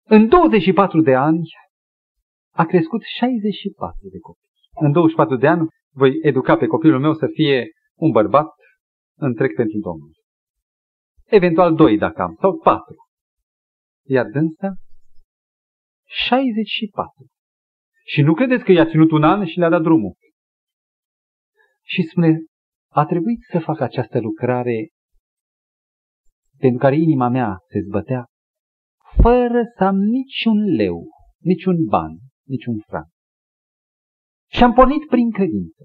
În 0.09 0.28
24 0.28 1.01
de 1.01 1.14
ani 1.14 1.41
a 2.53 2.64
crescut 2.64 3.03
64 3.03 4.09
de 4.09 4.18
copii. 4.18 4.51
În 4.80 4.93
24 4.93 5.37
de 5.37 5.47
ani 5.47 5.68
voi 5.93 6.18
educa 6.22 6.57
pe 6.57 6.66
copilul 6.66 7.01
meu 7.01 7.14
să 7.14 7.26
fie 7.32 7.68
un 7.95 8.11
bărbat 8.11 8.55
întreg 9.18 9.55
pentru 9.55 9.78
Domnul. 9.78 10.12
Eventual 11.24 11.74
doi 11.74 11.99
dacă 11.99 12.22
am, 12.22 12.37
sau 12.41 12.59
patru. 12.59 12.97
Iar 14.05 14.26
dânsa, 14.26 14.74
64. 16.05 17.26
Și 18.05 18.22
nu 18.22 18.34
credeți 18.34 18.64
că 18.64 18.72
i-a 18.72 18.87
ținut 18.87 19.11
un 19.11 19.22
an 19.22 19.47
și 19.47 19.59
le-a 19.59 19.68
dat 19.68 19.82
drumul. 19.82 20.16
Și 21.87 22.03
spune, 22.03 22.45
a 22.93 23.05
trebuit 23.05 23.43
să 23.51 23.59
fac 23.59 23.80
această 23.80 24.20
lucrare 24.20 24.89
pentru 26.59 26.78
care 26.78 26.97
inima 26.97 27.28
mea 27.28 27.57
se 27.68 27.80
zbătea, 27.89 28.24
fără 29.22 29.62
să 29.76 29.84
am 29.84 29.97
niciun 29.97 30.74
leu, 30.74 31.09
niciun 31.39 31.84
ban, 31.84 32.12
niciun 32.47 32.78
franc. 32.87 33.07
Și 34.51 34.62
am 34.62 34.72
pornit 34.72 35.07
prin 35.07 35.30
credință. 35.30 35.82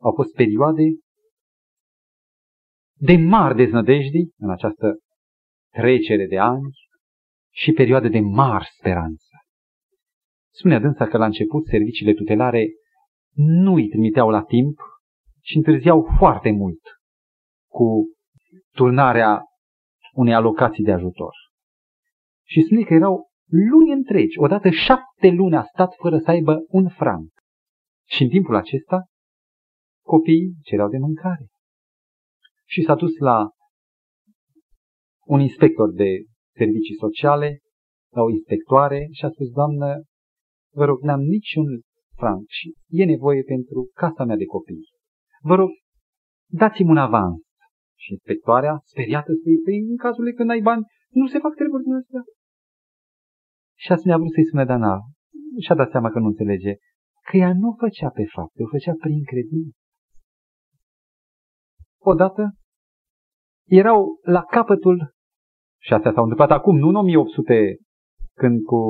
Au 0.00 0.12
fost 0.14 0.34
perioade 0.34 0.82
de 2.98 3.16
mari 3.16 3.56
deznădejdi 3.56 4.30
în 4.36 4.50
această 4.50 4.98
trecere 5.72 6.26
de 6.26 6.38
ani 6.38 6.70
și 7.54 7.72
perioade 7.72 8.08
de 8.08 8.20
mari 8.20 8.66
speranță. 8.78 9.26
Spunea 10.54 10.78
dânsa 10.78 11.06
că 11.06 11.16
la 11.16 11.24
început 11.24 11.66
serviciile 11.66 12.12
tutelare 12.12 12.66
nu 13.36 13.74
îi 13.74 13.88
trimiteau 13.88 14.30
la 14.30 14.42
timp 14.42 14.78
și 15.42 15.56
întârziau 15.56 16.08
foarte 16.18 16.50
mult 16.50 16.80
cu 17.70 18.06
turnarea 18.74 19.42
unei 20.12 20.34
alocații 20.34 20.84
de 20.84 20.92
ajutor. 20.92 21.32
Și 22.44 22.62
spune 22.62 22.82
că 22.82 22.94
erau 22.94 23.28
luni 23.70 23.92
întregi, 23.92 24.38
odată 24.38 24.70
șapte 24.70 25.28
luni 25.28 25.56
a 25.56 25.62
stat 25.62 25.94
fără 25.94 26.18
să 26.18 26.30
aibă 26.30 26.64
un 26.68 26.88
franc. 26.88 27.30
Și 28.08 28.22
în 28.22 28.28
timpul 28.28 28.54
acesta, 28.54 29.04
copiii 30.04 30.54
cereau 30.62 30.88
de 30.88 30.98
mâncare. 30.98 31.46
Și 32.68 32.82
s-a 32.82 32.94
dus 32.94 33.16
la 33.18 33.48
un 35.24 35.40
inspector 35.40 35.92
de 35.92 36.10
servicii 36.54 36.94
sociale, 36.94 37.58
la 38.12 38.22
o 38.22 38.30
inspectoare 38.30 39.08
și 39.10 39.24
a 39.24 39.28
spus, 39.28 39.50
doamnă, 39.50 40.02
vă 40.74 40.84
rog, 40.84 41.00
n-am 41.00 41.20
niciun 41.20 41.80
franc 42.16 42.42
și 42.48 42.74
e 43.00 43.04
nevoie 43.04 43.42
pentru 43.42 43.90
casa 43.94 44.24
mea 44.24 44.36
de 44.36 44.44
copii. 44.44 44.88
Vă 45.40 45.54
rog, 45.54 45.70
dați-mi 46.60 46.90
un 46.90 46.96
avans 46.96 47.40
Și 48.02 48.12
inspectoarea, 48.12 48.74
speriată, 48.84 49.32
spune, 49.32 49.56
păi 49.64 49.78
în 49.92 49.96
cazul 49.96 50.32
când 50.32 50.50
ai 50.50 50.60
bani, 50.60 50.84
nu 51.10 51.26
se 51.26 51.38
fac 51.38 51.54
treburi 51.54 51.82
din 51.82 51.94
astea. 51.94 52.22
Și 53.78 53.92
atunci 53.92 54.14
a 54.14 54.16
vrut 54.16 54.32
să-i 54.32 54.46
spună 54.46 54.64
Dana. 54.64 54.94
Și-a 55.64 55.74
dat 55.74 55.90
seama 55.90 56.10
că 56.10 56.18
nu 56.18 56.26
înțelege. 56.26 56.72
Că 57.28 57.36
ea 57.36 57.52
nu 57.54 57.76
făcea 57.78 58.08
pe 58.08 58.24
fapte, 58.34 58.62
o 58.62 58.66
făcea 58.66 58.94
prin 58.98 59.24
credință. 59.24 59.78
Odată 61.98 62.42
erau 63.68 64.18
la 64.22 64.42
capătul, 64.42 65.14
și 65.82 65.92
astea 65.92 66.12
s-au 66.12 66.22
întâmplat 66.22 66.50
acum, 66.50 66.76
nu 66.76 66.88
în 66.88 66.94
1800, 66.94 67.76
când 68.34 68.62
cu 68.62 68.80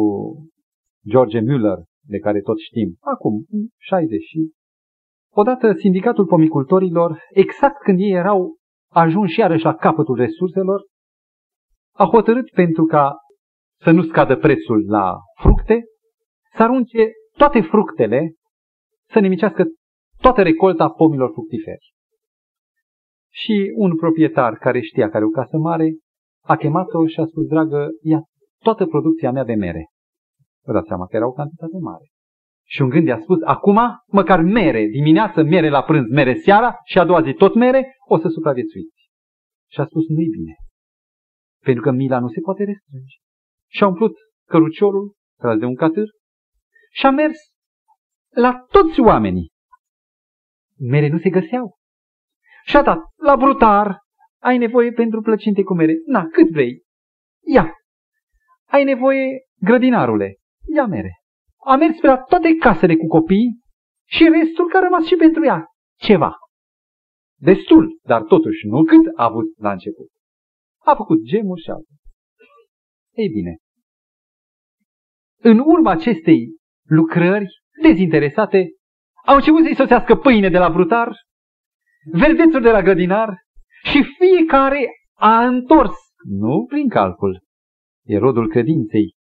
George 1.09 1.41
Müller, 1.41 1.79
de 2.07 2.19
care 2.19 2.41
tot 2.41 2.59
știm, 2.59 2.97
acum, 3.01 3.47
60 3.81 4.23
și... 4.23 4.51
Odată 5.33 5.73
sindicatul 5.73 6.27
pomicultorilor, 6.27 7.19
exact 7.31 7.83
când 7.83 8.01
ei 8.01 8.11
erau 8.11 8.57
ajunși 8.93 9.39
iarăși 9.39 9.65
la 9.65 9.75
capătul 9.75 10.17
resurselor, 10.17 10.81
a 11.95 12.05
hotărât 12.05 12.51
pentru 12.51 12.85
ca 12.85 13.15
să 13.81 13.91
nu 13.91 14.03
scadă 14.03 14.37
prețul 14.37 14.85
la 14.89 15.15
fructe, 15.41 15.85
să 16.57 16.63
arunce 16.63 17.11
toate 17.37 17.61
fructele, 17.61 18.33
să 19.09 19.19
nimicească 19.19 19.65
toată 20.21 20.43
recolta 20.43 20.89
pomilor 20.89 21.31
fructiferi. 21.33 21.95
Și 23.33 23.73
un 23.77 23.97
proprietar 23.97 24.55
care 24.55 24.81
știa 24.81 25.09
care 25.09 25.25
o 25.25 25.29
casă 25.29 25.57
mare 25.57 25.97
a 26.43 26.57
chemat-o 26.57 27.07
și 27.07 27.21
a 27.21 27.25
spus, 27.25 27.47
dragă, 27.47 27.89
ia 28.01 28.21
toată 28.59 28.87
producția 28.87 29.31
mea 29.31 29.45
de 29.45 29.55
mere. 29.55 29.87
Vă 30.67 30.73
dați 30.73 30.87
seama 30.87 31.07
că 31.07 31.17
era 31.17 31.27
o 31.27 31.33
cantitate 31.33 31.79
mare. 31.81 32.05
Și 32.69 32.83
un 32.83 32.89
gând 32.89 33.07
i-a 33.07 33.21
spus, 33.21 33.39
acum, 33.43 33.79
măcar 34.07 34.41
mere, 34.41 34.87
dimineață, 34.87 35.43
mere 35.43 35.69
la 35.69 35.83
prânz, 35.83 36.09
mere 36.11 36.35
seara 36.35 36.77
și 36.85 36.99
a 36.99 37.05
doua 37.05 37.23
zi 37.23 37.33
tot 37.33 37.55
mere, 37.55 37.97
o 38.09 38.19
să 38.19 38.29
supraviețuiți. 38.29 39.11
Și 39.71 39.81
a 39.81 39.85
spus, 39.85 40.09
nu-i 40.09 40.29
bine. 40.29 40.55
Pentru 41.62 41.83
că 41.83 41.91
mila 41.91 42.19
nu 42.19 42.29
se 42.29 42.41
poate 42.41 42.64
restrânge. 42.64 43.17
Și 43.71 43.83
a 43.83 43.87
umplut 43.87 44.17
căruciorul, 44.49 45.14
tras 45.39 45.59
de 45.59 45.64
un 45.64 45.75
catâr, 45.75 46.09
și 46.93 47.07
a 47.07 47.11
mers 47.11 47.39
la 48.35 48.67
toți 48.71 49.01
oamenii. 49.01 49.51
Mere 50.79 51.09
nu 51.09 51.19
se 51.19 51.31
găseau. 51.31 51.77
Și 52.64 52.77
a 52.77 52.83
dat 52.83 52.99
la 53.17 53.37
brutar, 53.37 53.99
ai 54.43 54.59
nevoie 54.59 54.93
pentru 54.93 55.21
plăcinte 55.21 55.62
cu 55.62 55.75
mere. 55.75 55.93
Na, 56.07 56.27
cât 56.33 56.51
vrei? 56.51 56.83
Ia. 57.45 57.73
Ai 58.64 58.85
nevoie, 58.85 59.27
grădinarule, 59.61 60.37
ia 60.75 60.87
mere. 60.87 61.12
A 61.64 61.77
mers 61.77 61.99
pe 62.01 62.07
la 62.07 62.19
toate 62.19 62.55
casele 62.55 62.97
cu 62.97 63.07
copii 63.07 63.61
și 64.09 64.29
restul 64.29 64.69
care 64.69 64.85
a 64.85 64.89
rămas 64.89 65.07
și 65.07 65.17
pentru 65.17 65.45
ea. 65.45 65.67
Ceva. 65.99 66.37
Destul, 67.39 67.99
dar 68.03 68.23
totuși 68.23 68.67
nu 68.67 68.85
cât 68.85 69.12
a 69.17 69.25
avut 69.25 69.59
la 69.59 69.73
început. 69.73 70.09
A 70.79 70.95
făcut 70.95 71.23
gemuri 71.23 71.61
și 71.61 71.71
alte. 71.71 71.91
Ei 73.14 73.29
bine, 73.29 73.57
în 75.41 75.59
urma 75.59 75.91
acestei 75.91 76.57
lucrări 76.89 77.47
dezinteresate, 77.83 78.69
au 79.25 79.35
început 79.35 79.62
să-i 79.64 79.75
sosească 79.75 80.17
pâine 80.17 80.49
de 80.49 80.59
la 80.59 80.71
brutar, 80.71 81.12
verdețuri 82.12 82.62
de 82.62 82.71
la 82.71 82.83
grădinar 82.83 83.35
și 83.85 84.03
fiecare 84.19 84.89
a 85.14 85.47
întors, 85.47 85.95
nu 86.25 86.64
prin 86.69 86.89
calcul, 86.89 87.43
e 88.05 88.19
rodul 88.19 88.49
credinței, 88.49 89.14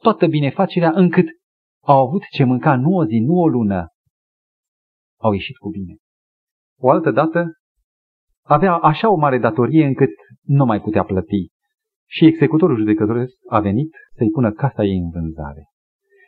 toată 0.00 0.26
binefacerea 0.26 0.90
încât 0.94 1.26
au 1.82 2.06
avut 2.06 2.22
ce 2.30 2.44
mânca 2.44 2.76
nu 2.76 2.90
o 2.90 3.04
zi, 3.04 3.18
nu 3.18 3.34
o 3.34 3.48
lună, 3.48 3.88
au 5.20 5.32
ieșit 5.32 5.56
cu 5.56 5.68
bine. 5.68 5.96
O 6.78 6.90
altă 6.90 7.10
dată 7.10 7.46
avea 8.44 8.74
așa 8.74 9.10
o 9.10 9.16
mare 9.16 9.38
datorie 9.38 9.86
încât 9.86 10.10
nu 10.42 10.64
mai 10.64 10.80
putea 10.80 11.04
plăti 11.04 11.48
și 12.08 12.26
executorul 12.26 12.76
judecătoresc 12.76 13.34
a 13.48 13.60
venit 13.60 13.90
să-i 14.16 14.30
pună 14.30 14.52
casa 14.52 14.84
ei 14.84 14.96
în 14.96 15.10
vânzare. 15.10 15.64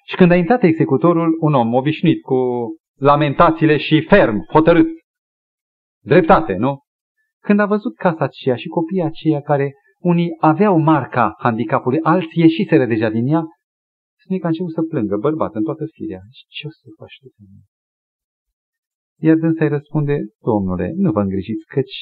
Și 0.06 0.16
când 0.16 0.30
a 0.30 0.36
intrat 0.36 0.62
executorul, 0.62 1.36
un 1.40 1.54
om 1.54 1.74
obișnuit 1.74 2.22
cu 2.22 2.36
lamentațiile 2.98 3.76
și 3.76 4.06
ferm, 4.08 4.44
hotărât, 4.52 4.88
dreptate, 6.04 6.54
nu? 6.54 6.80
Când 7.40 7.60
a 7.60 7.66
văzut 7.66 7.96
casa 7.96 8.24
aceea 8.24 8.56
și 8.56 8.68
copiii 8.68 9.02
aceia 9.02 9.40
care 9.40 9.72
unii 9.98 10.36
aveau 10.40 10.78
marca 10.78 11.34
handicapului, 11.38 12.00
alții 12.00 12.42
ieșiseră 12.42 12.86
deja 12.86 13.08
din 13.08 13.26
ea, 13.26 13.42
spune 14.22 14.38
că 14.38 14.46
a 14.46 14.52
început 14.52 14.72
să 14.78 14.82
plângă, 14.92 15.16
bărbat, 15.26 15.52
în 15.54 15.64
toată 15.68 15.84
firea. 15.96 16.22
Și 16.36 16.44
ce 16.54 16.62
o 16.66 16.70
să 16.78 16.86
faci 17.00 17.16
tu 17.20 17.28
cu 17.34 17.40
mine? 17.48 17.64
Iar 19.26 19.36
dânsa 19.42 19.64
îi 19.64 19.74
răspunde, 19.76 20.16
domnule, 20.48 20.88
nu 21.04 21.10
vă 21.16 21.20
îngrijiți, 21.20 21.64
căci 21.74 21.96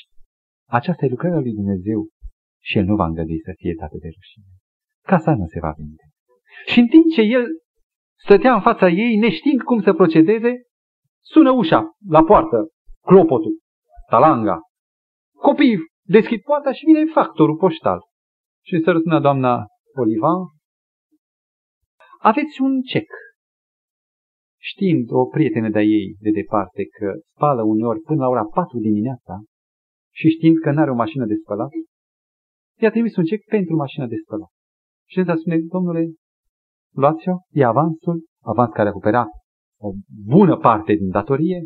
aceasta 0.78 1.04
e 1.04 1.14
lucrarea 1.14 1.44
lui 1.44 1.58
Dumnezeu 1.60 2.00
și 2.68 2.78
el 2.78 2.84
nu 2.84 2.94
va 3.00 3.06
îngădui 3.06 3.40
să 3.46 3.52
fie 3.60 3.74
tată 3.80 3.96
de 4.02 4.08
rușine. 4.16 4.50
Casa 5.10 5.32
nu 5.40 5.46
se 5.46 5.60
va 5.60 5.72
vinde. 5.76 6.04
Și 6.70 6.78
în 6.78 6.86
timp 6.86 7.04
ce 7.14 7.22
el 7.36 7.44
stătea 8.24 8.54
în 8.54 8.60
fața 8.60 8.88
ei, 8.88 9.16
neștiind 9.16 9.62
cum 9.62 9.82
să 9.82 9.92
procedeze, 9.92 10.52
sună 11.32 11.50
ușa 11.50 11.80
la 12.08 12.22
poartă, 12.24 12.58
clopotul, 13.00 13.54
talanga. 14.10 14.58
Copiii 15.46 15.78
deschid 16.16 16.40
poarta 16.40 16.72
și 16.72 16.84
vine 16.84 17.04
factorul 17.04 17.56
poștal. 17.56 17.98
Și 18.66 18.82
se 18.84 18.90
răspunde 18.90 19.18
doamna 19.18 19.66
Oliva, 20.00 20.32
aveți 22.22 22.60
un 22.60 22.80
cec. 22.80 23.08
Știind 24.58 25.06
o 25.10 25.26
prietenă 25.26 25.68
de-a 25.70 25.82
ei 25.82 26.16
de 26.20 26.30
departe 26.30 26.84
că 26.98 27.12
spală 27.34 27.62
uneori 27.62 28.00
până 28.00 28.20
la 28.20 28.28
ora 28.28 28.44
4 28.44 28.78
dimineața 28.78 29.42
și 30.14 30.28
știind 30.28 30.58
că 30.58 30.70
nu 30.70 30.80
are 30.80 30.90
o 30.90 30.94
mașină 30.94 31.26
de 31.26 31.34
spălat, 31.42 31.70
i-a 32.80 32.90
trimis 32.90 33.16
un 33.16 33.24
cec 33.24 33.44
pentru 33.44 33.76
mașina 33.76 34.06
de 34.06 34.16
spălat. 34.24 34.48
Și 35.08 35.18
însă 35.18 35.34
spune, 35.36 35.58
domnule, 35.58 36.12
luați-o, 36.94 37.34
e 37.50 37.64
avansul, 37.64 38.26
avans 38.42 38.72
care 38.72 38.88
acopera 38.88 39.26
o 39.80 39.92
bună 40.26 40.56
parte 40.56 40.94
din 40.94 41.10
datorie 41.10 41.60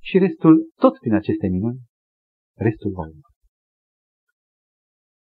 și 0.00 0.18
restul, 0.18 0.70
tot 0.74 0.98
prin 0.98 1.14
aceste 1.14 1.46
minuni, 1.46 1.78
restul 2.56 2.92
va 2.92 3.00
urma. 3.00 3.28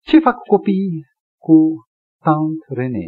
Ce 0.01 0.19
fac 0.19 0.37
copiii 0.47 1.03
cu 1.41 1.55
Saint 2.23 2.61
René? 2.67 3.07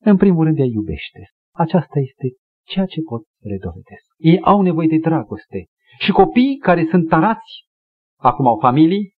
În 0.00 0.16
primul 0.16 0.44
rând, 0.44 0.58
ea 0.58 0.64
iubește. 0.64 1.30
Aceasta 1.54 1.98
este 1.98 2.36
ceea 2.66 2.86
ce 2.86 3.00
pot 3.00 3.22
să 3.40 3.48
le 3.48 3.58
dovedesc. 3.60 4.06
Ei 4.16 4.40
au 4.40 4.62
nevoie 4.62 4.88
de 4.88 4.98
dragoste. 4.98 5.66
Și 5.98 6.10
copiii 6.10 6.56
care 6.56 6.86
sunt 6.90 7.08
tarați, 7.08 7.66
acum 8.16 8.46
au 8.46 8.58
familii, 8.58 9.14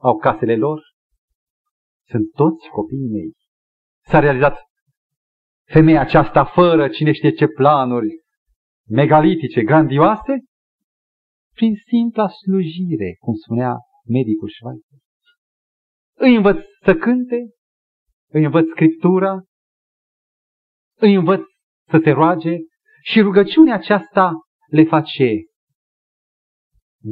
au 0.00 0.16
casele 0.16 0.56
lor, 0.56 0.80
sunt 2.06 2.30
toți 2.30 2.68
copiii 2.68 3.08
mei. 3.08 3.32
S-a 4.04 4.18
realizat 4.18 4.56
femeia 5.64 6.00
aceasta 6.00 6.44
fără 6.44 6.88
cine 6.88 7.12
știe 7.12 7.30
ce 7.30 7.46
planuri 7.46 8.22
megalitice, 8.88 9.62
grandioase, 9.62 10.44
prin 11.54 11.74
simpla 11.86 12.28
slujire, 12.28 13.16
cum 13.18 13.34
spunea 13.34 13.74
medicul 14.04 14.48
Schweitzer. 14.48 14.98
Îi 16.16 16.34
învăț 16.34 16.56
să 16.84 16.94
cânte, 16.94 17.36
îi 18.30 18.44
învăț 18.44 18.66
scriptura, 18.68 19.42
îi 20.98 21.14
învăț 21.14 21.40
să 21.90 22.00
se 22.04 22.10
roage 22.10 22.56
și 23.02 23.20
rugăciunea 23.20 23.74
aceasta 23.74 24.32
le 24.70 24.84
face 24.84 25.34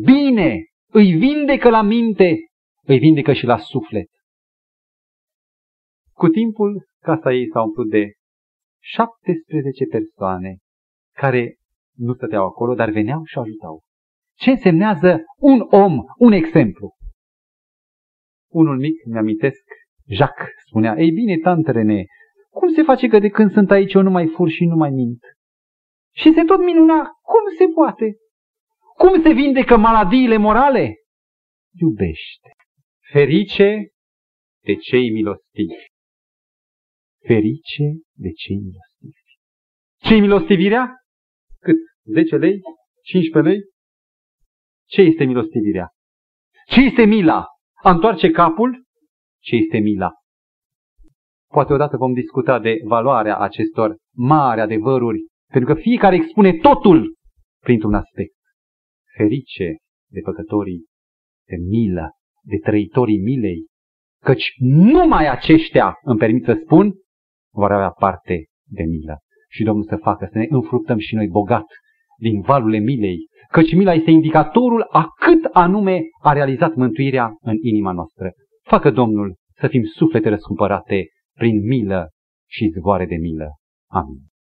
bine, 0.04 0.64
îi 0.92 1.12
vindecă 1.12 1.68
la 1.70 1.82
minte, 1.82 2.36
îi 2.82 2.98
vindecă 2.98 3.32
și 3.32 3.44
la 3.44 3.58
suflet. 3.58 4.08
Cu 6.12 6.28
timpul, 6.28 6.86
casa 7.02 7.32
ei 7.32 7.48
s-a 7.52 7.62
umplut 7.62 7.90
de 7.90 8.12
17 8.82 9.84
persoane 9.90 10.56
care 11.14 11.56
nu 11.96 12.14
stăteau 12.14 12.46
acolo, 12.46 12.74
dar 12.74 12.90
veneau 12.90 13.24
și 13.24 13.38
ajutau. 13.38 13.82
Ce 14.38 14.50
însemnează 14.50 15.24
un 15.38 15.60
om, 15.70 16.04
un 16.18 16.32
exemplu? 16.32 16.94
Unul 18.50 18.78
mic, 18.78 19.04
mi-amintesc, 19.04 19.62
Jacques, 20.08 20.52
spunea, 20.66 20.94
ei 20.98 21.10
bine, 21.10 21.36
tante 21.36 21.70
René, 21.70 22.04
cum 22.58 22.74
se 22.74 22.82
face 22.82 23.06
că 23.08 23.18
de 23.18 23.28
când 23.28 23.52
sunt 23.52 23.70
aici 23.70 23.92
eu 23.92 24.02
nu 24.02 24.10
mai 24.10 24.26
fur 24.26 24.48
și 24.50 24.64
nu 24.64 24.76
mai 24.76 24.90
mint? 24.90 25.20
Și 26.14 26.32
se 26.32 26.42
tot 26.42 26.60
minuna, 26.64 26.98
cum 27.32 27.44
se 27.58 27.66
poate? 27.74 28.16
Cum 28.96 29.22
se 29.22 29.32
vindecă 29.32 29.76
maladiile 29.76 30.36
morale? 30.36 30.94
Iubește. 31.80 32.50
Ferice 33.12 33.88
de 34.64 34.74
cei 34.74 35.10
milostivi. 35.10 35.84
Ferice 37.26 37.84
de 38.12 38.30
cei 38.32 38.56
milostivi. 38.56 39.24
Ce-i 39.96 40.20
milostivirea? 40.20 40.94
Cât? 41.60 41.76
10 42.02 42.36
lei? 42.36 42.60
15 43.02 43.52
lei? 43.52 43.60
Ce 44.88 45.00
este 45.00 45.24
milostivirea? 45.24 45.88
Ce 46.66 46.80
este 46.80 47.04
mila? 47.04 47.44
A 47.82 47.90
întoarce 47.90 48.30
capul? 48.30 48.84
Ce 49.42 49.56
este 49.56 49.78
mila? 49.78 50.10
Poate 51.56 51.72
odată 51.72 51.96
vom 51.96 52.12
discuta 52.12 52.58
de 52.58 52.80
valoarea 52.84 53.36
acestor 53.38 53.96
mari 54.14 54.60
adevăruri, 54.60 55.18
pentru 55.52 55.74
că 55.74 55.80
fiecare 55.80 56.14
expune 56.14 56.52
totul 56.52 57.14
printr-un 57.62 57.94
aspect. 57.94 58.34
Ferice 59.16 59.76
de 60.10 60.20
păcătorii 60.24 60.84
de 61.48 61.56
milă, 61.68 62.10
de 62.42 62.56
trăitorii 62.56 63.22
milei, 63.22 63.66
căci 64.22 64.44
numai 64.58 65.28
aceștia, 65.28 65.94
îmi 66.02 66.18
permit 66.18 66.44
să 66.44 66.60
spun, 66.64 66.92
vor 67.52 67.72
avea 67.72 67.90
parte 67.90 68.44
de 68.68 68.82
milă. 68.82 69.18
Și 69.48 69.64
Domnul 69.64 69.84
să 69.84 69.96
facă 69.96 70.28
să 70.32 70.38
ne 70.38 70.46
înfructăm 70.48 70.98
și 70.98 71.14
noi 71.14 71.28
bogat 71.28 71.66
din 72.18 72.40
valurile 72.40 72.78
milei, 72.78 73.18
căci 73.50 73.74
mila 73.74 73.94
este 73.94 74.10
indicatorul 74.10 74.86
a 74.90 75.06
cât 75.20 75.44
anume 75.44 76.00
a 76.22 76.32
realizat 76.32 76.74
mântuirea 76.74 77.36
în 77.40 77.56
inima 77.60 77.92
noastră. 77.92 78.32
Facă 78.62 78.90
Domnul 78.90 79.34
să 79.60 79.66
fim 79.68 79.82
suflete 79.84 80.28
răscumpărate 80.28 81.04
prin 81.38 81.66
milă 81.66 82.10
și 82.46 82.72
zvoare 82.78 83.06
de 83.06 83.16
milă. 83.16 83.56
Amin. 83.90 84.35